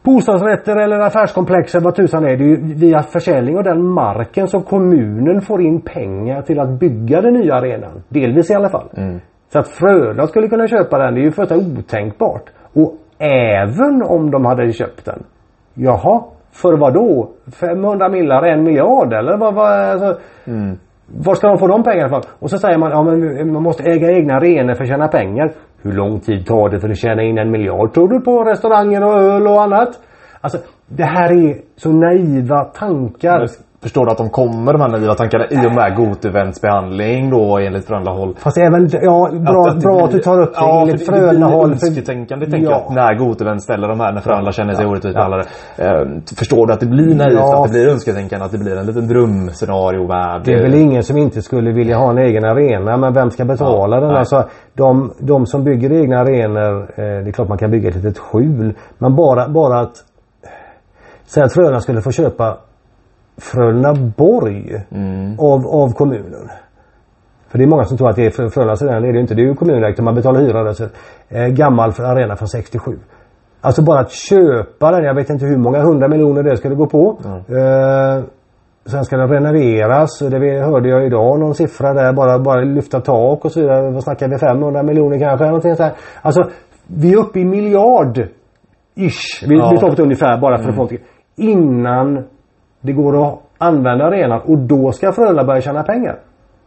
bostadsrätter 0.03 0.75
eller 0.75 0.99
affärskomplex 0.99 1.75
eller 1.75 1.85
vad 1.85 1.95
tusan 1.95 2.25
är. 2.25 2.37
Det 2.37 2.43
är 2.43 2.47
ju 2.47 2.73
via 2.75 3.03
försäljning 3.03 3.57
av 3.57 3.63
den 3.63 3.87
marken 3.87 4.47
som 4.47 4.63
kommunen 4.63 5.41
får 5.41 5.61
in 5.61 5.81
pengar 5.81 6.41
till 6.41 6.59
att 6.59 6.79
bygga 6.79 7.21
den 7.21 7.33
nya 7.33 7.55
arenan. 7.55 8.03
Delvis 8.09 8.51
i 8.51 8.53
alla 8.53 8.69
fall. 8.69 8.89
Mm. 8.97 9.19
Så 9.49 9.59
att 9.59 9.67
Frölunda 9.67 10.27
skulle 10.27 10.47
kunna 10.47 10.67
köpa 10.67 10.97
den, 10.97 11.13
det 11.13 11.21
är 11.21 11.23
ju 11.23 11.31
första 11.31 11.55
otänkbart. 11.55 12.43
Och 12.73 12.93
även 13.19 14.03
om 14.03 14.31
de 14.31 14.45
hade 14.45 14.73
köpt 14.73 15.05
den. 15.05 15.23
Jaha, 15.73 16.23
för 16.51 16.77
vad 16.77 16.93
då? 16.93 17.29
500 17.59 18.09
millar, 18.09 18.43
en 18.43 18.63
miljard 18.63 19.13
eller 19.13 19.37
vad? 19.37 19.53
vad 19.53 19.71
alltså, 19.71 20.21
mm. 20.45 20.77
Var 21.07 21.35
ska 21.35 21.47
de 21.47 21.57
få 21.57 21.67
de 21.67 21.83
pengarna 21.83 22.09
från? 22.09 22.21
Och 22.39 22.49
så 22.49 22.57
säger 22.57 22.77
man, 22.77 22.91
ja 22.91 23.03
men 23.03 23.53
man 23.53 23.63
måste 23.63 23.83
äga 23.83 24.11
egna 24.11 24.33
arenor 24.33 24.73
för 24.73 24.83
att 24.83 24.89
tjäna 24.89 25.07
pengar. 25.07 25.51
Hur 25.81 25.93
lång 25.93 26.19
tid 26.19 26.45
tar 26.45 26.69
det 26.69 26.79
för 26.79 26.89
att 26.89 26.97
tjäna 26.97 27.23
in 27.23 27.37
en 27.37 27.51
miljard 27.51 27.93
tror 27.93 28.07
du 28.07 28.21
på 28.21 28.43
restauranger 28.43 29.03
och 29.03 29.21
öl 29.21 29.47
och 29.47 29.61
annat? 29.61 29.89
Alltså 30.41 30.57
det 30.87 31.03
här 31.03 31.31
är 31.31 31.57
så 31.75 31.91
naiva 31.91 32.63
tankar. 32.63 33.47
Förstår 33.81 34.05
du 34.05 34.11
att 34.11 34.17
de 34.17 34.29
kommer 34.29 34.73
de 34.73 34.81
här 34.81 34.89
naiva 34.89 35.13
tankarna 35.13 35.45
i 35.49 35.67
och 35.67 35.75
med 35.75 35.95
Gotevents 35.95 36.61
behandling 36.61 37.29
då 37.29 37.57
enligt 37.57 37.87
Frölunda 37.87 38.11
håll? 38.11 38.35
Fast 38.37 38.57
även, 38.57 38.89
ja 38.91 39.29
bra 39.31 39.61
att, 39.61 39.75
att, 39.75 39.83
bra 39.83 40.05
att 40.05 40.11
du 40.11 40.19
tar 40.19 40.41
upp 40.41 40.53
det 40.53 40.59
ja, 40.59 40.81
enligt 40.81 41.05
Frölunda 41.05 41.47
håll. 41.47 41.69
Det 41.69 41.87
önsketänkande 41.87 42.45
för, 42.45 42.51
tänker 42.51 42.71
ja. 42.71 42.85
jag. 42.87 42.95
När 42.95 43.15
Gotevent 43.15 43.63
ställer 43.63 43.87
de 43.87 43.99
här, 43.99 44.11
när 44.11 44.21
Frölunda 44.21 44.51
känner 44.51 44.73
sig 44.73 44.85
ja. 44.85 44.91
orättvist 44.91 45.15
behandlade. 45.15 45.45
Ja. 45.75 45.85
Eh, 45.85 46.07
förstår 46.37 46.67
du 46.67 46.73
att 46.73 46.79
det 46.79 46.85
blir 46.85 47.15
naivt, 47.15 47.33
ja. 47.33 47.63
att 47.63 47.71
det 47.71 47.79
blir 47.79 47.87
önsketänkande, 47.87 48.45
att 48.45 48.51
det 48.51 48.57
blir 48.57 48.77
en 48.77 48.85
liten 48.85 49.07
drömscenario-värld? 49.07 50.41
Det 50.45 50.53
är 50.53 50.61
väl 50.61 50.75
ingen 50.75 51.03
som 51.03 51.17
inte 51.17 51.41
skulle 51.41 51.71
vilja 51.71 51.97
ha 51.97 52.09
en 52.09 52.17
egen 52.17 52.45
arena, 52.45 52.97
men 52.97 53.13
vem 53.13 53.31
ska 53.31 53.45
betala 53.45 53.95
ja. 53.95 54.01
den? 54.01 54.15
Alltså, 54.15 54.43
de, 54.73 55.13
de 55.19 55.45
som 55.45 55.63
bygger 55.63 56.01
egna 56.01 56.19
arenor, 56.19 56.81
eh, 56.81 56.95
det 56.95 57.29
är 57.29 57.31
klart 57.31 57.49
man 57.49 57.57
kan 57.57 57.71
bygga 57.71 57.89
ett 57.89 57.95
litet 57.95 58.17
skjul. 58.17 58.73
Men 58.97 59.15
bara, 59.15 59.49
bara 59.49 59.79
att 59.79 59.95
att 61.35 61.53
Frölunda 61.53 61.79
skulle 61.79 62.01
få 62.01 62.11
köpa 62.11 62.57
Frölundaborg 63.37 64.81
mm. 64.91 65.39
av, 65.39 65.67
av 65.67 65.93
kommunen. 65.93 66.49
För 67.49 67.57
det 67.57 67.63
är 67.63 67.67
många 67.67 67.85
som 67.85 67.97
tror 67.97 68.09
att 68.09 68.15
det 68.15 68.25
är 68.25 68.49
Frölundas 68.49 68.81
arena. 68.81 68.99
Det 68.99 69.07
är 69.07 69.13
det 69.13 69.19
inte. 69.19 69.35
Det 69.35 69.41
är 69.41 69.45
ju 69.45 69.55
kommunägt 69.55 69.99
man 69.99 70.15
betalar 70.15 70.41
hyra. 70.41 70.69
Alltså, 70.69 70.89
eh, 71.29 71.47
gammal 71.47 71.89
arena 71.89 72.35
från 72.35 72.47
67. 72.47 72.99
Alltså 73.61 73.81
bara 73.83 73.99
att 73.99 74.11
köpa 74.11 74.91
den. 74.91 75.03
Jag 75.03 75.15
vet 75.15 75.29
inte 75.29 75.45
hur 75.45 75.57
många 75.57 75.79
hundra 75.79 76.07
miljoner 76.07 76.43
det 76.43 76.57
skulle 76.57 76.75
gå 76.75 76.87
på. 76.87 77.17
Mm. 77.25 78.17
Eh, 78.17 78.23
sen 78.85 79.05
ska 79.05 79.17
den 79.17 79.29
renoveras. 79.29 80.19
Det 80.19 80.65
hörde 80.65 80.89
jag 80.89 81.05
idag 81.05 81.39
någon 81.39 81.55
siffra 81.55 81.93
där. 81.93 82.13
Bara, 82.13 82.39
bara 82.39 82.61
lyfta 82.61 83.01
tak 83.01 83.45
och 83.45 83.51
så 83.51 83.61
vidare. 83.61 83.91
Vad 83.91 84.03
snackar 84.03 84.27
vi? 84.27 84.37
500 84.37 84.83
miljoner 84.83 85.19
kanske? 85.19 85.45
Någonting 85.45 85.75
så 85.75 85.83
här. 85.83 85.93
Alltså 86.21 86.43
vi 86.87 87.13
är 87.13 87.17
uppe 87.17 87.39
i 87.39 87.45
miljard. 87.45 88.17
Ish. 88.95 89.47
Vi, 89.47 89.57
ja. 89.57 89.69
vi 89.71 89.77
tar 89.77 89.91
ett 89.91 89.99
ungefär 89.99 90.37
bara 90.37 90.57
för 90.57 90.69
mm. 90.69 90.79
att 90.79 90.89
få 90.89 90.97
Innan 91.35 92.23
det 92.81 92.93
går 92.93 93.27
att 93.27 93.39
använda 93.57 94.05
arenan 94.05 94.41
och 94.41 94.57
då 94.57 94.91
ska 94.91 95.11
Frölunda 95.11 95.43
börja 95.43 95.61
tjäna 95.61 95.83
pengar. 95.83 96.19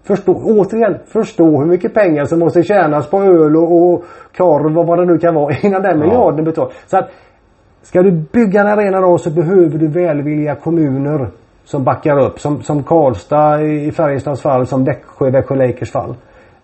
Förstå, 0.03 0.33
återigen, 0.44 0.99
förstå 1.07 1.59
hur 1.59 1.66
mycket 1.66 1.94
pengar 1.94 2.25
som 2.25 2.38
måste 2.38 2.62
tjänas 2.62 3.11
på 3.11 3.23
öl 3.23 3.57
och, 3.57 3.73
och 3.73 4.05
korv 4.37 4.79
och 4.79 4.87
vad 4.87 4.99
det 4.99 5.05
nu 5.05 5.18
kan 5.18 5.35
vara 5.35 5.55
innan 5.62 5.83
den 5.83 5.99
miljarden 5.99 6.40
är 6.40 6.44
betald. 6.44 6.70
Så 6.87 6.96
att 6.99 7.11
Ska 7.83 8.03
du 8.03 8.11
bygga 8.11 8.61
en 8.61 8.66
arena 8.66 9.01
då 9.01 9.18
så 9.18 9.31
behöver 9.31 9.79
du 9.79 9.87
välvilliga 9.87 10.55
kommuner 10.55 11.29
som 11.64 11.85
backar 11.85 12.18
upp. 12.18 12.40
Som, 12.40 12.62
som 12.62 12.83
Karlstad 12.83 13.62
i 13.62 13.92
Färjestads 13.92 14.42
fall, 14.42 14.66
som 14.66 14.85
Växjö 14.85 15.31
Växjö 15.31 15.55
Lakers 15.55 15.92
fall. 15.92 16.14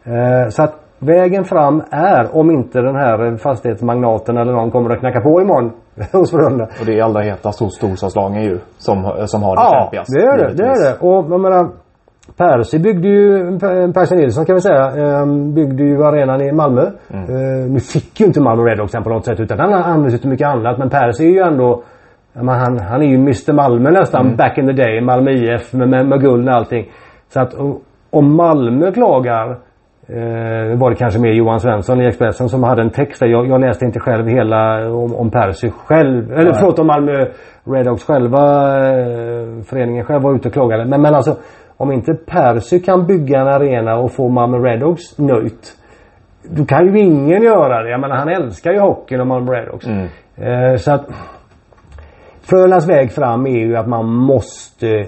Eh, 0.05 0.49
så 0.49 0.63
att 0.63 0.75
vägen 0.99 1.45
fram 1.45 1.83
är, 1.91 2.37
om 2.37 2.51
inte 2.51 2.81
den 2.81 2.97
här 2.97 3.37
fastighetsmagnaten 3.37 4.37
eller 4.37 4.53
någon 4.53 4.71
kommer 4.71 4.91
att 4.91 5.01
knacka 5.01 5.21
på 5.21 5.41
imorgon 5.41 5.73
hos 6.13 6.31
Frölunda. 6.31 6.65
Och 6.81 6.87
det 6.87 6.99
är 6.99 7.03
allra 7.03 7.23
hetast 7.23 7.61
hos 7.61 7.75
storstadslagen 7.75 8.43
ju 8.43 8.59
som, 8.79 9.27
som 9.27 9.43
har 9.43 9.57
det 9.57 9.63
ja, 9.63 9.81
kämpigast. 9.83 10.11
Ja, 10.15 10.21
det 10.21 10.27
är 10.27 10.49
det. 10.49 10.55
Det 10.55 10.69
är 10.69 10.85
det. 10.85 10.99
Och 11.01 11.33
jag 11.33 11.41
menar 11.41 11.71
Percy 12.37 12.79
byggde 12.79 13.09
ju, 13.09 13.59
Percy 13.95 14.17
Nilsson 14.17 14.45
kan 14.45 14.55
vi 14.55 14.61
säga, 14.61 14.91
ehm, 14.91 15.55
byggde 15.55 15.83
ju 15.83 16.05
arenan 16.05 16.41
i 16.41 16.53
Malmö. 16.53 16.91
Mm. 17.11 17.23
Eh, 17.23 17.71
nu 17.71 17.81
fick 17.81 18.21
ju 18.21 18.27
inte 18.27 18.41
Malmö 18.41 18.63
Redhawks 18.63 18.93
på 18.93 19.11
något 19.11 19.25
sätt 19.25 19.41
utan 19.41 19.59
han 19.59 19.73
använde 19.73 20.19
till 20.19 20.31
mycket 20.31 20.49
annat. 20.49 20.79
Men 20.79 20.91
Percy 20.91 21.25
är 21.25 21.31
ju 21.31 21.41
ändå 21.41 21.83
han, 22.35 22.79
han 22.79 23.03
är 23.03 23.07
ju 23.07 23.15
Mr 23.15 23.53
Malmö 23.53 23.91
nästan 23.91 24.27
mm. 24.27 24.37
back 24.37 24.59
in 24.59 24.67
the 24.67 24.73
day. 24.73 25.01
Malmö 25.01 25.31
IF 25.31 25.73
med, 25.73 25.89
med, 25.89 26.07
med 26.07 26.21
guld 26.21 26.49
och 26.49 26.55
allting. 26.55 26.91
Så 27.29 27.41
att 27.41 27.55
om 28.11 28.37
Malmö 28.37 28.93
klagar 28.93 29.59
Eh, 30.09 30.79
var 30.79 30.91
det 30.91 30.97
kanske 30.97 31.21
mer 31.21 31.33
Johan 31.33 31.61
Svensson 31.61 32.01
i 32.01 32.07
Expressen 32.07 32.49
som 32.49 32.63
hade 32.63 32.83
en 32.83 32.91
text 32.91 33.21
där. 33.21 33.27
Jag, 33.27 33.47
jag 33.49 33.61
läste 33.61 33.85
inte 33.85 34.01
själv 34.01 34.29
hela 34.29 34.91
om, 34.93 35.15
om 35.15 35.31
Percy 35.31 35.71
själv. 35.71 36.33
Eller 36.33 36.45
Nej. 36.45 36.55
förlåt 36.55 36.79
om 36.79 36.87
Malmö 36.87 37.27
Redhawks 37.65 38.05
själva. 38.05 38.41
Eh, 38.89 39.63
föreningen 39.63 40.05
själv 40.05 40.23
var 40.23 40.35
ute 40.35 40.49
och 40.49 40.55
klagade. 40.55 40.85
Men, 40.85 41.03
men 41.03 41.15
alltså 41.15 41.37
om 41.77 41.93
inte 41.93 42.15
Percy 42.15 42.81
kan 42.81 43.07
bygga 43.07 43.41
en 43.41 43.49
arena 43.49 43.99
och 43.99 44.13
få 44.13 44.29
Malmö 44.29 44.59
Redhawks 44.59 45.19
nöjt. 45.19 45.77
Då 46.51 46.65
kan 46.65 46.87
ju 46.87 47.01
ingen 47.01 47.43
göra 47.43 47.83
det. 47.83 47.91
Jag 47.91 48.01
menar 48.01 48.17
han 48.17 48.29
älskar 48.29 48.73
ju 48.73 48.79
hockeyn 48.79 49.21
och 49.21 49.27
Malmö 49.27 49.53
Redhawks. 49.53 49.87
Mm. 49.87 50.09
Eh, 50.37 50.77
så 50.77 50.93
att 50.93 51.07
Frölundas 52.43 52.89
väg 52.89 53.13
fram 53.13 53.47
är 53.47 53.67
ju 53.67 53.77
att 53.77 53.89
man 53.89 54.07
måste 54.07 55.07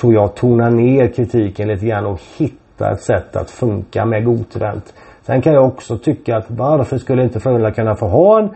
tror 0.00 0.14
jag 0.14 0.34
tona 0.34 0.70
ner 0.70 1.06
kritiken 1.06 1.68
lite 1.68 1.86
grann 1.86 2.06
och 2.06 2.20
hitta 2.38 2.65
hitta 2.76 2.92
ett 2.92 3.02
sätt 3.02 3.36
att 3.36 3.50
funka 3.50 4.04
med 4.04 4.24
Gotevent. 4.24 4.94
Sen 5.22 5.42
kan 5.42 5.52
jag 5.52 5.66
också 5.66 5.98
tycka 5.98 6.36
att 6.36 6.50
varför 6.50 6.98
skulle 6.98 7.22
inte 7.22 7.40
Frölunda 7.40 7.70
kunna 7.70 7.96
få 7.96 8.06
ha 8.06 8.38
en 8.38 8.50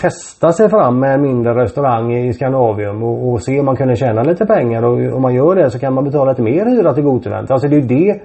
testa 0.00 0.52
sig 0.52 0.68
fram 0.68 1.00
med 1.00 1.14
en 1.14 1.22
mindre 1.22 1.54
restaurang 1.54 2.12
i 2.12 2.32
Skandinavium 2.32 3.02
och, 3.02 3.32
och 3.32 3.42
se 3.42 3.60
om 3.60 3.66
man 3.66 3.76
kunde 3.76 3.96
tjäna 3.96 4.22
lite 4.22 4.46
pengar 4.46 4.82
och 4.82 5.16
om 5.16 5.22
man 5.22 5.34
gör 5.34 5.54
det 5.54 5.70
så 5.70 5.78
kan 5.78 5.94
man 5.94 6.04
betala 6.04 6.30
lite 6.30 6.42
mer 6.42 6.66
hyra 6.66 6.94
till 6.94 7.04
Gotevent. 7.04 7.50
Alltså 7.50 7.68
det 7.68 7.76
är 7.76 7.82
det 7.82 8.20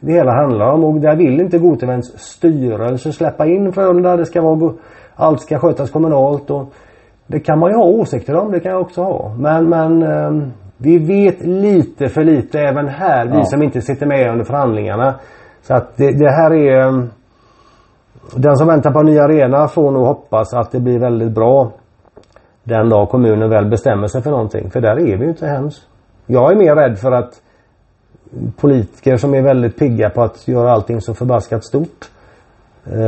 det 0.00 0.12
hela 0.12 0.32
handlar 0.32 0.72
om 0.72 0.84
och 0.84 1.00
där 1.00 1.16
vill 1.16 1.40
inte 1.40 1.58
Gotevents 1.58 2.18
styrelse 2.18 3.12
släppa 3.12 3.46
in 3.46 3.72
Frölunda. 3.72 4.16
Det 4.16 4.26
ska 4.26 4.42
vara, 4.42 4.72
allt 5.14 5.40
ska 5.40 5.58
skötas 5.58 5.90
kommunalt 5.90 6.50
och 6.50 6.74
det 7.26 7.40
kan 7.40 7.58
man 7.58 7.70
ju 7.70 7.76
ha 7.76 7.84
åsikter 7.84 8.36
om, 8.36 8.52
det 8.52 8.60
kan 8.60 8.72
jag 8.72 8.80
också 8.80 9.02
ha. 9.02 9.34
Men, 9.38 9.68
men 9.68 10.02
ehm, 10.02 10.52
vi 10.76 10.98
vet 10.98 11.40
lite 11.40 12.08
för 12.08 12.24
lite 12.24 12.60
även 12.60 12.88
här, 12.88 13.26
vi 13.26 13.44
som 13.44 13.62
inte 13.62 13.80
sitter 13.80 14.06
med 14.06 14.30
under 14.30 14.44
förhandlingarna. 14.44 15.14
Så 15.62 15.74
att 15.74 15.96
det, 15.96 16.12
det 16.12 16.30
här 16.30 16.54
är... 16.54 16.86
Um, 16.86 17.10
den 18.36 18.56
som 18.56 18.66
väntar 18.66 18.90
på 18.90 18.98
en 18.98 19.06
ny 19.06 19.18
arena 19.18 19.68
får 19.68 19.90
nog 19.90 20.06
hoppas 20.06 20.54
att 20.54 20.72
det 20.72 20.80
blir 20.80 20.98
väldigt 20.98 21.32
bra 21.32 21.72
den 22.64 22.88
dag 22.88 23.08
kommunen 23.08 23.50
väl 23.50 23.66
bestämmer 23.66 24.06
sig 24.06 24.22
för 24.22 24.30
någonting. 24.30 24.70
För 24.70 24.80
där 24.80 24.90
är 24.90 25.16
vi 25.16 25.24
ju 25.24 25.28
inte 25.28 25.46
hemskt. 25.46 25.82
Jag 26.26 26.52
är 26.52 26.56
mer 26.56 26.76
rädd 26.76 26.98
för 26.98 27.12
att 27.12 27.40
politiker 28.56 29.16
som 29.16 29.34
är 29.34 29.42
väldigt 29.42 29.78
pigga 29.78 30.10
på 30.10 30.22
att 30.22 30.48
göra 30.48 30.72
allting 30.72 31.00
så 31.00 31.14
förbaskat 31.14 31.64
stort 31.64 32.10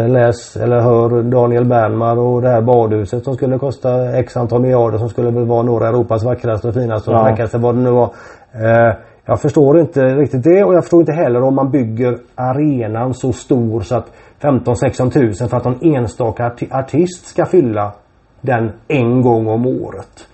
läs 0.09 0.57
eller 0.57 0.81
hör 0.81 1.23
Daniel 1.23 1.65
Bernmar 1.65 2.19
och 2.19 2.43
det 2.43 2.49
här 2.49 2.63
badhuset 2.63 3.25
som 3.25 3.35
skulle 3.35 3.59
kosta 3.59 4.19
x 4.19 4.37
antal 4.37 4.63
miljarder 4.63 4.99
som 4.99 5.09
skulle 5.09 5.31
vara 5.31 5.63
norra 5.63 5.89
Europas 5.89 6.25
vackraste 6.25 6.69
och 6.69 6.75
finaste 6.75 7.11
och 7.11 7.27
fräckaste 7.27 7.59
vad 7.59 7.75
det 7.75 7.81
nu 7.81 7.91
var. 7.91 8.11
Eh, 8.53 8.95
jag 9.25 9.41
förstår 9.41 9.81
inte 9.81 10.01
riktigt 10.01 10.45
det 10.45 10.65
och 10.65 10.75
jag 10.75 10.85
förstår 10.85 11.01
inte 11.01 11.13
heller 11.13 11.43
om 11.43 11.55
man 11.55 11.71
bygger 11.71 12.19
arenan 12.35 13.15
så 13.15 13.33
stor 13.33 13.81
så 13.81 13.95
att 13.95 14.07
15-16 14.41 15.11
tusen 15.11 15.49
för 15.49 15.57
att 15.57 15.65
någon 15.65 15.95
enstaka 15.95 16.53
artist 16.71 17.27
ska 17.27 17.45
fylla 17.45 17.93
den 18.41 18.73
en 18.89 19.23
gång 19.23 19.47
om 19.47 19.67
året. 19.67 20.29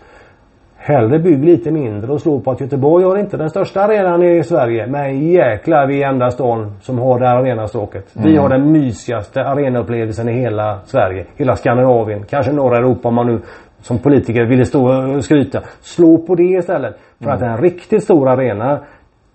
Hellre 0.84 1.18
bygg 1.18 1.44
lite 1.44 1.70
mindre 1.70 2.12
och 2.12 2.20
slå 2.20 2.40
på 2.40 2.50
att 2.50 2.60
Göteborg 2.60 3.04
har 3.04 3.16
inte 3.16 3.36
den 3.36 3.50
största 3.50 3.80
arenan 3.80 4.22
i 4.22 4.42
Sverige. 4.42 4.86
Men 4.86 5.20
jäklar 5.20 5.86
vi 5.86 6.02
är 6.02 6.08
enda 6.08 6.30
stan 6.30 6.72
som 6.80 6.98
har 6.98 7.18
det 7.18 7.26
här 7.26 7.36
arenastråket. 7.36 8.16
Mm. 8.16 8.28
Vi 8.28 8.36
har 8.36 8.48
den 8.48 8.72
mysigaste 8.72 9.44
arenaupplevelsen 9.44 10.28
i 10.28 10.32
hela 10.32 10.78
Sverige. 10.84 11.26
Hela 11.36 11.56
Skandinavien. 11.56 12.24
Kanske 12.28 12.52
norra 12.52 12.76
Europa 12.76 13.08
om 13.08 13.14
man 13.14 13.26
nu 13.26 13.40
som 13.80 13.98
politiker 13.98 14.44
ville 14.44 14.64
stå 14.64 15.14
och 15.16 15.24
skryta. 15.24 15.60
Slå 15.80 16.18
på 16.18 16.34
det 16.34 16.42
istället. 16.42 16.96
För 17.18 17.30
mm. 17.30 17.36
att 17.36 17.42
en 17.42 17.58
riktigt 17.58 18.04
stor 18.04 18.28
arena 18.28 18.80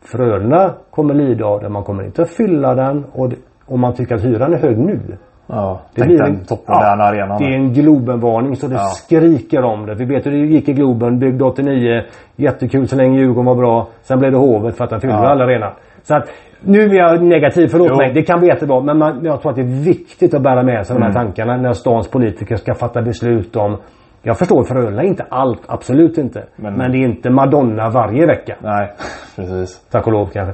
Frölunda 0.01 0.73
kommer 0.91 1.13
lida 1.13 1.45
av 1.45 1.61
det. 1.61 1.69
Man 1.69 1.83
kommer 1.83 2.03
inte 2.03 2.21
att 2.21 2.29
fylla 2.29 2.75
den 2.75 3.05
och 3.11 3.31
om 3.65 3.79
man 3.79 3.93
tycker 3.93 4.15
att 4.15 4.23
hyran 4.23 4.53
är 4.53 4.57
hög 4.57 4.77
nu 4.77 4.99
Ja, 5.47 5.81
det 5.95 6.05
blir 6.05 6.21
en 6.21 6.45
toppmoderna 6.45 7.03
ja, 7.03 7.03
arenan. 7.03 7.37
Det 7.37 7.45
är 7.45 7.55
en 7.55 7.73
Globenvarning 7.73 8.55
så 8.55 8.67
det 8.67 8.75
ja. 8.75 8.85
skriker 8.85 9.63
om 9.63 9.85
det. 9.85 9.95
Vi 9.95 10.05
vet 10.05 10.25
hur 10.25 10.31
det 10.31 10.37
gick 10.37 10.69
i 10.69 10.73
Globen. 10.73 11.19
Byggd 11.19 11.41
89. 11.41 12.01
Jättekul 12.35 12.87
så 12.87 12.95
länge 12.95 13.19
Djurgården 13.19 13.45
var 13.45 13.55
bra. 13.55 13.87
Sen 14.01 14.19
blev 14.19 14.31
det 14.31 14.37
Hovet 14.37 14.77
för 14.77 14.83
att 14.83 14.89
den 14.89 15.01
fyllde 15.01 15.15
ja. 15.15 15.27
alla 15.27 15.43
arenan. 15.43 15.71
Så 16.03 16.15
att 16.15 16.29
nu 16.61 16.79
är 16.79 16.95
jag 16.95 17.23
negativ, 17.23 17.67
förlåt 17.67 17.87
jo. 17.91 17.97
mig. 17.97 18.13
Det 18.13 18.21
kan 18.21 18.39
bli 18.39 18.47
jättebra. 18.47 18.81
Men 18.81 18.97
man, 18.97 19.25
jag 19.25 19.41
tror 19.41 19.51
att 19.51 19.55
det 19.55 19.61
är 19.61 19.83
viktigt 19.83 20.33
att 20.33 20.41
bära 20.41 20.63
med 20.63 20.87
sig 20.87 20.95
mm. 20.95 21.07
de 21.07 21.13
här 21.13 21.21
mm. 21.21 21.33
tankarna 21.33 21.57
när 21.57 21.73
stans 21.73 22.07
politiker 22.07 22.55
ska 22.55 22.73
fatta 22.73 23.01
beslut 23.01 23.55
om 23.55 23.77
jag 24.21 24.37
förstår 24.37 24.63
Frölunda 24.63 25.03
inte 25.03 25.25
allt, 25.29 25.61
absolut 25.67 26.17
inte. 26.17 26.43
Men, 26.55 26.73
men 26.73 26.91
det 26.91 26.97
är 26.97 27.07
inte 27.07 27.29
Madonna 27.29 27.89
varje 27.89 28.25
vecka. 28.25 28.55
Nej, 28.61 28.93
precis. 29.35 29.81
Tack 29.91 30.07
och 30.07 30.13
lov 30.13 30.25
kanske. 30.25 30.53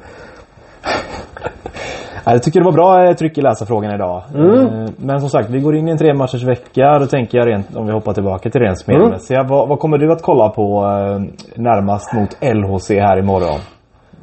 Jag 2.26 2.44
tycker 2.44 2.60
det 2.60 2.66
var 2.66 2.72
bra 2.72 3.06
eh, 3.06 3.14
tryck 3.14 3.38
i 3.38 3.42
läsarfrågan 3.42 3.96
idag. 3.96 4.24
Mm. 4.36 4.60
Eh, 4.60 4.90
men 4.98 5.20
som 5.20 5.30
sagt, 5.30 5.50
vi 5.50 5.60
går 5.60 5.76
in 5.76 5.88
i 5.88 5.92
en 5.92 5.98
tre 5.98 6.14
matchers 6.14 6.44
vecka. 6.44 7.00
Då 7.00 7.06
tänker 7.06 7.38
jag 7.38 7.48
rent, 7.48 7.76
om 7.76 7.86
vi 7.86 7.94
hoppar 7.94 8.14
tillbaka 8.14 8.50
till 8.50 8.62
rent 8.62 8.80
spelmässiga. 8.80 9.40
Mm. 9.40 9.50
Vad, 9.50 9.70
vad, 9.70 9.80
kommer 9.80 9.98
du 9.98 10.12
att 10.12 10.22
kolla 10.22 10.50
på 10.50 10.64
eh, 10.64 11.62
närmast 11.62 12.14
mot 12.14 12.30
LHC 12.42 12.90
här 12.90 13.20
imorgon? 13.20 13.60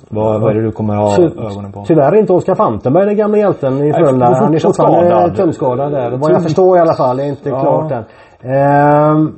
Vad, 0.09 0.41
vad 0.41 0.51
är 0.51 0.55
det 0.55 0.63
du 0.63 0.73
kommer 0.73 0.95
ha 0.95 1.17
Ty, 1.17 1.23
ögonen 1.23 1.73
på? 1.73 1.85
Tyvärr 1.87 2.17
inte 2.17 2.33
Oskar 2.33 2.55
Fantenberg, 2.55 3.07
den 3.07 3.17
gamla 3.17 3.39
hjälten 3.39 3.85
i 3.85 3.93
Frölunda. 3.93 4.27
Han 4.27 4.55
är 4.55 4.59
fortfarande 4.59 5.37
tumskadad 5.37 5.93
där. 5.93 6.11
Vad 6.17 6.33
jag 6.33 6.43
förstår 6.43 6.79
i 6.79 6.81
alla 6.81 6.95
fall. 6.95 7.17
Det 7.17 7.23
är 7.23 7.29
inte 7.29 7.49
ja. 7.49 7.61
klart 7.61 7.93
än. 7.93 8.05
Ehm, 8.43 9.33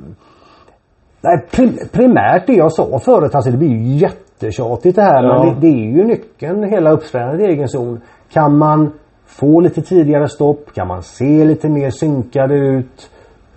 nej, 1.21 1.47
prim, 1.51 1.77
primärt 1.93 2.47
det 2.47 2.53
jag 2.53 2.71
sa 2.71 2.99
förut. 2.99 3.35
Alltså 3.35 3.51
det 3.51 3.57
blir 3.57 3.69
ju 3.69 3.95
jättetjatigt 3.97 4.95
det 4.95 5.01
här. 5.01 5.23
Ja. 5.23 5.43
Men 5.43 5.53
det, 5.53 5.67
det, 5.67 5.73
är 5.73 5.97
ju 5.97 6.03
nyckeln 6.03 6.63
hela 6.63 6.91
uppställandet 6.91 7.41
i 7.41 7.51
egen 7.51 7.67
zon. 7.67 8.01
Kan 8.33 8.57
man 8.57 8.91
få 9.25 9.59
lite 9.59 9.81
tidigare 9.81 10.29
stopp? 10.29 10.73
Kan 10.73 10.87
man 10.87 11.03
se 11.03 11.45
lite 11.45 11.69
mer 11.69 11.89
synkade 11.89 12.55
ut? 12.55 13.09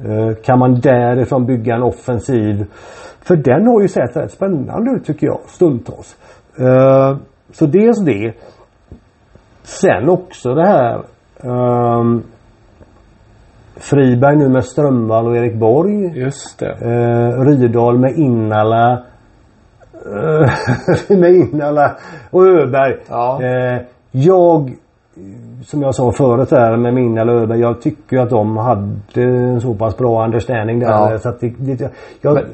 Eh, 0.05 0.37
kan 0.45 0.59
man 0.59 0.81
därifrån 0.81 1.47
bygga 1.47 1.75
en 1.75 1.83
offensiv? 1.83 2.67
För 3.21 3.37
den 3.37 3.67
har 3.67 3.81
ju 3.81 3.89
sett 3.89 4.17
rätt 4.17 4.33
spännande 4.33 4.91
ut 4.91 5.07
tycker 5.07 5.27
jag 5.27 5.41
stundtals. 5.47 6.17
Eh, 6.59 7.17
så 7.53 7.67
dels 7.67 8.05
det. 8.05 8.35
Sen 9.63 10.09
också 10.09 10.55
det 10.55 10.67
här 10.67 11.03
um, 11.43 12.23
Friberg 13.77 14.37
nu 14.37 14.49
med 14.49 14.65
Strömvall 14.65 15.27
och 15.27 15.37
Erik 15.37 15.55
Borg. 15.55 16.19
Just 16.19 16.59
det. 16.59 16.75
Uh, 16.85 17.41
Rydahl 17.41 17.99
med 17.99 18.17
Innala. 18.17 19.03
Med 21.09 21.35
Innala 21.35 21.97
och 22.31 22.47
Öberg. 22.47 22.97
Ja. 23.09 23.41
Jag 24.19 24.77
som 25.65 25.83
jag 25.83 25.95
sa 25.95 26.13
förut 26.13 26.51
där 26.51 26.77
med 26.77 26.99
Innala 26.99 27.33
och 27.33 27.41
Öberg. 27.41 27.61
Jag 27.61 27.81
tycker 27.81 28.19
att 28.19 28.31
de 28.31 28.57
hade 28.57 29.23
en 29.23 29.61
så 29.61 29.75
pass 29.75 29.97
bra 29.97 30.25
understanding 30.25 30.79
där. 30.79 30.89
Ja. 30.89 31.19
Så 31.19 31.29
att 31.29 31.41
det, 31.41 31.55
det, 31.59 31.91
jag, 32.21 32.35
Men, 32.35 32.45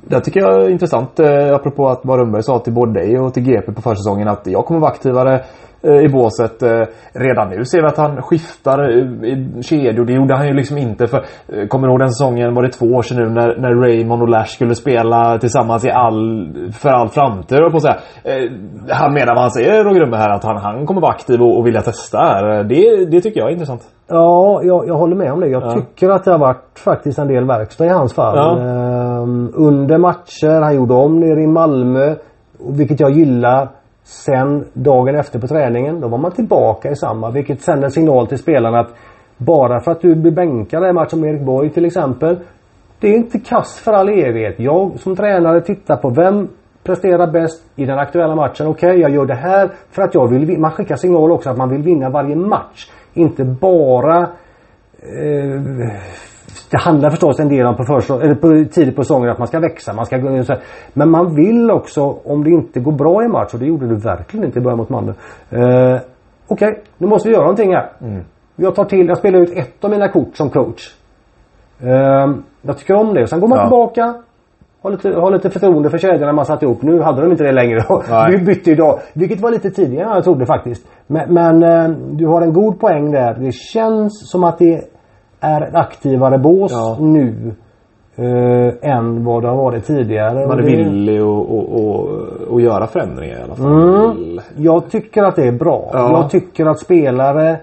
det 0.00 0.20
tycker 0.20 0.40
jag 0.40 0.62
är 0.62 0.68
intressant 0.68 1.20
eh, 1.20 1.54
apropå 1.54 1.88
att 1.88 2.00
vad 2.02 2.18
Rönnberg 2.18 2.42
sa 2.42 2.58
till 2.58 2.72
både 2.72 2.92
dig 2.92 3.18
och 3.18 3.34
till 3.34 3.42
GP 3.42 3.72
på 3.72 3.82
försäsongen 3.82 4.28
att 4.28 4.46
jag 4.46 4.66
kommer 4.66 4.80
vara 4.80 4.90
aktivare 4.90 5.44
i 5.90 6.08
båset. 6.08 6.62
Eh, 6.62 6.82
redan 7.12 7.48
nu 7.48 7.64
ser 7.64 7.80
vi 7.80 7.86
att 7.86 7.96
han 7.96 8.22
skiftar 8.22 8.78
eh, 8.90 9.28
i 9.32 9.62
kedjor. 9.62 10.04
Det 10.04 10.12
gjorde 10.12 10.36
han 10.36 10.46
ju 10.48 10.54
liksom 10.54 10.78
inte 10.78 11.06
för 11.06 11.18
eh, 11.48 11.66
Kommer 11.68 11.86
du 11.86 11.92
ihåg 11.92 12.00
den 12.00 12.10
säsongen, 12.10 12.54
var 12.54 12.62
det 12.62 12.68
två 12.72 12.86
år 12.86 13.02
sedan 13.02 13.16
nu 13.22 13.30
när, 13.30 13.56
när 13.56 13.74
Raymond 13.74 14.22
och 14.22 14.28
Lash 14.28 14.46
skulle 14.54 14.74
spela 14.74 15.38
tillsammans 15.38 15.84
i 15.84 15.90
all, 15.90 16.48
för 16.72 16.88
all 16.88 17.08
framtid 17.08 17.58
på 17.72 17.80
säga. 17.80 17.96
Eh, 18.24 18.50
han 18.88 19.14
menar 19.14 19.34
vad 19.34 19.40
han 19.42 19.50
säger 19.50 19.84
Roger 19.84 20.00
Rönnberg 20.00 20.20
här 20.20 20.30
att 20.30 20.44
han, 20.44 20.56
han 20.56 20.86
kommer 20.86 21.00
vara 21.00 21.12
aktiv 21.12 21.40
och, 21.40 21.58
och 21.58 21.66
vilja 21.66 21.80
testa 21.80 22.18
här. 22.18 22.64
Det, 22.64 23.04
det 23.10 23.20
tycker 23.20 23.40
jag 23.40 23.48
är 23.48 23.52
intressant. 23.52 23.82
Ja, 24.08 24.60
jag, 24.62 24.88
jag 24.88 24.94
håller 24.94 25.16
med 25.16 25.32
om 25.32 25.40
det. 25.40 25.48
Jag 25.48 25.62
Ja. 25.62 25.70
tycker 25.74 26.10
att 26.10 26.24
det 26.24 26.30
har 26.30 26.38
varit 26.38 26.78
faktiskt 26.84 27.18
en 27.18 27.28
del 27.28 27.44
verkstad 27.46 27.86
i 27.86 27.88
hans 27.88 28.14
fall. 28.14 28.36
Ja. 28.36 28.58
Ehm, 28.60 29.50
under 29.54 29.98
matcher, 29.98 30.60
han 30.62 30.76
gjorde 30.76 30.94
om 30.94 31.20
nere 31.20 31.42
i 31.42 31.46
Malmö. 31.46 32.14
Vilket 32.70 33.00
jag 33.00 33.10
gillar. 33.10 33.68
Sen 34.04 34.64
dagen 34.72 35.14
efter 35.14 35.38
på 35.38 35.46
träningen, 35.46 36.00
då 36.00 36.08
var 36.08 36.18
man 36.18 36.32
tillbaka 36.32 36.90
i 36.90 36.96
samma. 36.96 37.30
Vilket 37.30 37.60
sänder 37.60 37.88
signal 37.88 38.26
till 38.26 38.38
spelarna 38.38 38.80
att 38.80 38.94
bara 39.36 39.80
för 39.80 39.92
att 39.92 40.00
du 40.00 40.14
blir 40.14 40.32
bänkad 40.32 40.84
i 40.84 40.88
en 40.88 40.94
match 40.94 41.10
som 41.10 41.24
Erik 41.24 41.42
Borg 41.42 41.70
till 41.70 41.84
exempel. 41.84 42.36
Det 43.00 43.08
är 43.08 43.16
inte 43.16 43.38
kass 43.38 43.78
för 43.78 43.92
all 43.92 44.08
evighet. 44.08 44.54
Jag 44.58 45.00
som 45.00 45.16
tränare 45.16 45.60
tittar 45.60 45.96
på 45.96 46.10
vem 46.10 46.48
presterar 46.84 47.26
bäst 47.26 47.62
i 47.76 47.84
den 47.84 47.98
aktuella 47.98 48.34
matchen. 48.34 48.66
Okej, 48.66 49.00
jag 49.00 49.10
gör 49.10 49.26
det 49.26 49.34
här 49.34 49.70
för 49.90 50.02
att 50.02 50.14
jag 50.14 50.28
vill 50.28 50.44
vinna. 50.44 50.60
Man 50.60 50.70
skickar 50.70 50.96
signal 50.96 51.32
också 51.32 51.50
att 51.50 51.56
man 51.56 51.68
vill 51.68 51.82
vinna 51.82 52.10
varje 52.10 52.36
match. 52.36 52.90
Inte 53.14 53.44
bara 53.44 54.18
eh, 55.02 55.60
det 56.72 56.78
handlar 56.78 57.10
förstås 57.10 57.40
en 57.40 57.48
del 57.48 57.66
om 57.66 57.76
på, 57.76 57.84
förstå, 57.84 58.20
eller 58.20 58.34
på 58.34 58.48
tidigt 58.72 58.96
på 58.96 59.02
säsongen 59.04 59.30
att 59.30 59.38
man 59.38 59.48
ska 59.48 59.60
växa. 59.60 59.92
Man 59.92 60.06
ska, 60.06 60.18
men 60.94 61.10
man 61.10 61.34
vill 61.34 61.70
också, 61.70 62.02
om 62.24 62.44
det 62.44 62.50
inte 62.50 62.80
går 62.80 62.92
bra 62.92 63.24
i 63.24 63.28
match, 63.28 63.54
och 63.54 63.60
det 63.60 63.66
gjorde 63.66 63.86
det 63.88 63.94
verkligen 63.94 64.46
inte 64.46 64.58
i 64.58 64.62
början 64.62 64.78
mot 64.78 64.88
Malmö. 64.88 65.12
Eh, 65.50 66.00
Okej, 66.48 66.82
nu 66.98 67.06
måste 67.06 67.28
vi 67.28 67.34
göra 67.34 67.44
någonting 67.44 67.74
här. 67.74 67.88
Jag 68.56 68.74
tar 68.74 68.84
till, 68.84 69.06
jag 69.08 69.18
spelar 69.18 69.38
ut 69.38 69.52
ett 69.56 69.84
av 69.84 69.90
mina 69.90 70.08
kort 70.08 70.36
som 70.36 70.50
coach. 70.50 70.82
Eh, 71.80 72.34
jag 72.62 72.78
tycker 72.78 72.94
om 72.94 73.14
det. 73.14 73.26
Sen 73.26 73.40
går 73.40 73.48
man 73.48 73.58
Ja. 73.58 73.64
tillbaka. 73.64 74.14
Har 74.82 74.90
lite, 74.90 75.08
har 75.10 75.30
lite 75.32 75.50
förtroende 75.50 75.90
för 75.90 75.98
kedjorna 75.98 76.32
man 76.32 76.44
satt 76.44 76.62
ihop. 76.62 76.82
Nu 76.82 77.00
hade 77.00 77.20
de 77.22 77.30
inte 77.30 77.44
det 77.44 77.52
längre. 77.52 77.84
Vi 78.30 78.38
bytte 78.44 78.70
idag. 78.70 78.98
Vilket 79.14 79.40
var 79.40 79.50
lite 79.50 79.70
tidigare 79.70 80.06
än 80.08 80.14
jag 80.14 80.24
trodde 80.24 80.46
faktiskt. 80.46 80.86
Men, 81.06 81.34
men 81.34 81.62
eh, 81.62 81.88
du 82.10 82.26
har 82.26 82.42
en 82.42 82.52
god 82.52 82.80
poäng 82.80 83.10
där. 83.12 83.34
Det 83.34 83.52
känns 83.52 84.30
som 84.30 84.44
att 84.44 84.58
det 84.58 84.80
är 85.42 85.60
ett 85.60 85.74
aktivare 85.74 86.38
bås 86.38 86.72
Ja. 86.74 86.96
nu. 87.00 87.52
Eh, 88.16 88.90
än 88.96 89.24
vad 89.24 89.42
det 89.42 89.48
har 89.48 89.56
varit 89.56 89.86
tidigare. 89.86 90.46
Man 90.46 90.58
är 90.58 90.62
villig 90.62 91.18
att 91.18 91.24
och, 91.24 91.84
och, 91.84 92.08
och 92.50 92.60
göra 92.60 92.86
förändringar 92.86 93.38
i 93.38 93.42
alla 93.42 93.54
fall. 93.54 93.66
Mm. 94.12 94.40
Jag 94.56 94.90
tycker 94.90 95.22
att 95.22 95.36
det 95.36 95.46
är 95.48 95.52
bra. 95.52 95.90
Ja. 95.92 96.10
Jag 96.12 96.30
tycker 96.30 96.66
att 96.66 96.78
spelare 96.78 97.56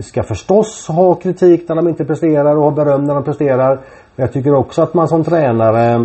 ska 0.00 0.22
förstås 0.22 0.88
ha 0.88 1.14
kritik 1.14 1.68
när 1.68 1.76
de 1.76 1.88
inte 1.88 2.04
presterar 2.04 2.56
och 2.56 2.62
ha 2.62 2.70
beröm 2.70 3.04
när 3.04 3.14
de 3.14 3.24
presterar. 3.24 3.68
Men 4.16 4.24
jag 4.26 4.32
tycker 4.32 4.54
också 4.54 4.82
att 4.82 4.94
man 4.94 5.08
som 5.08 5.24
tränare 5.24 6.04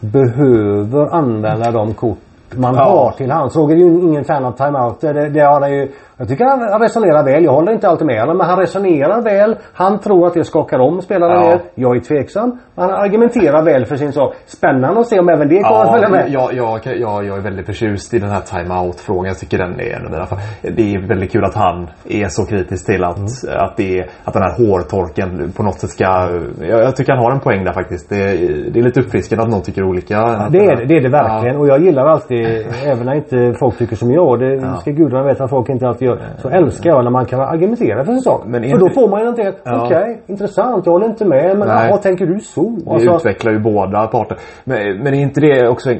behöver 0.00 1.14
använda 1.14 1.70
de 1.70 1.94
kort 1.94 2.18
man 2.56 2.74
Ja. 2.74 2.82
har 2.84 3.10
till 3.16 3.30
hands. 3.30 3.56
Roger 3.56 3.76
är 3.76 3.80
ju 3.80 4.00
ingen 4.00 4.24
fan 4.24 4.44
av 4.44 4.52
timeout. 4.52 5.00
Det, 5.00 5.28
det 5.28 5.40
har 5.40 5.60
han 5.60 5.72
ju, 5.72 5.88
jag 6.18 6.28
tycker 6.28 6.44
han, 6.44 6.80
resonerar 6.82 7.24
väl. 7.24 7.44
Jag 7.44 7.52
håller 7.52 7.72
inte 7.72 7.88
alltid 7.88 8.06
med 8.06 8.20
honom 8.20 8.36
men 8.38 8.46
han 8.46 8.58
resonerar 8.58 9.22
väl. 9.22 9.56
Han 9.72 9.98
tror 9.98 10.26
att 10.26 10.34
det 10.34 10.44
skakar 10.44 10.78
om 10.78 11.00
spelarna 11.00 11.34
Ja. 11.34 11.40
mer. 11.48 11.60
Jag 11.74 11.96
är 11.96 12.00
tveksam. 12.00 12.58
Han 12.76 12.90
argumenterar 12.90 13.64
väl 13.64 13.84
för 13.84 13.96
sin 13.96 14.12
sak. 14.12 14.34
Spännande 14.46 15.00
att 15.00 15.06
se 15.06 15.18
om 15.18 15.28
även 15.28 15.48
det 15.48 15.62
kommer 15.62 15.80
att 15.80 15.90
följa 15.92 16.08
Ja, 16.08 16.10
med. 16.10 16.28
jag, 16.28 16.52
jag, 16.54 16.80
jag, 16.98 17.24
jag 17.26 17.38
är 17.38 17.42
väldigt 17.42 17.66
förtjust 17.66 18.14
i 18.14 18.18
den 18.18 18.30
här 18.30 18.40
timeout-frågan. 18.40 19.24
Jag 19.26 19.38
tycker 19.38 19.58
den 19.58 19.80
är 19.80 19.96
en 19.96 20.04
av 20.06 20.10
mina 20.10 20.26
Det 20.62 20.94
är 20.94 21.08
väldigt 21.08 21.32
kul 21.32 21.44
att 21.44 21.54
han 21.54 21.88
är 22.04 22.28
så 22.28 22.46
kritisk 22.46 22.86
till 22.86 23.04
att, 23.04 23.18
Mm. 23.18 23.64
att, 23.64 23.76
det 23.76 24.04
att 24.24 24.32
den 24.34 24.42
här 24.42 24.54
hårtorken 24.58 25.52
på 25.56 25.62
något 25.62 25.80
sätt 25.80 25.90
ska... 25.90 26.04
Jag, 26.60 26.80
jag 26.82 26.96
tycker 26.96 27.12
han 27.12 27.24
har 27.24 27.32
en 27.32 27.40
poäng 27.40 27.64
där 27.64 27.72
faktiskt. 27.72 28.08
Det, 28.10 28.16
det 28.72 28.78
är 28.78 28.82
lite 28.82 29.00
uppfriskande 29.00 29.42
att 29.44 29.50
någon 29.50 29.62
tycker 29.62 29.82
olika. 29.84 30.16
Det 30.50 30.58
är 30.58 30.76
det, 30.76 30.84
det 30.84 30.96
är 30.96 31.00
det 31.02 31.08
verkligen. 31.10 31.56
Och 31.56 31.68
jag 31.68 31.80
gillar 31.82 32.06
alltid, 32.06 32.46
även 32.86 33.06
när 33.06 33.14
inte 33.14 33.54
folk 33.60 33.78
tycker 33.78 33.96
som 33.96 34.10
jag. 34.12 34.40
Det 34.40 34.74
ska 34.80 34.90
gudarna 34.90 35.24
veta 35.24 35.44
att 35.44 35.50
folk 35.50 35.68
inte 35.68 35.86
alltid 35.86 36.07
gör. 36.08 36.18
Så 36.36 36.48
älskar 36.48 36.90
jag 36.90 37.04
när 37.04 37.10
man 37.10 37.26
kan 37.26 37.40
argumentera 37.40 38.04
för 38.04 38.12
sin 38.12 38.20
sak. 38.20 38.42
Men 38.46 38.62
för 38.62 38.78
då 38.78 38.90
får 38.90 39.08
man 39.10 39.20
ju 39.20 39.24
någonting. 39.24 39.52
Ja. 39.64 39.84
Okej, 39.84 40.22
intressant. 40.26 40.86
Jag 40.86 40.92
håller 40.92 41.06
inte 41.06 41.24
med. 41.24 41.58
Men 41.58 41.68
vad 41.90 42.02
tänker 42.02 42.26
du 42.26 42.40
så? 42.40 42.76
Det 42.84 42.90
Alltså, 42.92 43.16
utvecklar 43.16 43.52
ju 43.52 43.58
båda 43.58 44.06
parter. 44.06 44.38
Men, 44.64 44.78
men 45.02 45.14
är 45.14 45.20
inte 45.20 45.40
det 45.40 45.68
också 45.68 45.90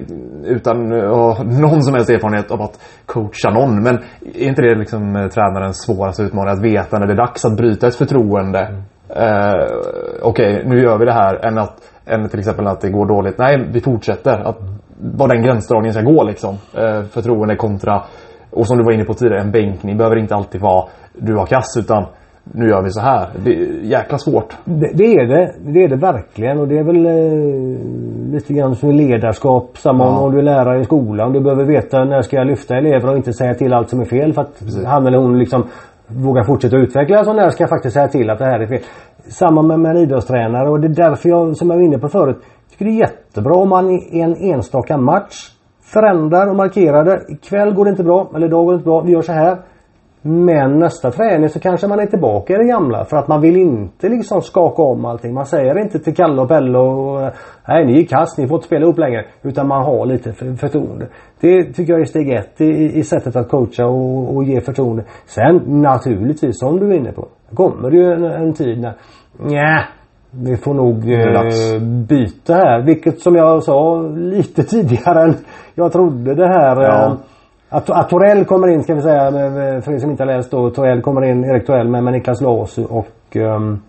utan 0.44 0.76
ha 0.92 1.42
någon 1.42 1.82
som 1.82 1.94
helst 1.94 2.10
erfarenhet 2.10 2.50
av 2.50 2.62
att 2.62 2.80
coacha 3.06 3.50
någon. 3.50 3.82
Men 3.82 3.94
är 4.34 4.48
inte 4.48 4.62
det 4.62 4.74
liksom 4.74 5.16
eh, 5.16 5.28
tränarens 5.28 5.82
svåraste 5.82 6.22
utmaning? 6.22 6.52
Att 6.52 6.64
veta 6.64 6.98
när 6.98 7.06
det 7.06 7.12
är 7.12 7.16
dags 7.16 7.44
att 7.44 7.56
bryta 7.56 7.86
ett 7.86 7.94
förtroende. 7.94 8.60
Eh, 9.08 9.66
Okej, 10.22 10.62
nu 10.66 10.82
gör 10.82 10.98
vi 10.98 11.04
det 11.04 11.12
här. 11.12 11.46
Än, 11.46 11.58
att, 11.58 11.74
än 12.06 12.28
till 12.28 12.38
exempel 12.38 12.66
att 12.66 12.80
det 12.80 12.90
går 12.90 13.06
dåligt. 13.06 13.38
Nej, 13.38 13.68
vi 13.72 13.80
fortsätter. 13.80 14.48
Att, 14.48 14.58
var 15.00 15.28
den 15.28 15.42
gränsdragningen 15.42 15.94
ska 15.94 16.02
gå 16.02 16.24
liksom. 16.24 16.54
Eh, 16.74 17.02
förtroende 17.02 17.56
kontra 17.56 18.02
och 18.50 18.66
som 18.66 18.78
du 18.78 18.84
var 18.84 18.92
inne 18.92 19.04
på 19.04 19.14
tidigare, 19.14 19.40
en 19.40 19.50
bänkning 19.50 19.96
behöver 19.96 20.16
inte 20.16 20.34
alltid 20.34 20.60
vara 20.60 20.84
du 21.12 21.36
har 21.36 21.46
kass 21.46 21.76
utan 21.78 22.06
nu 22.52 22.68
gör 22.68 22.82
vi 22.82 22.90
så 22.90 23.00
här. 23.00 23.28
Det 23.44 23.50
är 23.50 23.80
jäkla 23.82 24.18
svårt. 24.18 24.56
det, 24.64 24.90
det 24.94 25.04
är 25.04 25.26
det. 25.26 25.54
Det 25.72 25.84
är 25.84 25.88
det 25.88 25.96
verkligen. 25.96 26.58
Och 26.58 26.68
det 26.68 26.78
är 26.78 26.84
väl 26.84 27.06
eh, 27.06 28.32
lite 28.32 28.54
grann 28.54 28.76
som 28.76 28.90
ledarskap. 28.90 29.78
Samma 29.78 30.04
Ja. 30.04 30.18
om 30.18 30.32
du 30.32 30.38
är 30.38 30.42
lärare 30.42 30.80
i 30.80 30.84
skolan. 30.84 31.32
Du 31.32 31.40
behöver 31.40 31.64
veta 31.64 32.04
när 32.04 32.22
ska 32.22 32.36
jag 32.36 32.46
lyfta 32.46 32.76
elever 32.76 33.10
och 33.10 33.16
inte 33.16 33.32
säga 33.32 33.54
till 33.54 33.72
allt 33.72 33.88
som 33.90 34.00
är 34.00 34.04
fel. 34.04 34.32
För 34.32 34.42
att 34.42 34.62
han 34.86 35.06
eller 35.06 35.18
hon 35.18 35.38
liksom 35.38 35.64
vågar 36.06 36.44
fortsätta 36.44 36.76
utvecklas. 36.76 37.28
Och 37.28 37.36
när 37.36 37.50
ska 37.50 37.62
jag 37.62 37.70
faktiskt 37.70 37.94
säga 37.94 38.08
till 38.08 38.30
att 38.30 38.38
det 38.38 38.44
här 38.44 38.60
är 38.60 38.66
fel. 38.66 38.80
Samma 39.28 39.62
med, 39.62 39.80
med 39.80 39.90
en 39.90 39.96
idrottstränare. 39.96 40.70
Och 40.70 40.80
det 40.80 40.86
är 40.86 41.08
därför 41.08 41.28
jag, 41.28 41.56
som 41.56 41.70
jag 41.70 41.76
var 41.76 41.84
inne 41.84 41.98
på 41.98 42.08
förut, 42.08 42.36
tycker 42.70 42.84
det 42.84 42.90
är 42.90 43.00
jättebra 43.00 43.54
om 43.54 43.68
man 43.68 43.90
i 43.90 44.20
en 44.20 44.36
enstaka 44.36 44.96
match 44.96 45.50
förändrar 45.92 46.50
och 46.50 46.56
markerade. 46.56 47.10
det. 47.10 47.32
Ikväll 47.32 47.74
går 47.74 47.84
det 47.84 47.90
inte 47.90 48.04
bra. 48.04 48.30
Eller 48.34 48.46
idag 48.46 48.64
går 48.64 48.72
det 48.72 48.76
inte 48.76 48.88
bra. 48.88 49.00
Vi 49.00 49.12
gör 49.12 49.22
så 49.22 49.32
här. 49.32 49.56
Men 50.22 50.78
nästa 50.78 51.10
träning 51.10 51.48
så 51.48 51.60
kanske 51.60 51.86
man 51.86 52.00
är 52.00 52.06
tillbaka 52.06 52.54
i 52.54 52.56
det 52.56 52.64
gamla. 52.64 53.04
För 53.04 53.16
att 53.16 53.28
man 53.28 53.40
vill 53.40 53.56
inte 53.56 54.08
liksom 54.08 54.42
skaka 54.42 54.82
om 54.82 55.04
allting. 55.04 55.34
Man 55.34 55.46
säger 55.46 55.78
inte 55.78 55.98
till 55.98 56.14
Kalle 56.14 56.42
och 56.42 56.48
Pelle 56.48 56.78
och 56.78 57.32
Nej 57.68 57.86
ni 57.86 58.00
är 58.00 58.04
kast, 58.04 58.38
ni 58.38 58.48
får 58.48 58.56
inte 58.56 58.66
spela 58.66 58.86
upp 58.86 58.98
längre. 58.98 59.24
Utan 59.42 59.68
man 59.68 59.84
har 59.84 60.06
lite 60.06 60.32
förtroende. 60.32 61.06
Det 61.40 61.64
tycker 61.64 61.92
jag 61.92 62.00
är 62.00 62.04
steg 62.04 62.30
ett 62.30 62.60
i, 62.60 62.98
i 62.98 63.02
sättet 63.02 63.36
att 63.36 63.48
coacha 63.48 63.86
och, 63.86 64.36
och 64.36 64.44
ge 64.44 64.60
förtroende. 64.60 65.04
Sen 65.26 65.62
naturligtvis 65.66 66.58
som 66.58 66.80
du 66.80 66.90
är 66.90 66.96
inne 66.96 67.12
på. 67.12 67.28
Kommer 67.54 67.90
det 67.90 67.96
ju 67.96 68.12
en, 68.12 68.24
en 68.24 68.52
tid 68.52 68.80
när 68.80 68.94
Nja, 69.40 69.84
vi 70.44 70.56
får 70.56 70.74
nog 70.74 71.12
eh, 71.12 71.80
byta 72.08 72.54
här. 72.54 72.82
Vilket 72.82 73.20
som 73.20 73.34
jag 73.34 73.62
sa 73.62 74.00
lite 74.16 74.62
tidigare 74.74 75.22
än 75.22 75.34
jag 75.74 75.92
trodde 75.92 76.34
det 76.34 76.48
här. 76.48 76.82
Ja. 76.82 77.06
eh, 77.06 77.12
att, 77.70 77.90
att 77.90 78.08
Torell 78.08 78.44
kommer 78.44 78.68
in 78.68 78.82
ska 78.82 78.94
vi 78.94 79.02
säga, 79.02 79.30
för 79.82 79.92
er 79.92 79.98
som 79.98 80.10
inte 80.10 80.22
har 80.22 80.36
läst 80.36 80.50
då. 80.50 80.70
Torell 80.70 81.02
kommer 81.02 81.24
in, 81.24 81.44
Erik 81.44 81.66
Torell 81.66 81.88
med, 81.88 82.04
med 82.04 82.12
Niklas 82.12 82.40
Lasu 82.40 82.84
och... 82.84 83.36
Um, 83.36 83.82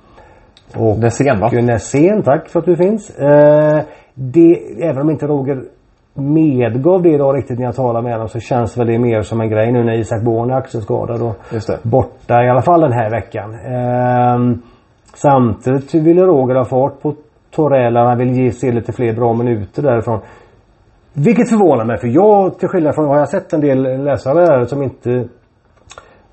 och 0.76 1.00
Nässén 1.00 1.40
va? 1.40 1.50
Nässén, 1.52 2.24
tack 2.24 2.50
för 2.50 2.60
att 2.60 2.66
du 2.66 2.76
finns. 2.76 3.10
Eh, 3.10 3.80
det, 4.14 4.60
även 4.82 5.02
om 5.02 5.10
inte 5.10 5.28
Roger 5.28 5.64
medgav 6.14 7.02
det 7.02 7.10
idag 7.10 7.38
riktigt 7.38 7.60
när 7.60 7.66
jag 7.66 7.76
talade 7.76 8.04
med 8.04 8.14
honom 8.14 8.28
så 8.28 8.40
känns 8.40 8.78
väl 8.78 8.88
det 8.88 9.00
mer 9.00 9.22
som 9.22 9.42
en 9.42 9.50
grej 9.50 9.72
nu 9.72 9.84
när 9.84 9.94
Isak 9.94 10.24
Born 10.24 10.52
är 10.52 10.56
axelskadad 10.56 11.22
och 11.22 11.36
borta 11.84 12.44
i 12.44 12.50
alla 12.50 12.62
fall 12.62 12.82
den 12.82 12.92
här 12.92 13.10
veckan. 13.10 13.54
Ehm, 13.54 14.62
samtidigt 15.22 15.94
ville 15.94 16.22
Roger 16.22 16.56
ha 16.56 16.66
fart 16.66 17.02
på 17.02 17.14
Torell. 17.52 17.96
Han 17.96 18.18
vill 18.18 18.34
ge 18.34 18.52
se 18.52 18.72
lite 18.72 18.92
fler 18.92 19.14
bra 19.14 19.34
minuter 19.34 19.82
därifrån. 19.82 20.20
Vilket 21.14 21.50
förvånar 21.50 21.86
mig 21.86 21.98
för 21.98 22.08
jag 22.08 22.60
till 22.60 22.70
skillnad 22.70 22.96
från 22.96 23.06
har 23.06 23.18
jag 23.18 23.30
sett 23.30 23.54
en 23.54 23.62
del 23.62 24.04
läsare 24.04 24.40
här 24.40 24.66
som 24.66 24.84
inte 24.84 25.28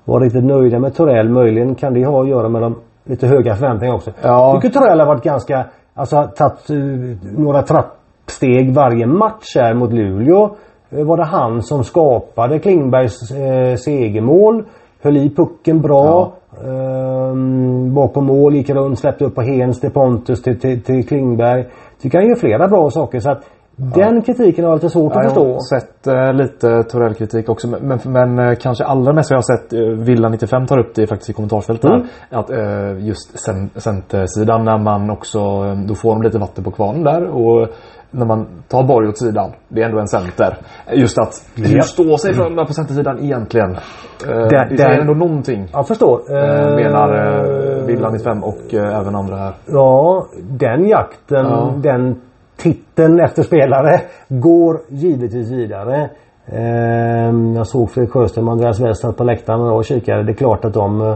var 0.05 0.19
riktigt 0.19 0.43
nöjda 0.43 0.79
med 0.79 0.95
Torell. 0.95 1.29
Möjligen 1.29 1.75
kan 1.75 1.93
det 1.93 2.05
ha 2.05 2.21
att 2.21 2.29
göra 2.29 2.49
med 2.49 2.61
de 2.61 2.75
lite 3.03 3.27
höga 3.27 3.55
förväntningar 3.55 3.95
också. 3.95 4.11
Ja. 4.21 4.53
Jag 4.53 4.61
tycker 4.61 4.79
Torell 4.79 4.99
har 4.99 5.07
varit 5.07 5.23
ganska 5.23 5.65
alltså 5.93 6.23
tagit 6.23 6.69
uh, 6.69 7.17
några 7.37 7.61
trappsteg 7.61 8.73
varje 8.73 9.07
match 9.07 9.55
här 9.55 9.73
mot 9.73 9.93
Luleå. 9.93 10.55
Uh, 10.93 11.03
var 11.03 11.17
det 11.17 11.25
han 11.25 11.61
som 11.61 11.83
skapade 11.83 12.59
Klingbergs 12.59 13.31
uh, 13.31 13.75
segermål. 13.75 14.63
Höll 15.01 15.17
i 15.17 15.29
pucken 15.29 15.81
bra. 15.81 16.05
Ja. 16.05 16.33
Um, 16.69 17.93
bakom 17.93 18.25
mål, 18.25 18.55
gick 18.55 18.69
runt, 18.69 18.99
släppte 18.99 19.25
upp 19.25 19.35
på 19.35 19.41
Hens 19.41 19.79
till 19.79 19.91
Pontus 19.91 20.41
till, 20.41 20.59
till, 20.59 20.81
till 20.81 21.07
Klingberg. 21.07 21.65
Tycker 22.01 22.17
han 22.17 22.27
gör 22.27 22.35
flera 22.35 22.67
bra 22.67 22.91
saker. 22.91 23.19
Så 23.19 23.29
att 23.29 23.43
den 23.79 24.21
kritiken 24.21 24.63
har 24.65 24.71
jag 24.71 24.75
lite 24.75 24.89
svårt 24.89 25.13
ja, 25.15 25.19
att 25.19 25.25
förstå. 25.25 25.47
Jag 25.47 25.53
har 25.53 25.79
sett 25.79 26.07
eh, 26.07 26.33
lite 26.33 26.83
Torell-kritik 26.83 27.49
också. 27.49 27.67
Men, 27.67 27.99
men 28.05 28.39
eh, 28.39 28.55
kanske 28.55 28.83
allra 28.83 29.13
mest 29.13 29.31
jag 29.31 29.37
har 29.37 29.57
sett 29.57 29.73
eh, 29.73 29.79
Villa 29.79 30.29
95 30.29 30.65
tar 30.65 30.79
upp 30.79 30.95
det 30.95 31.07
faktiskt 31.07 31.29
i 31.29 31.33
kommentarsfältet. 31.33 31.91
Mm. 31.91 32.07
Att 32.29 32.49
eh, 32.49 33.07
just 33.07 33.39
centersidan 33.81 34.65
när 34.65 34.77
man 34.77 35.09
också, 35.09 35.39
eh, 35.39 35.75
då 35.87 35.95
får 35.95 36.09
de 36.09 36.21
lite 36.21 36.37
vatten 36.37 36.63
på 36.63 36.71
kvarnen 36.71 37.03
där. 37.03 37.27
Och 37.27 37.69
när 38.11 38.25
man 38.25 38.47
tar 38.67 38.83
Borg 38.83 39.07
åt 39.07 39.17
sidan. 39.17 39.51
Det 39.67 39.81
är 39.81 39.85
ändå 39.85 39.99
en 39.99 40.07
center. 40.07 40.57
Just 40.93 41.19
att 41.19 41.49
hur 41.55 41.81
står 41.81 42.17
sig 42.17 42.33
Frölunda 42.33 42.65
på 42.65 42.73
centersidan 42.73 43.19
egentligen? 43.19 43.71
Eh, 43.71 43.79
det, 44.27 44.67
det 44.69 44.77
säger 44.77 44.99
ändå 44.99 45.13
någonting. 45.13 45.67
Jag 45.73 45.87
förstår. 45.87 46.19
Eh, 46.29 46.75
menar 46.75 47.09
eh, 47.15 47.85
Villa 47.85 48.09
95 48.09 48.43
och 48.43 48.73
eh, 48.73 48.99
även 48.99 49.15
andra 49.15 49.35
här. 49.35 49.53
Ja, 49.65 50.25
den 50.59 50.87
jakten, 50.87 51.45
ja. 51.45 51.73
den 51.83 52.21
titeln 52.57 53.19
efter 53.19 53.43
spelare 53.43 54.01
går 54.29 54.79
givetvis 54.87 55.51
vidare. 55.51 56.09
Ehm, 56.45 57.55
jag 57.55 57.67
såg 57.67 57.91
Fredrik 57.91 58.13
Sjöström 58.13 58.47
och 58.47 58.51
Andreas 58.51 58.79
Westad 58.79 59.17
på 59.17 59.23
läktaren 59.23 59.61
och 59.61 59.85
kikade. 59.85 60.23
Det 60.23 60.31
är 60.31 60.35
klart 60.35 60.65
att 60.65 60.73
de 60.73 61.01
eh, 61.01 61.15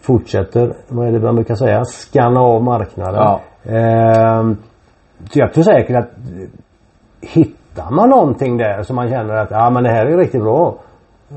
fortsätter, 0.00 0.72
vad 0.88 1.08
är 1.08 1.12
det 1.12 1.20
man 1.20 1.34
brukar 1.34 1.54
säga, 1.54 1.84
skanna 1.84 2.40
av 2.40 2.62
marknaden. 2.62 3.14
Ja. 3.14 3.40
Ehm, 3.72 4.56
så 5.30 5.38
jag 5.38 5.52
tror 5.52 5.64
säkert 5.64 5.96
att 5.96 6.10
hittar 7.20 7.90
man 7.90 8.08
någonting 8.08 8.56
där 8.56 8.82
som 8.82 8.96
man 8.96 9.08
känner 9.08 9.34
att 9.34 9.50
ja 9.50 9.70
men 9.70 9.84
det 9.84 9.90
här 9.90 10.06
är 10.06 10.18
riktigt 10.18 10.42
bra. 10.42 10.74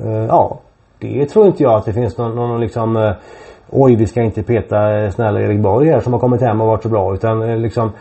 Eh, 0.03 0.25
ja, 0.25 0.59
det 0.99 1.25
tror 1.25 1.47
inte 1.47 1.63
jag 1.63 1.73
att 1.73 1.85
det 1.85 1.93
finns 1.93 2.17
någon, 2.17 2.35
någon 2.35 2.59
liksom 2.61 2.97
eh, 2.97 3.11
Oj 3.69 3.95
vi 3.95 4.05
ska 4.05 4.21
inte 4.21 4.43
peta 4.43 5.11
snälla 5.11 5.41
Erik 5.41 5.59
Borg 5.59 5.89
här 5.89 5.99
som 5.99 6.13
har 6.13 6.19
kommit 6.19 6.41
hem 6.41 6.61
och 6.61 6.67
varit 6.67 6.83
så 6.83 6.89
bra 6.89 7.13
utan 7.13 7.61
liksom 7.61 7.91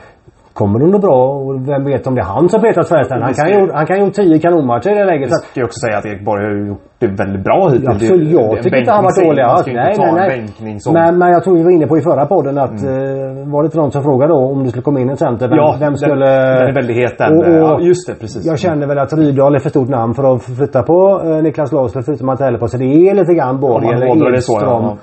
Kommer 0.60 0.78
det 0.78 0.86
nog 0.86 1.00
bra 1.00 1.18
och 1.28 1.68
vem 1.68 1.84
vet 1.84 2.06
om 2.06 2.14
det 2.14 2.20
är 2.20 2.30
han 2.36 2.48
som 2.48 2.60
petar 2.60 2.82
Sverige 2.82 3.24
han, 3.26 3.34
kan 3.34 3.48
ju, 3.54 3.72
han 3.72 3.86
kan 3.86 3.96
ju 3.96 4.04
gjort 4.04 4.14
10 4.14 4.38
kanonmatcher 4.38 4.90
i 4.90 4.94
det 4.94 5.04
läget. 5.04 5.30
Jag 5.30 5.40
ska 5.40 5.60
ju 5.60 5.64
också 5.64 5.78
säga 5.84 5.98
att 5.98 6.06
Erik 6.06 6.24
Borg 6.24 6.44
har 6.44 6.68
gjort 6.68 6.84
det 6.98 7.06
väldigt 7.06 7.44
bra 7.44 7.68
hittills. 7.68 7.88
Absolut, 7.88 8.30
jag 8.32 8.62
tycker 8.62 8.76
inte 8.76 8.92
han 8.92 9.04
varit 9.04 9.24
dålig 9.24 9.42
alls. 9.42 9.66
Nej, 9.66 9.94
nej, 9.98 10.48
nej. 10.60 10.78
Men, 10.92 11.18
men 11.18 11.28
jag 11.28 11.44
tror 11.44 11.56
vi 11.56 11.62
var 11.62 11.70
inne 11.70 11.86
på 11.86 11.98
i 11.98 12.02
förra 12.02 12.26
podden 12.26 12.58
att 12.58 12.82
mm. 12.82 12.94
uh, 13.38 13.52
var 13.52 13.62
det 13.62 13.66
inte 13.66 13.78
någon 13.78 13.92
som 13.92 14.02
frågade 14.02 14.32
då 14.32 14.38
om 14.38 14.64
det 14.64 14.70
skulle 14.70 14.82
komma 14.82 15.00
in 15.00 15.10
en 15.10 15.16
center? 15.16 15.48
Vem, 15.48 15.58
ja, 15.58 15.76
vem 15.80 15.96
skulle... 15.96 16.26
Den, 16.60 16.68
är 16.68 16.74
väldigt 16.74 16.96
het 16.96 17.18
den. 17.18 17.32
Och, 17.36 17.46
och, 17.46 17.54
ja, 17.54 17.80
just 17.80 18.08
det, 18.08 18.14
precis. 18.14 18.46
Jag 18.46 18.58
känner 18.58 18.86
väl 18.86 18.98
att 18.98 19.12
Rydahl 19.12 19.54
är 19.54 19.58
för 19.58 19.70
stort 19.70 19.88
namn 19.88 20.14
för 20.14 20.34
att 20.34 20.42
flytta 20.42 20.82
på 20.82 21.20
uh, 21.24 21.42
Niklas 21.42 21.72
Larsson 21.72 22.02
förutom 22.02 22.28
att 22.28 22.40
heller 22.40 22.58
på 22.58 22.68
sig. 22.68 22.80
Det 22.80 23.08
är 23.08 23.14
lite 23.14 23.34
grann 23.34 23.60
Borg 23.60 23.86
eller 23.94 24.34
Edström. 24.34 24.84
Ja. 24.84 24.96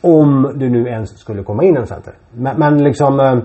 Om 0.00 0.52
det 0.54 0.68
nu 0.68 0.88
ens 0.88 1.18
skulle 1.18 1.42
komma 1.42 1.64
in 1.64 1.76
en 1.76 1.86
center. 1.86 2.12
Men, 2.34 2.58
men 2.58 2.84
liksom 2.84 3.20
uh, 3.20 3.38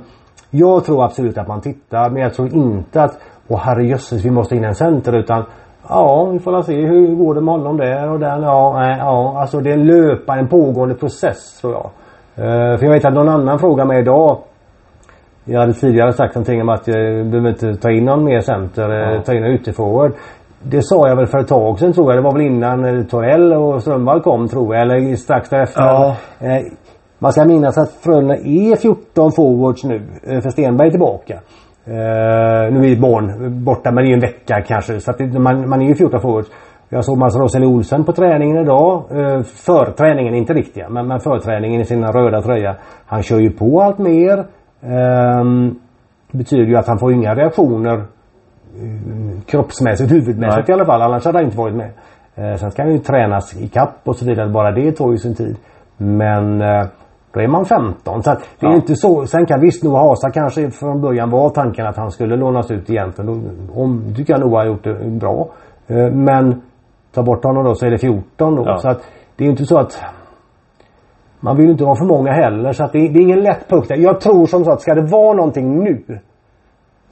jag 0.51 0.85
tror 0.85 1.03
absolut 1.05 1.37
att 1.37 1.47
man 1.47 1.61
tittar 1.61 2.09
men 2.09 2.21
jag 2.21 2.33
tror 2.33 2.53
inte 2.53 3.03
att 3.03 3.19
Åh 3.47 3.59
herrejösses 3.59 4.25
vi 4.25 4.31
måste 4.31 4.55
in 4.55 4.63
en 4.63 4.75
center 4.75 5.17
utan 5.17 5.43
Ja 5.89 6.25
vi 6.25 6.39
får 6.39 6.61
se 6.61 6.85
hur 6.85 7.15
går 7.15 7.33
det 7.35 7.41
med 7.41 7.53
honom 7.53 7.77
där 7.77 8.11
och 8.11 8.19
den 8.19 8.41
ja, 8.41 8.73
nej, 8.79 8.97
ja 8.99 9.39
alltså 9.41 9.59
det 9.59 9.69
är 9.69 9.73
en 9.73 9.87
löpande, 9.87 10.41
en 10.41 10.47
pågående 10.47 10.95
process 10.95 11.61
tror 11.61 11.73
jag. 11.73 11.89
Uh, 12.45 12.77
för 12.77 12.85
jag 12.85 12.93
vet 12.93 13.05
att 13.05 13.13
någon 13.13 13.29
annan 13.29 13.59
frågade 13.59 13.87
mig 13.87 13.99
idag 13.99 14.37
Jag 15.45 15.59
hade 15.59 15.73
tidigare 15.73 16.13
sagt 16.13 16.35
någonting 16.35 16.61
om 16.61 16.69
att 16.69 16.87
jag 16.87 17.25
behöver 17.25 17.49
inte 17.49 17.75
ta 17.75 17.91
in 17.91 18.05
någon 18.05 18.23
mer 18.23 18.41
center, 18.41 18.89
eh, 18.89 19.13
ja. 19.13 19.21
ta 19.21 19.33
in 19.33 19.43
en 19.43 19.51
uteforward. 19.51 20.11
Det 20.63 20.81
sa 20.81 21.07
jag 21.07 21.15
väl 21.15 21.27
för 21.27 21.37
ett 21.37 21.47
tag 21.47 21.79
sedan 21.79 21.93
tror 21.93 22.11
jag. 22.11 22.23
Det 22.23 22.23
var 22.23 22.33
väl 22.33 22.41
innan 22.41 22.85
eh, 22.85 23.03
Torell 23.03 23.53
och 23.53 23.81
Strömvall 23.81 24.21
kom 24.21 24.47
tror 24.47 24.75
jag. 24.75 24.81
Eller 24.81 25.15
strax 25.15 25.49
därefter. 25.49 25.81
Ja. 25.81 26.15
Man 27.19 27.31
ska 27.31 27.45
minnas 27.45 27.77
att 27.77 27.91
Frölunda 27.91 28.35
är 28.35 28.75
14 28.75 29.31
forwards 29.31 29.83
nu. 29.83 30.01
Eh, 30.23 30.41
för 30.41 30.49
Stenberg 30.49 30.87
är 30.87 30.91
tillbaka. 30.91 31.39
Uh, 31.87 31.93
nu 32.73 32.91
är 32.91 32.99
Born 32.99 33.63
borta 33.63 33.91
men 33.91 34.03
det 34.03 34.11
är 34.11 34.13
en 34.13 34.19
vecka 34.19 34.61
kanske. 34.67 34.99
Så 34.99 35.11
att 35.11 35.17
det, 35.17 35.39
man, 35.39 35.69
man 35.69 35.81
är 35.81 35.87
ju 35.87 35.95
14 35.95 36.21
forwards. 36.21 36.49
Jag 36.89 37.05
såg 37.05 37.17
Mats 37.17 37.35
Roseli 37.35 37.65
Olsen 37.65 38.03
på 38.03 38.11
träningen 38.11 38.57
idag. 38.57 39.03
Uh, 39.11 39.41
för 39.43 39.91
träningen, 39.91 40.35
inte 40.35 40.53
riktiga. 40.53 40.89
Men, 40.89 41.07
men 41.07 41.19
för 41.19 41.39
träningen 41.39 41.81
i 41.81 41.85
sin 41.85 42.05
röda 42.05 42.41
tröja. 42.41 42.75
Han 43.05 43.23
kör 43.23 43.39
ju 43.39 43.49
på 43.49 43.81
allt 43.81 43.97
mer. 43.97 44.37
Uh, 44.37 45.71
betyder 46.31 46.65
ju 46.65 46.75
att 46.75 46.87
han 46.87 46.99
får 46.99 47.13
inga 47.13 47.35
reaktioner 47.35 48.03
kroppsmässigt, 49.45 50.11
huvudmässigt 50.11 50.67
Nej. 50.67 50.69
i 50.69 50.73
alla 50.73 50.85
fall. 50.85 51.01
Annars 51.01 51.25
hade 51.25 51.37
han 51.37 51.45
inte 51.45 51.57
varit 51.57 51.75
med. 51.75 51.89
Sen 52.59 52.71
ska 52.71 52.81
han 52.81 52.91
ju 52.91 52.99
tränas 52.99 53.57
i 53.57 53.67
kapp 53.67 53.99
och 54.03 54.15
så 54.15 54.25
vidare. 54.25 54.49
Bara 54.49 54.71
det 54.71 54.91
tar 54.91 55.11
ju 55.11 55.17
sin 55.17 55.35
tid. 55.35 55.55
Men 55.97 56.61
då 57.37 57.43
är 57.43 57.47
man 57.47 57.65
15. 57.65 58.23
Så 58.23 58.29
det 58.29 58.65
är 58.65 58.69
ja. 58.69 58.75
inte 58.75 58.95
så. 58.95 59.25
Sen 59.25 59.45
kan 59.45 59.61
visst 59.61 59.83
Noah 59.83 60.07
Hasa 60.07 60.29
kanske 60.31 60.71
från 60.71 61.01
början 61.01 61.29
var 61.29 61.49
tanken 61.49 61.87
att 61.87 61.97
han 61.97 62.11
skulle 62.11 62.35
lånas 62.35 62.71
ut 62.71 62.89
egentligen. 62.89 63.69
Om, 63.73 64.13
tycker 64.15 64.33
jag 64.33 64.39
Noah 64.39 64.59
har 64.59 64.65
gjort 64.65 64.83
det 64.83 65.09
bra. 65.09 65.49
Eh, 65.87 66.11
men 66.11 66.61
ta 67.13 67.23
bort 67.23 67.43
honom 67.43 67.63
då 67.63 67.75
så 67.75 67.85
är 67.85 67.91
det 67.91 67.97
14 67.97 68.55
då. 68.55 68.63
Ja. 68.65 68.77
Så 68.77 68.89
att 68.89 69.01
det 69.35 69.45
är 69.45 69.49
inte 69.49 69.65
så 69.65 69.77
att 69.77 70.01
man 71.39 71.57
vill 71.57 71.69
inte 71.69 71.83
ha 71.83 71.95
för 71.95 72.05
många 72.05 72.31
heller. 72.31 72.73
Så 72.73 72.83
att 72.83 72.91
det, 72.91 72.99
det 72.99 73.19
är 73.19 73.21
ingen 73.21 73.39
lätt 73.39 73.69
punkt. 73.69 73.91
Jag 73.95 74.21
tror 74.21 74.45
som 74.45 74.65
sagt, 74.65 74.81
ska 74.81 74.95
det 74.95 75.11
vara 75.11 75.33
någonting 75.33 75.83
nu. 75.83 76.19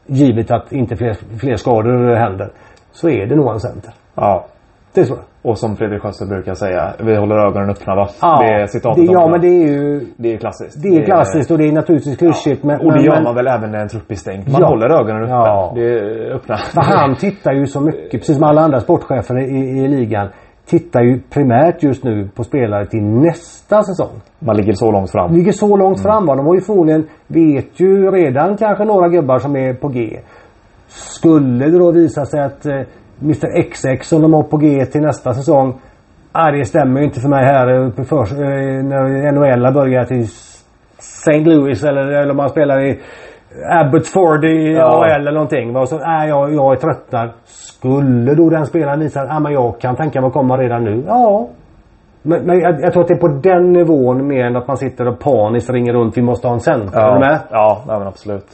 Givet 0.05 0.51
att 0.51 0.71
inte 0.71 0.95
fler, 0.95 1.13
fler 1.39 1.55
skador 1.55 2.15
händer. 2.15 2.49
Så 2.91 3.09
är 3.09 3.26
det 3.26 3.36
nog 3.36 3.53
en 3.53 3.59
center. 3.59 3.93
Ja. 4.15 4.45
Det 4.93 5.05
tror 5.05 5.17
jag. 5.17 5.35
Och 5.48 5.58
som 5.58 5.76
Fredrik 5.76 6.02
Sjöstedt 6.02 6.30
brukar 6.30 6.54
säga, 6.54 6.93
vi 7.00 7.16
håller 7.16 7.36
ögonen 7.36 7.70
öppna 7.70 7.96
va? 7.96 8.08
Ja, 8.22 8.39
det 8.41 8.62
är 8.62 8.68
citatet 8.68 9.08
det, 9.08 9.14
Ja 9.14 9.28
men 9.28 9.41
det 9.41 9.48
är 9.48 9.68
ju... 9.68 10.06
Det 10.18 10.34
är 10.34 10.38
klassiskt. 10.38 10.84
Det 10.84 10.88
är 10.98 11.06
klassiskt 11.06 11.52
och 11.52 11.58
det 11.58 11.68
är 11.68 11.72
naturligtvis 11.72 12.18
klyschigt. 12.18 12.60
Ja. 12.64 12.68
Men, 12.68 12.82
och 12.86 12.93
det 12.93 13.02
gör 13.04 13.22
man 13.24 13.36
väl 13.36 13.48
även 13.48 13.72
när 13.72 13.80
en 13.80 13.88
trupp 13.88 14.12
är 14.12 14.16
stängd. 14.16 14.52
Man 14.52 14.62
ja. 14.62 14.68
håller 14.68 14.89
ögonen 14.89 15.24
öppna. 15.24 15.36
Ja. 15.36 15.72
Det 15.76 15.82
är 15.82 16.36
öppna. 16.36 16.58
Men 16.76 16.84
han 16.84 17.16
tittar 17.16 17.54
ju 17.54 17.66
så 17.66 17.82
mycket, 17.82 18.12
precis 18.12 18.36
som 18.36 18.43
alla 18.43 18.62
andra 18.62 18.80
sportchefer 18.80 19.39
i, 19.39 19.84
i 19.84 19.88
ligan 19.88 20.28
tittar 20.66 21.02
ju 21.02 21.20
primärt 21.20 21.84
just 21.84 22.04
nu 22.04 22.30
på 22.36 22.43
spelare 22.43 22.86
till 22.86 23.04
nästa 23.04 23.84
säsong. 23.84 24.22
Man 24.39 24.58
ligger 24.58 24.74
så 24.74 24.91
långt 24.91 25.12
fram. 25.12 25.34
Ligger 25.34 25.52
så 25.52 25.78
långt 25.78 25.98
mm. 25.98 26.04
fram 26.04 26.26
va. 26.26 26.36
De 26.36 26.46
har 26.46 26.56
ju 26.56 26.62
förmodligen, 26.62 27.08
vet 27.28 27.80
ju 27.80 28.12
redan 28.12 28.58
kanske 28.58 28.86
några 28.86 29.10
gubbar 29.10 29.39
som 29.39 29.56
är 29.56 29.74
på 29.74 29.88
G. 29.88 30.20
Skulle 30.88 31.66
det 31.66 31.78
då 31.80 31.91
visa 31.91 32.26
sig 32.26 32.41
att 32.41 32.66
eh, 32.66 32.82
Mr 33.22 33.72
XX 33.72 34.07
som 34.07 34.22
de 34.22 34.34
har 34.34 34.43
på 34.43 34.57
G 34.57 34.86
till 34.86 35.01
nästa 35.01 35.34
säsong. 35.34 35.80
Ah, 36.32 36.51
det 36.51 36.66
stämmer 36.66 36.99
ju 36.99 37.05
inte 37.05 37.20
för 37.20 37.30
mig 37.30 37.45
här 37.45 37.74
uppe 37.74 38.03
för, 38.03 38.22
eh, 38.22 38.84
när 38.84 39.32
NHL 39.32 39.66
har 39.66 39.72
börjat 39.72 40.11
i 40.11 40.22
St. 40.97 41.39
Louis 41.39 41.84
eller, 41.84 42.07
eller 42.07 42.32
om 42.32 42.38
man 42.38 42.49
spelar 42.49 42.80
i 42.80 42.99
Abbotsford 43.70 44.45
i 44.45 44.74
ja. 44.74 44.86
AHL 44.86 45.22
eller 45.22 45.32
någonting. 45.32 45.76
Och 45.76 45.89
så, 45.89 45.95
äh, 45.95 46.26
jag, 46.28 46.53
jag 46.53 46.74
är 46.74 46.76
tröttnad. 46.76 47.30
Skulle 47.45 48.36
då 48.36 48.49
den 48.49 48.66
spelaren 48.66 48.99
visa 48.99 49.22
att 49.22 49.32
ah, 49.32 49.39
men 49.39 49.53
jag 49.53 49.80
kan 49.80 49.95
tänka 49.95 50.22
mig 50.22 50.28
att 50.28 50.34
komma 50.34 50.57
redan 50.57 50.84
nu? 50.84 51.03
Ja. 51.07 51.47
Men, 52.22 52.45
men 52.45 52.59
jag, 52.59 52.82
jag, 52.82 52.93
tror 52.93 53.01
att 53.01 53.07
det 53.07 53.13
är 53.13 53.20
på 53.20 53.28
den 53.28 53.74
nivån 53.74 54.28
mer 54.28 54.45
än 54.45 54.55
att 54.55 54.68
man 54.68 54.78
sitter 54.78 55.07
och 55.07 55.20
paniskt 55.20 55.70
ringer 55.70 55.93
runt. 55.93 56.18
Vi 56.18 56.22
måste 56.22 56.47
ha 56.47 56.53
en 56.53 56.59
center. 56.59 56.99
Ja. 56.99 57.09
Är 57.09 57.13
du 57.13 57.20
med? 57.20 57.39
Ja, 57.51 57.84
ja 57.88 57.99
men 57.99 58.07
absolut. 58.07 58.47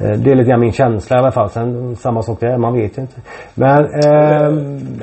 Eh, 0.00 0.18
det 0.18 0.30
är 0.30 0.34
lite 0.34 0.50
grann 0.50 0.60
min 0.60 0.72
känsla 0.72 1.16
i 1.16 1.18
alla 1.18 1.32
fall. 1.32 1.48
Sen 1.48 1.96
samma 1.96 2.22
sak 2.22 2.40
där, 2.40 2.58
man 2.58 2.74
vet 2.74 2.98
ju 2.98 3.02
inte. 3.02 3.20
Men... 3.54 3.84
Eh, 3.84 4.46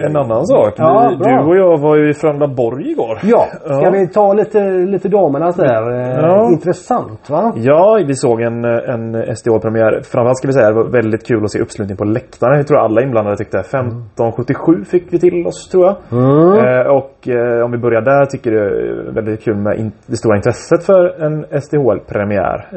en 0.05 0.17
annan 0.17 0.45
sak. 0.45 0.73
Ja, 0.77 1.15
vi, 1.19 1.25
du 1.25 1.39
och 1.39 1.57
jag 1.57 1.77
var 1.77 1.95
ju 1.95 2.09
i 2.09 2.13
Frölundaborg 2.13 2.91
igår. 2.91 3.19
Ja, 3.23 3.45
ska 3.65 3.83
ja. 3.83 3.89
vi 3.89 4.07
ta 4.07 4.33
lite, 4.33 4.69
lite 4.69 5.09
damernas 5.09 5.55
där? 5.55 5.91
Eh, 5.91 6.19
ja. 6.21 6.49
Intressant 6.51 7.29
va? 7.29 7.53
Ja, 7.55 7.99
vi 8.07 8.15
såg 8.15 8.41
en, 8.41 8.65
en 8.65 9.35
SDH-premiär. 9.35 10.01
Framförallt 10.03 10.37
ska 10.37 10.47
vi 10.47 10.53
säga 10.53 10.69
det 10.69 10.75
var 10.75 10.91
väldigt 10.91 11.27
kul 11.27 11.43
att 11.43 11.51
se 11.51 11.59
uppslutning 11.59 11.97
på 11.97 12.03
läktaren. 12.05 12.57
Jag 12.57 12.67
tror 12.67 12.77
alla 12.77 13.01
inblandade 13.01 13.37
tyckte. 13.37 13.59
1577 13.59 14.83
fick 14.83 15.13
vi 15.13 15.19
till 15.19 15.47
oss 15.47 15.69
tror 15.69 15.85
jag. 15.85 15.95
Mm. 16.11 16.65
Eh, 16.65 16.87
och 16.87 17.27
eh, 17.27 17.65
om 17.65 17.71
vi 17.71 17.77
börjar 17.77 18.01
där 18.01 18.25
tycker 18.25 18.51
jag 18.51 18.71
det 18.71 19.09
är 19.09 19.13
väldigt 19.13 19.43
kul 19.43 19.55
med 19.55 19.79
in, 19.79 19.91
det 20.05 20.15
stora 20.17 20.35
intresset 20.35 20.85
för 20.85 21.23
en 21.25 21.61
SDH-premiär. 21.61 22.67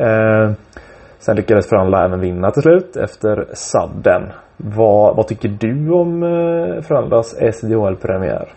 Eh, 1.21 1.25
Sen 1.25 1.37
lyckades 1.37 1.69
Frölunda 1.69 2.05
även 2.05 2.21
vinna 2.21 2.51
till 2.51 2.63
slut 2.63 2.97
efter 2.97 3.49
sadden. 3.55 4.23
Vad, 4.57 5.17
vad 5.17 5.27
tycker 5.27 5.49
du 5.49 5.91
om 5.91 6.23
eh, 6.23 6.83
Frölundas 6.83 7.35
SDHL-premiär? 7.53 8.49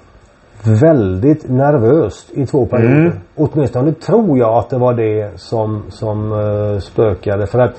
Väldigt 0.82 1.49
nervöst 1.49 2.32
i 2.34 2.45
två 2.45 2.66
perioder. 2.66 2.95
Mm. 2.95 3.14
Åtminstone 3.36 3.93
tror 3.93 4.38
jag 4.38 4.57
att 4.57 4.70
det 4.70 4.78
var 4.78 4.93
det 4.93 5.39
som, 5.39 5.84
som 5.89 6.32
uh, 6.32 6.80
spökade. 6.80 7.47
För 7.47 7.59
att 7.59 7.74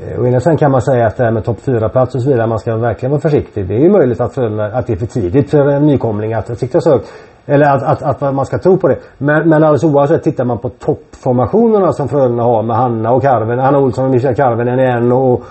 eh, 0.00 0.20
Å 0.20 0.26
ena 0.26 0.40
sidan 0.40 0.56
kan 0.56 0.70
man 0.70 0.82
säga 0.82 1.06
att 1.06 1.16
det 1.16 1.24
här 1.24 1.32
med 1.32 1.44
topp 1.44 1.58
4-plats 1.64 2.14
och 2.14 2.22
så 2.22 2.30
vidare, 2.30 2.46
man 2.46 2.58
ska 2.58 2.76
verkligen 2.76 3.10
vara 3.10 3.20
försiktig. 3.20 3.68
Det 3.68 3.74
är 3.74 3.80
ju 3.80 3.90
möjligt 3.90 4.20
att, 4.20 4.34
Frölunda, 4.34 4.64
att 4.64 4.86
det 4.86 4.92
är 4.92 4.96
för 4.96 5.06
tidigt 5.06 5.50
för 5.50 5.68
en 5.68 5.86
nykomling 5.86 6.34
att 6.34 6.58
sikta 6.58 6.80
så 6.80 6.90
högt. 6.90 7.12
Eller 7.46 7.66
att, 7.66 7.82
att, 7.82 8.22
att 8.22 8.34
man 8.34 8.46
ska 8.46 8.58
tro 8.58 8.76
på 8.76 8.88
det. 8.88 8.98
Men, 9.18 9.48
men 9.48 9.64
alldeles 9.64 9.84
oavsett 9.84 10.22
tittar 10.22 10.44
man 10.44 10.58
på 10.58 10.68
toppformationerna 10.68 11.92
som 11.92 12.08
Frölunda 12.08 12.42
har 12.42 12.62
med 12.62 12.76
Hanna 12.76 13.12
och 13.12 13.22
Karven. 13.22 13.58
Hanna 13.58 13.78
Olsson 13.78 14.04
och 14.04 14.10
Michel 14.10 14.34
Karvinen 14.34 14.80
i 14.80 14.84
en 14.84 15.12
och... 15.12 15.42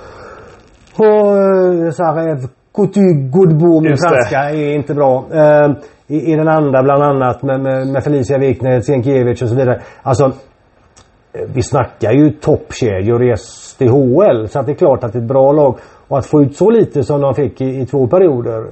Och 0.98 1.06
uh, 1.06 1.92
Sarev 1.92 2.38
Coutu 2.76 3.02
Godbo 3.32 3.82
min 3.82 3.98
franska 3.98 4.38
är 4.38 4.76
inte 4.76 4.94
bra. 4.94 5.26
Uh, 5.34 5.76
i, 6.08 6.32
I 6.32 6.36
den 6.36 6.48
andra 6.48 6.84
bland 6.84 7.04
annat 7.04 7.44
med, 7.44 7.62
med, 7.62 7.88
med 7.88 8.04
Felicia 8.04 8.38
Wikner, 8.38 8.80
Sienkiewicz 8.80 9.42
och 9.42 9.50
så 9.50 9.56
vidare. 9.56 9.82
Alltså 10.02 10.26
eh, 10.26 11.42
vi 11.54 11.64
snackar 11.64 12.12
ju 12.12 12.30
toppkedjor 12.30 13.24
i 13.24 13.38
SDHL. 13.38 14.48
Så 14.48 14.60
att 14.60 14.66
det 14.66 14.72
är 14.72 14.76
klart 14.76 15.04
att 15.04 15.14
det 15.14 15.20
är 15.20 15.22
ett 15.22 15.28
bra 15.28 15.52
lag. 15.52 15.78
Och 16.08 16.18
att 16.18 16.26
få 16.26 16.42
ut 16.42 16.56
så 16.56 16.70
lite 16.70 17.04
som 17.04 17.22
de 17.22 17.36
fick 17.36 17.62
i, 17.62 17.82
i 17.82 17.86
två 17.86 18.08
perioder. 18.08 18.66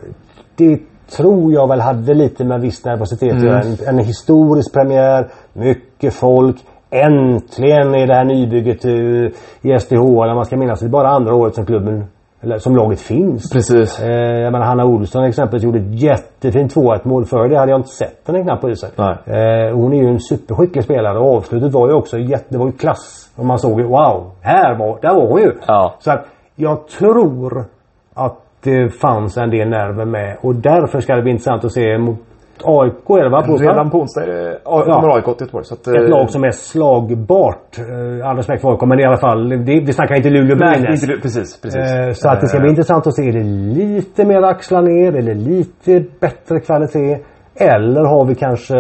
Det 0.56 0.80
tror 1.12 1.54
jag 1.54 1.68
väl 1.68 1.82
hade 1.82 2.14
lite 2.14 2.44
med 2.44 2.62
viss 2.62 2.86
nervositet 2.86 3.36
att 3.36 3.44
göra. 3.44 3.62
En, 3.62 3.78
en 3.88 4.00
historisk 4.00 4.74
premiär, 4.74 5.28
mycket 5.54 6.14
folk. 6.14 6.56
Äntligen 6.92 7.96
är 7.96 8.08
det 8.08 8.16
här 8.16 8.26
nybygget 8.26 8.86
i, 8.86 9.32
i 9.62 9.80
SDHL. 9.80 10.36
Man 10.36 10.46
ska 10.46 10.58
minnas 10.58 10.80
det 10.80 10.86
är 10.86 10.90
bara 10.90 11.10
andra 11.10 11.36
året 11.36 11.56
som 11.56 11.66
klubben 11.66 12.06
eller 12.42 12.58
som 12.58 12.76
laget 12.76 13.02
finns. 13.02 13.50
Precis. 13.50 14.00
Eh, 14.00 14.40
jag 14.40 14.52
menar 14.52 14.66
Hanna 14.66 14.86
Olsson 14.86 15.24
exempelvis 15.24 15.64
gjorde 15.64 15.80
ett 15.80 16.02
jättefint 16.02 16.76
2-1 16.76 17.08
mål. 17.08 17.26
Före 17.26 17.48
det 17.48 17.58
hade 17.58 17.72
jag 17.72 17.80
inte 17.80 17.90
sett 17.90 18.28
henne 18.28 18.44
knappt 18.44 18.62
på 18.62 18.70
isen. 18.70 18.90
Eh, 18.98 19.76
hon 19.76 19.94
är 19.94 19.98
ju 20.04 20.10
en 20.10 20.20
superskicklig 20.20 20.84
spelare 20.84 21.20
och 21.20 21.36
avslutet 21.38 21.72
var 21.72 21.88
ju 21.88 21.94
också 21.94 22.18
jätte, 22.18 22.46
det 22.50 22.58
var 22.58 22.66
ju 22.66 22.72
klass. 22.72 23.30
Och 23.36 23.46
man 23.46 23.60
såg 23.60 23.80
ju 23.80 23.88
wow, 23.88 24.32
här 24.42 24.78
var, 24.78 25.00
där 25.02 25.16
var 25.16 25.28
hon 25.28 25.42
ju. 25.42 25.52
Ja. 25.68 25.96
Så 26.00 26.12
att 26.12 26.26
jag 26.56 26.88
tror 26.88 27.66
att 28.14 28.38
det 28.64 28.90
fanns 28.90 29.38
en 29.38 29.50
del 29.50 29.70
nerver 29.70 30.06
med 30.06 30.38
och 30.42 30.56
därför 30.56 31.00
ska 31.00 31.16
det 31.16 31.22
bli 31.22 31.32
intressant 31.32 31.66
att 31.66 31.72
se 31.72 31.98
mot 31.98 32.18
AIK 32.64 33.10
är 33.10 33.24
det 33.24 33.30
va? 33.30 33.42
Redan 33.42 33.90
på 33.90 33.98
onsdag 34.00 34.24
är 34.24 34.28
det, 34.28 34.60
ja. 34.66 34.84
kommer 34.84 35.16
AIK 35.16 35.24
till 35.26 35.34
Göteborg. 35.40 35.66
Så 35.66 35.74
att, 35.74 35.88
eh, 35.88 35.94
Ett 35.94 36.10
lag 36.10 36.30
som 36.30 36.44
är 36.44 36.52
slagbart. 36.52 37.78
Eh, 37.78 38.28
All 38.30 38.36
respekt 38.38 38.62
för 38.62 38.72
AIK 38.72 38.82
men 38.82 39.00
i 39.00 39.06
alla 39.06 39.18
fall. 39.18 39.50
Det, 39.50 39.80
vi 39.80 39.94
snackar 39.94 40.16
inte 40.16 40.30
Luleå 40.30 40.56
Nej, 40.56 40.78
inte, 40.92 41.08
precis. 41.22 41.62
precis. 41.62 41.76
Eh, 41.94 42.12
Så 42.12 42.30
att 42.30 42.42
det 42.42 42.48
ska 42.48 42.60
bli 42.60 42.70
intressant 42.70 43.08
att 43.08 43.16
se. 43.16 43.28
Är 43.30 43.34
det 43.34 43.44
lite 43.84 44.26
mer 44.26 44.42
axlar 44.44 44.82
ner? 44.82 45.16
Eller 45.16 45.36
lite 45.36 46.04
bättre 46.20 46.60
kvalitet? 46.60 47.20
Eller 47.56 48.06
har 48.06 48.26
vi 48.26 48.36
kanske 48.36 48.76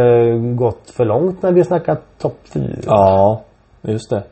gått 0.55 0.89
för 0.97 1.05
långt 1.05 1.41
när 1.43 1.51
vi 1.51 1.63
snackar 1.63 1.97
topp 2.21 2.37
4? 2.53 2.63
Ja, 2.85 3.41
just 3.81 4.09
det. 4.09 4.23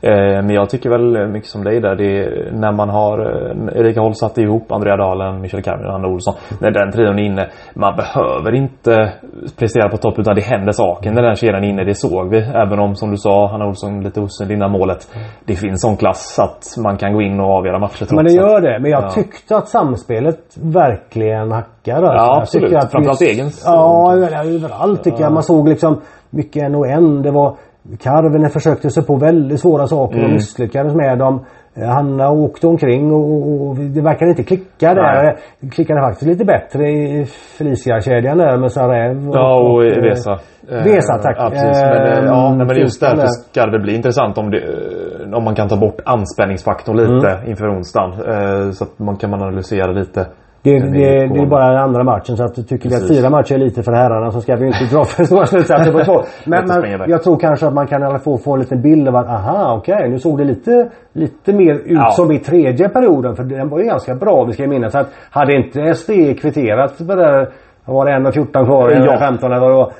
Eh, 0.00 0.10
men 0.42 0.50
jag 0.50 0.70
tycker 0.70 0.90
väl 0.90 1.28
mycket 1.28 1.48
som 1.50 1.64
dig 1.64 1.80
där. 1.80 1.96
Det 1.96 2.04
är 2.24 2.52
när 2.52 2.72
man 2.72 2.88
har 2.88 3.18
eh, 3.18 3.80
Erika 3.80 4.00
Holl 4.00 4.14
satt 4.14 4.38
ihop 4.38 4.72
Andrea 4.72 4.96
Dalen, 4.96 5.40
Michel 5.40 5.62
Carmen 5.62 5.86
och 5.86 5.94
Anna 5.94 6.08
Olsson. 6.08 6.34
När 6.60 6.70
den 6.70 6.92
trion 6.92 7.18
är 7.18 7.22
inne. 7.22 7.48
Man 7.74 7.96
behöver 7.96 8.54
inte 8.54 9.12
prestera 9.58 9.88
på 9.88 9.96
topp 9.96 10.18
utan 10.18 10.34
det 10.34 10.40
händer 10.44 10.72
saker 10.72 11.10
när 11.10 11.22
den 11.22 11.36
kedjan 11.36 11.64
är 11.64 11.68
inne. 11.68 11.84
Det 11.84 11.94
såg 11.94 12.28
vi. 12.30 12.38
Även 12.38 12.78
om 12.78 12.94
som 12.94 13.10
du 13.10 13.16
sa, 13.16 13.46
Hanna 13.46 13.66
Olsson 13.66 14.00
lite 14.02 14.20
osynlig 14.20 14.54
innan 14.54 14.70
målet. 14.70 15.08
Det 15.44 15.54
finns 15.56 15.80
sån 15.82 15.96
klass 15.96 16.38
att 16.38 16.82
man 16.84 16.96
kan 16.96 17.12
gå 17.12 17.22
in 17.22 17.40
och 17.40 17.46
avgöra 17.50 17.78
matcher 17.78 17.96
trots 17.98 18.12
Men 18.12 18.24
det 18.24 18.32
gör 18.32 18.60
det. 18.60 18.78
Men 18.80 18.90
jag 18.90 19.02
Ja. 19.02 19.10
tyckte 19.10 19.56
att 19.56 19.68
samspelet 19.68 20.38
verkligen 20.62 21.52
hackade. 21.52 22.06
Ja, 22.06 22.14
Jag 22.14 22.38
absolut. 22.42 22.70
Framförallt 22.90 23.20
egen 23.22 23.50
Ja, 23.64 24.12
över- 24.12 24.54
överallt 24.54 25.04
tycker 25.04 25.20
jag. 25.22 25.32
Man 25.32 25.42
såg 25.42 25.68
liksom 25.68 26.00
mycket 26.30 26.62
en 26.62 26.74
och 26.74 26.86
en. 26.86 27.22
Det 27.22 27.30
var 27.30 27.56
Karvinen 28.02 28.50
försökte 28.50 28.90
sig 28.90 29.06
på 29.06 29.16
väldigt 29.16 29.60
svåra 29.60 29.86
saker 29.86 30.14
och 30.16 30.20
Mm. 30.22 30.32
misslyckades 30.32 30.94
med 30.94 31.18
dem. 31.18 31.44
Eh, 31.74 31.88
Hanna 31.88 32.30
åkte 32.30 32.66
omkring 32.66 33.12
och, 33.12 33.30
och, 33.32 33.68
och 33.68 33.76
det 33.76 34.00
verkade 34.00 34.30
inte 34.30 34.42
klicka 34.42 34.94
där. 34.94 35.22
Nej. 35.24 35.36
Det 35.60 35.68
klickade 35.70 36.00
faktiskt 36.00 36.28
lite 36.28 36.44
bättre 36.44 36.88
i 36.90 37.24
Felicia-kedjan 37.58 38.38
där 38.38 38.56
med 38.56 38.72
Sarev. 38.72 39.30
Ja, 39.32 39.60
och 39.60 39.84
eh, 39.84 40.02
Vesa. 40.02 40.32
Eh, 40.70 40.84
Vesa, 40.84 41.18
tack. 41.18 41.36
Ja, 41.38 41.50
precis. 41.50 41.82
Men, 41.82 41.92
eh, 42.12 42.18
Eh, 42.18 42.24
ja, 42.24 42.54
men 42.54 42.76
just 42.76 43.00
därför 43.00 43.16
där. 43.16 43.26
ska 43.26 43.66
det 43.66 43.78
bli 43.78 43.94
intressant 43.96 44.38
om, 44.38 44.50
det, 44.50 44.58
eh, 44.58 45.32
om 45.38 45.44
man 45.44 45.54
kan 45.54 45.68
ta 45.68 45.76
bort 45.76 46.00
anspänningsfaktorn 46.04 46.96
lite 46.96 47.30
Mm. 47.30 47.50
inför 47.50 47.68
onsdagen. 47.76 48.12
Eh, 48.12 48.70
Så 48.70 48.84
att 48.84 48.98
man 48.98 49.16
kan 49.16 49.34
analysera 49.34 49.92
lite. 49.92 50.26
Det, 50.62 50.70
det, 50.70 51.04
är 51.04 51.28
det 51.28 51.40
är 51.40 51.46
bara 51.46 51.68
den 51.68 51.78
andra 51.82 52.04
matchen 52.04 52.36
så 52.36 52.44
att 52.44 52.68
tycker 52.68 52.88
vi 52.88 52.94
att 52.94 53.08
fyra 53.08 53.30
matcher 53.30 53.54
är 53.54 53.58
lite 53.58 53.82
för 53.82 53.92
herrarna 53.92 54.30
så 54.30 54.40
ska 54.40 54.56
vi 54.56 54.66
inte 54.66 54.84
dra 54.94 55.04
för 55.04 55.24
stora 55.30 55.46
slutsatser 55.46 55.92
på 55.92 56.04
två. 56.04 56.22
Men, 56.44 56.66
men 56.66 57.10
jag 57.10 57.22
tror 57.22 57.38
kanske 57.38 57.66
att 57.66 57.74
man 57.74 57.86
kan 57.86 58.02
i 58.02 58.04
alla 58.06 58.18
fall 58.18 58.38
få 58.38 58.54
en 58.54 58.60
liten 58.60 58.82
bild 58.82 59.08
av 59.08 59.16
att 59.16 59.28
aha 59.28 59.76
okej 59.76 60.08
nu 60.10 60.18
såg 60.18 60.38
det 60.38 60.44
lite, 60.44 60.88
lite 61.12 61.52
mer 61.52 61.74
ut 61.74 61.82
Ja. 61.86 62.10
som 62.10 62.32
i 62.32 62.38
tredje 62.38 62.88
perioden 62.88 63.36
för 63.36 63.44
den 63.44 63.68
var 63.68 63.78
ju 63.78 63.84
ganska 63.84 64.14
bra 64.14 64.44
vi 64.44 64.52
ska 64.52 64.62
ju 64.62 64.68
minnas 64.68 64.94
att 64.94 65.08
hade 65.30 65.56
inte 65.56 65.94
SD 65.94 66.10
kvitterat 66.40 66.98
på 66.98 67.04
det 67.04 67.14
där 67.16 67.48
var 67.84 68.06
det 68.06 68.12
1.14 68.12 68.64
kvar, 68.66 68.90
Ja. 68.90 68.96
1.15 68.96 69.46
eller 69.46 69.60
vad 69.60 69.70
det 69.70 69.74
var. 69.74 69.92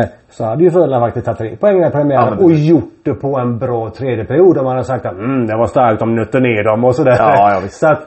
Eh, 0.00 0.04
så 0.30 0.44
hade 0.44 0.64
ju 0.64 0.70
Frölunda 0.70 1.00
faktiskt 1.00 1.26
tagit 1.26 1.38
tre 1.38 1.56
poäng 1.56 1.78
i 1.78 1.82
Ja, 1.82 1.90
premiären 1.90 2.34
men 2.34 2.44
och 2.44 2.52
gjort 2.52 2.94
det 3.04 3.14
på 3.14 3.38
en 3.38 3.58
bra 3.58 3.90
tredje 3.90 4.24
period. 4.24 4.58
Om 4.58 4.64
man 4.64 4.72
hade 4.72 4.84
sagt 4.84 5.06
att 5.06 5.12
mm, 5.12 5.46
det 5.46 5.56
var 5.56 5.66
starkt, 5.66 6.00
de 6.00 6.14
nötte 6.14 6.40
ner 6.40 6.64
dem 6.64 6.84
och 6.84 6.94
sådär. 6.94 7.16
Ja, 7.18 7.50
ja, 7.54 7.60
så 7.70 7.86
att, 7.86 8.02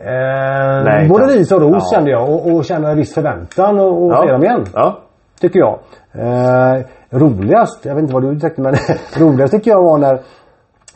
eh, 0.00 0.84
Nej, 0.84 1.08
både 1.08 1.26
ris 1.26 1.52
och 1.52 1.60
ros 1.60 1.88
ja. 1.90 1.96
kände 1.96 2.10
jag 2.10 2.30
och, 2.30 2.52
och 2.54 2.64
kände 2.64 2.88
en 2.90 2.96
viss 2.96 3.14
förväntan 3.14 3.80
och, 3.80 4.04
och 4.04 4.12
Ja. 4.12 4.22
se 4.26 4.32
dem 4.32 4.42
igen. 4.44 4.64
Ja. 4.74 4.98
Tycker 5.40 5.58
jag. 5.58 5.78
Eh, 6.12 6.80
roligast, 7.10 7.84
jag 7.84 7.94
vet 7.94 8.02
inte 8.02 8.14
vad 8.14 8.22
du 8.22 8.40
tyckte 8.40 8.60
men 8.60 8.74
roligast 9.18 9.52
tycker 9.52 9.70
jag 9.70 9.82
var 9.82 9.98
när 9.98 10.20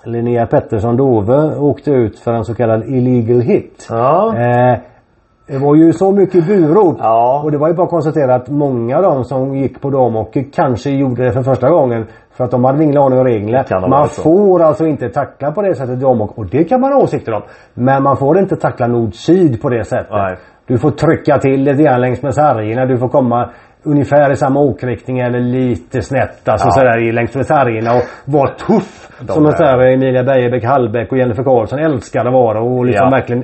Linnea 0.05 0.46
Pettersson 0.46 0.96
Dove 0.96 1.57
åkte 1.57 1.90
ut 1.90 2.18
för 2.18 2.32
en 2.32 2.44
så 2.44 2.55
kallad 2.55 2.84
illegal 2.88 3.40
hit. 3.40 3.86
Ja. 3.90 4.34
Eh, 4.36 4.78
det 5.47 5.59
var 5.59 5.74
ju 5.76 5.92
så 5.92 6.12
mycket 6.12 6.47
burop. 6.47 6.97
Ja. 7.01 7.40
Och 7.45 7.51
det 7.53 7.59
var 7.59 7.68
ju 7.68 7.74
bara 7.74 7.82
att 7.84 7.90
konstatera 7.90 8.34
att 8.34 8.49
många 8.49 8.97
av 8.97 9.03
dem 9.03 9.24
som 9.24 9.55
gick 9.55 9.80
på 9.80 9.90
damhockey 9.90 10.45
kanske 10.53 10.90
gjorde 10.90 11.24
det 11.24 11.32
för 11.32 11.42
första 11.42 11.70
gången. 11.70 12.07
För 12.36 12.45
att 12.45 12.51
de 12.51 12.64
hade 12.64 12.84
ingen 12.84 12.99
aning 12.99 13.18
om 13.18 13.24
reglerna. 13.24 13.86
Man 13.88 14.09
så. 14.09 14.22
får 14.22 14.62
alltså 14.62 14.86
inte 14.86 15.09
tackla 15.09 15.53
på 15.53 15.62
det 15.62 15.74
sättet 15.74 15.99
i 15.99 16.01
damhockey. 16.01 16.34
Och 16.36 16.47
det 16.47 16.64
kan 16.64 16.80
man 16.80 16.92
ha 16.92 17.01
åsikter 17.03 17.32
om. 17.32 17.42
Men 17.74 18.03
man 18.03 18.16
får 18.16 18.38
inte 18.38 18.57
tackla 18.57 18.86
nord-syd 18.86 19.62
på 19.62 19.68
det 19.68 19.84
sättet. 19.84 20.09
Nej. 20.11 20.36
Du 20.66 20.78
får 20.78 20.90
trycka 20.90 21.38
till 21.38 21.61
lite 21.62 21.82
grann 21.82 22.01
längs 22.01 22.22
med 22.22 22.34
sargerna. 22.34 22.86
Du 22.86 22.99
får 22.99 23.09
komma 23.09 23.51
ungefär 23.82 24.32
i 24.32 24.36
samma 24.36 24.61
åkriktning 24.61 25.18
eller 25.18 25.40
lite 25.40 26.03
snett 26.03 26.49
alltså 26.49 26.66
Ja. 26.66 26.70
sådär 26.72 27.12
längs 27.12 27.34
med 27.34 27.47
sargerna 27.47 27.90
och 27.95 28.03
vara 28.24 28.49
tuff. 28.49 29.09
De 29.20 29.32
som 29.32 29.47
en 29.47 29.53
är- 29.53 29.57
sån 29.57 29.66
här 29.66 29.78
Emilia 29.92 30.22
Bergebäck 30.24 30.64
Hallbäck 30.64 31.12
och 31.12 31.18
Jennifer 31.18 31.42
Karlsson 31.42 31.78
älskar 31.78 32.24
att 32.24 32.32
vara 32.32 32.61
och 32.61 32.84
liksom 32.84 33.05
Ja. 33.11 33.16
verkligen 33.16 33.42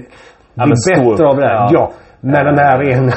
Ja, 0.60 1.10
bättre 1.10 1.26
av 1.26 1.36
det 1.36 1.42
där. 1.42 1.54
Ja. 1.54 1.68
Ja. 1.72 1.90
Men 2.22 2.44
den 2.44 2.58
här 2.58 2.82
ena... 2.92 3.12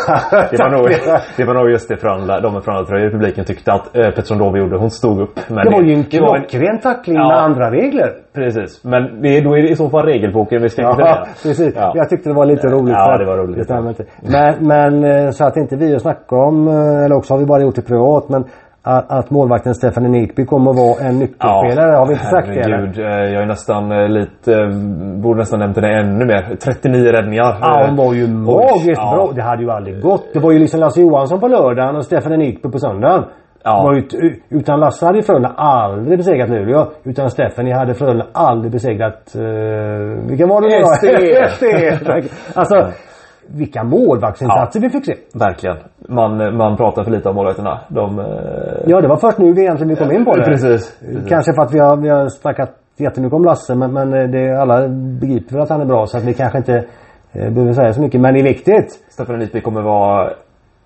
Det 0.52 0.58
var, 0.60 0.70
nog, 0.70 0.89
det 1.38 1.44
var 1.46 1.54
nog 1.54 1.70
just 1.72 1.89
det 1.89 1.98
Frölunda, 1.98 2.39
de 2.39 2.62
Frölunda-tröjor 2.62 3.08
i 3.08 3.12
publiken 3.12 3.46
tyckte 3.46 3.74
att 3.74 3.98
eh, 3.98 4.10
Petron 4.10 4.38
Dove 4.38 4.60
gjorde. 4.60 4.78
Hon 4.78 4.89
stod 4.91 5.22
upp. 5.22 5.36
Det 5.48 5.54
var 5.54 5.82
ju 5.82 5.94
en 5.94 6.06
det 6.12 6.22
var 6.22 6.36
en- 6.38 6.41
klockren 6.44 6.80
tackling 6.80 7.16
Ja. 7.16 7.28
med 7.28 7.38
andra 7.38 7.72
regler. 7.72 8.12
Precis. 8.36 8.84
Men 8.84 9.22
det, 9.22 9.38
är- 9.38 9.41
då 9.44 9.58
är 9.58 9.62
det 9.62 9.70
i 9.70 9.76
så 9.76 9.89
fall 9.89 10.06
regelboken 10.06 10.62
vi 10.62 10.70
ska 10.70 10.82
Ja, 10.82 10.89
referera. 10.89 11.26
precis. 11.44 11.74
Ja. 11.78 11.91
Jag 11.96 12.10
tyckte 12.10 12.30
det 12.30 12.36
var 12.36 12.46
lite 12.46 12.68
roligt. 12.68 12.96
Ja, 12.98 13.18
det 13.18 13.26
var 13.26 13.38
roligt. 13.38 13.68
Det. 13.68 14.06
Men, 14.22 14.68
men 14.68 15.26
eh, 15.26 15.32
så 15.32 15.46
att 15.46 15.58
inte 15.58 15.76
vi 15.76 15.96
att 15.96 16.02
snacka 16.02 16.36
om, 16.36 16.68
eh, 16.68 17.06
eller 17.06 17.16
också 17.16 17.34
har 17.34 17.39
vi 17.39 17.46
bara 17.46 17.62
gjort 17.62 17.76
det 17.76 17.82
privat, 17.82 18.30
men 18.30 18.44
att, 18.86 19.12
att 19.12 19.30
målvakten 19.30 19.74
Stefan 19.76 20.04
Nitby 20.04 20.46
kommer 20.46 20.72
att 20.72 20.78
vara 20.78 21.08
en 21.08 21.20
nyckelspelare 21.20 21.96
har 21.96 22.06
vi 22.08 22.14
inte 22.14 22.26
sagt 22.26 22.48
det 22.48 22.54
herregud, 22.62 23.00
eh, 23.00 23.34
Jag 23.34 23.42
är 23.42 23.46
nästan 23.46 23.92
eh, 23.92 24.08
lite... 24.10 24.54
eh, 24.54 24.70
Borde 25.22 25.40
nästan 25.40 25.60
nämnt 25.60 25.76
det 25.76 26.00
ännu 26.00 26.26
mer. 26.26 26.56
39 26.64 27.12
räddningar. 27.12 27.58
Ja, 27.62 27.86
hon 27.88 27.96
var 27.96 28.14
ju 28.14 28.28
magiskt 28.28 29.02
ja. 29.02 29.12
bra. 29.16 29.32
Det 29.36 29.42
hade 29.42 29.64
ju 29.64 29.72
aldrig 29.72 30.02
gått. 30.02 30.34
Det 30.34 30.40
var 30.40 30.52
ju 30.52 30.60
liksom 30.60 30.80
Lasse 30.80 31.02
Johansson 31.02 31.40
på 31.40 31.48
lördagen 31.48 31.96
och 31.96 32.06
Stefan 32.06 32.40
Nitby 32.40 32.70
på 32.70 32.80
söndagen. 32.80 33.24
Ja. 33.64 33.78
Det 33.78 33.84
var 33.84 33.94
ju, 33.96 34.02
t- 34.02 34.18
utan 34.50 34.80
Lasse 34.80 35.06
hade 35.06 35.22
Frölunda 35.24 35.50
aldrig 35.58 36.18
besegrat 36.18 36.50
Luleå. 36.50 36.86
Utan 37.04 37.30
Stephanie 37.30 37.76
hade 37.76 37.94
Frölunda 37.94 38.26
aldrig 38.34 38.72
besegrat... 38.72 39.36
Uh, 39.36 39.42
vilka 40.30 40.48
var 40.48 40.62
det 40.62 40.68
nu 40.68 40.80
då? 40.80 40.88
SD. 40.96 41.56
SD. 41.56 42.34
Alltså, 42.58 42.88
vilka 43.48 43.84
målvaktsinsatser 43.84 44.80
vi 44.80 44.90
fick 44.90 45.06
se. 45.06 45.16
Verkligen. 45.34 45.78
Man, 46.10 46.58
man 46.58 46.78
pratar 46.78 47.04
för 47.04 47.12
lite 47.12 47.30
om 47.30 47.36
målvakterna. 47.36 47.80
De... 47.88 48.20
eh, 48.20 48.26
Ja, 48.86 49.01
det 49.01 49.08
var 49.08 49.18
först 49.18 49.38
nu 49.38 49.54
vi 49.54 49.62
egentligen 49.62 49.89
vi 49.89 49.95
kom 49.95 50.12
in 50.12 50.26
på 50.26 50.36
det. 50.36 50.43
Precis. 50.43 50.99
precis. 50.99 51.30
Kanske 51.30 51.54
för 51.54 51.62
att 51.62 51.74
vi 51.74 51.80
har, 51.80 51.97
vi 51.97 52.10
har 52.10 52.28
snackat 52.30 52.72
jättemycket 52.97 53.36
om 53.36 53.43
Lasse 53.45 53.76
men, 53.76 53.93
men 53.93 54.14
eh, 54.14 54.28
det, 54.30 54.62
alla 54.62 54.88
begriper 55.22 55.54
väl 55.54 55.62
att 55.64 55.70
han 55.70 55.82
är 55.82 55.86
bra 55.86 56.06
så 56.06 56.18
att 56.18 56.24
vi 56.24 56.34
kanske 56.34 56.58
inte 56.58 56.76
eh, 57.32 57.49
behöver 57.54 57.74
säga 57.74 57.93
så 57.93 58.01
mycket. 58.01 58.22
Men 58.22 58.34
det 58.34 58.39
är 58.39 58.43
viktigt. 58.43 59.06
Stefan 59.10 59.39
Nitby 59.39 59.62
kommer 59.62 59.82
vara 59.82 60.30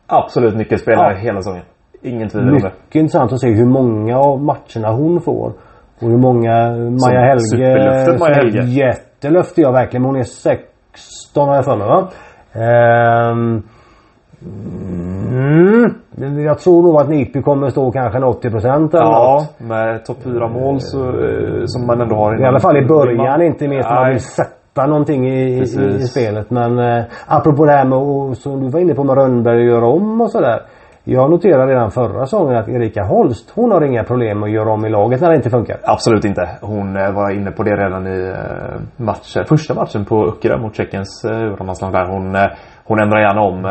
absolut 0.07 0.55
nyckelspelare 0.55 1.13
Ja. 1.13 1.20
hela 1.20 1.41
säsongen. 1.41 1.63
Ingen 2.01 2.30
tvivel 2.30 2.49
om 2.49 2.57
det. 2.59 2.63
Mycket 2.63 2.95
intressant 2.95 3.34
att 3.34 3.39
se 3.39 3.51
hur 3.51 3.65
många 3.65 4.20
av 4.20 4.43
matcherna 4.43 4.91
hon 4.91 5.22
får. 5.22 5.51
Och 6.01 6.09
hur 6.09 6.18
många 6.18 6.70
Maja 7.05 7.20
Helge... 7.20 7.39
superlöftet 7.39 8.20
Maja 8.20 8.34
Helge. 8.36 8.61
Jättelöfte 8.63 9.61
ja 9.61 9.72
verkligen. 9.72 10.01
Men 10.01 10.11
hon 10.11 10.20
är 10.20 10.24
16 10.24 11.47
har 11.47 11.55
jag 11.55 11.65
för 11.65 11.78
mig 11.78 11.88
va? 11.88 12.07
Ehm, 12.53 13.63
mm, 14.42 16.40
jag 16.46 16.60
tror 16.60 16.84
nog 16.84 17.02
att 17.02 17.10
Nitby 17.10 17.42
kommer 17.42 17.70
stå 17.70 17.92
kanske 17.92 18.18
en 18.18 18.24
80 18.24 18.50
procent 18.50 18.94
eller 18.94 19.04
Ja, 19.04 19.46
något. 19.60 19.70
med 19.70 20.06
topp 20.06 20.18
4 20.24 20.48
mål 20.48 20.82
så, 20.82 21.00
eh, 21.08 21.64
som 21.66 21.88
man 21.88 22.02
ändå 22.02 22.16
har 22.16 22.42
I 22.42 22.46
alla 22.46 22.60
fall 22.60 22.78
i 22.78 22.86
början 22.86 23.42
inte 23.42 23.68
minst 23.68 23.90
man 23.90 24.10
vill 24.10 24.22
sätta 24.22 24.86
någonting 24.88 25.28
i, 25.28 25.58
i, 25.60 25.62
i 25.62 26.00
spelet. 26.08 26.52
Men 26.52 26.80
eh, 26.80 27.04
apropå 27.28 27.66
det 27.66 27.72
här 27.72 27.86
med, 27.86 27.98
och, 27.98 28.38
som 28.38 28.62
du 28.64 28.70
var 28.70 28.80
inne 28.80 28.94
på 28.94 29.04
med 29.04 29.16
Rönnberg 29.18 29.58
och 29.60 29.66
göra 29.66 29.86
om 29.88 30.22
och 30.22 30.32
sådär. 30.32 30.60
Jag 31.10 31.30
noterade 31.32 31.72
redan 31.72 31.92
förra 31.92 32.26
säsongen 32.26 32.58
att 32.58 32.70
Erika 32.70 33.04
Holst, 33.04 33.52
hon 33.56 33.72
har 33.72 33.82
inga 33.82 34.04
problem 34.04 34.44
att 34.44 34.52
göra 34.52 34.72
om 34.72 34.86
i 34.86 34.90
laget 34.90 35.22
när 35.22 35.30
det 35.30 35.36
inte 35.36 35.50
funkar. 35.50 35.78
Absolut 35.84 36.26
inte. 36.26 36.50
Hon 36.62 36.98
eh, 36.98 37.12
var 37.12 37.32
inne 37.32 37.52
på 37.52 37.64
det 37.64 37.76
redan 37.76 38.08
i 38.08 38.28
eh, 38.30 38.82
matchen, 38.98 39.46
första 39.46 39.74
matchen 39.74 40.06
på 40.06 40.28
Öckerö 40.28 40.58
mot 40.58 40.76
Tjeckiens 40.76 41.26
U-landslag 41.30 41.92
där. 41.94 42.06
Hon, 42.06 42.36
hon 42.88 43.00
ändrar 43.00 43.20
gärna 43.20 43.42
om 43.42 43.64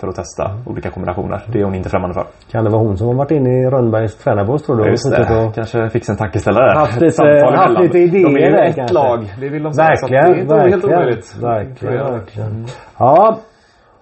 för 0.00 0.08
att 0.08 0.14
testa 0.14 0.50
olika 0.66 0.90
kombinationer. 0.90 1.42
Det 1.52 1.60
är 1.60 1.64
hon 1.64 1.74
inte 1.74 1.88
främmande 1.88 2.14
för. 2.14 2.24
Kan 2.52 2.64
det 2.64 2.70
vara 2.70 2.82
hon 2.82 2.96
som 2.96 3.06
har 3.08 3.14
varit 3.14 3.30
inne 3.30 3.50
i 3.50 3.70
Rönnbergs 3.70 4.16
tränarbås 4.16 4.62
tror 4.62 4.76
du? 4.76 4.90
Just 4.90 5.10
det. 5.10 5.46
Och... 5.46 5.54
Kanske 5.54 5.88
fick 5.90 6.08
en 6.08 6.16
tankeställare. 6.16 6.78
Haft 6.78 7.00
lite, 7.00 7.22
haft 7.56 7.80
lite 7.80 7.98
idéer 7.98 8.24
De 8.24 8.36
är 8.36 8.50
ju 8.62 8.68
ett 8.68 8.76
kanske. 8.76 8.94
lag. 8.94 9.32
Det 9.40 9.48
vill 9.48 9.62
de 9.62 9.72
säga. 9.72 9.88
Verkligen. 9.88 10.24
Så 10.24 10.34
det 10.34 10.34
är 10.34 10.42
inte 10.42 10.54
verkligen, 10.54 10.72
helt 10.72 10.84
omöjligt. 10.84 11.36
Verkligen. 11.42 12.12
verkligen. 12.12 12.66
Ja. 12.98 13.38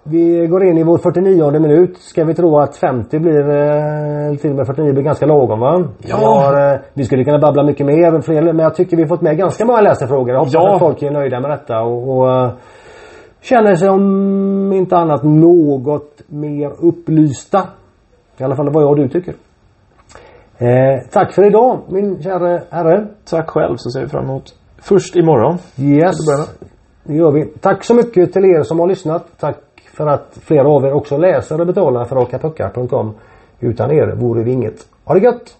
Vi 0.02 0.46
går 0.46 0.64
in 0.64 0.78
i 0.78 0.82
vår 0.82 0.98
49 0.98 1.50
minut. 1.60 1.96
Ska 1.98 2.24
vi 2.24 2.34
tro 2.34 2.58
att 2.58 2.76
50 2.76 3.18
blir, 3.18 3.48
eller 3.50 4.36
till 4.36 4.50
och 4.50 4.56
med 4.56 4.66
49 4.66 4.92
blir 4.92 5.02
ganska 5.02 5.26
lagom 5.26 5.60
va? 5.60 5.84
Ja. 5.98 6.16
Vi, 6.18 6.24
har, 6.24 6.72
eh, 6.74 6.78
vi 6.94 7.04
skulle 7.04 7.24
kunna 7.24 7.38
babbla 7.38 7.62
mycket 7.62 7.86
mer, 7.86 8.42
men 8.52 8.58
jag 8.58 8.74
tycker 8.74 8.96
vi 8.96 9.06
fått 9.06 9.20
med 9.20 9.36
ganska 9.36 9.64
många 9.64 9.80
läsarfrågor. 9.80 10.30
Jag 10.30 10.38
hoppas 10.38 10.54
Ja. 10.54 10.72
att 10.74 10.78
folk 10.78 11.02
är 11.02 11.10
nöjda 11.10 11.40
med 11.40 11.50
detta 11.50 11.80
och, 11.80 12.18
och 12.18 12.30
eh, 12.32 12.50
känner 13.40 13.74
sig 13.74 13.88
om 13.88 14.72
inte 14.72 14.96
annat 14.96 15.22
något 15.22 16.22
mer 16.26 16.72
upplysta. 16.78 17.68
I 18.38 18.44
alla 18.44 18.56
fall 18.56 18.72
vad 18.72 18.82
jag 18.82 18.90
och 18.90 18.96
du 18.96 19.08
tycker. 19.08 19.34
Eh, 20.58 21.00
tack 21.10 21.32
för 21.32 21.46
idag 21.46 21.80
min 21.88 22.22
kära 22.22 22.60
herre. 22.70 23.06
Tack 23.30 23.50
själv 23.50 23.76
så 23.76 23.90
ser 23.90 24.00
vi 24.00 24.08
fram 24.08 24.24
emot 24.24 24.54
först 24.78 25.16
imorgon. 25.16 25.58
Yes. 25.78 26.16
Det 27.04 27.14
gör 27.14 27.30
vi. 27.30 27.46
Tack 27.46 27.84
så 27.84 27.94
mycket 27.94 28.32
till 28.32 28.44
er 28.44 28.62
som 28.62 28.78
har 28.78 28.86
lyssnat. 28.86 29.26
Tack 29.40 29.58
för 29.92 30.06
att 30.06 30.38
flera 30.40 30.68
av 30.68 30.84
er 30.84 30.92
också 30.92 31.16
läser 31.16 31.60
och 31.60 31.66
betalar 31.66 32.04
för 32.04 32.16
rakapuckar.com. 32.16 33.14
Utan 33.60 33.90
er 33.90 34.16
vore 34.16 34.42
vi 34.42 34.52
inget. 34.52 34.86
Ha 35.04 35.14
det 35.14 35.20
gött! 35.20 35.56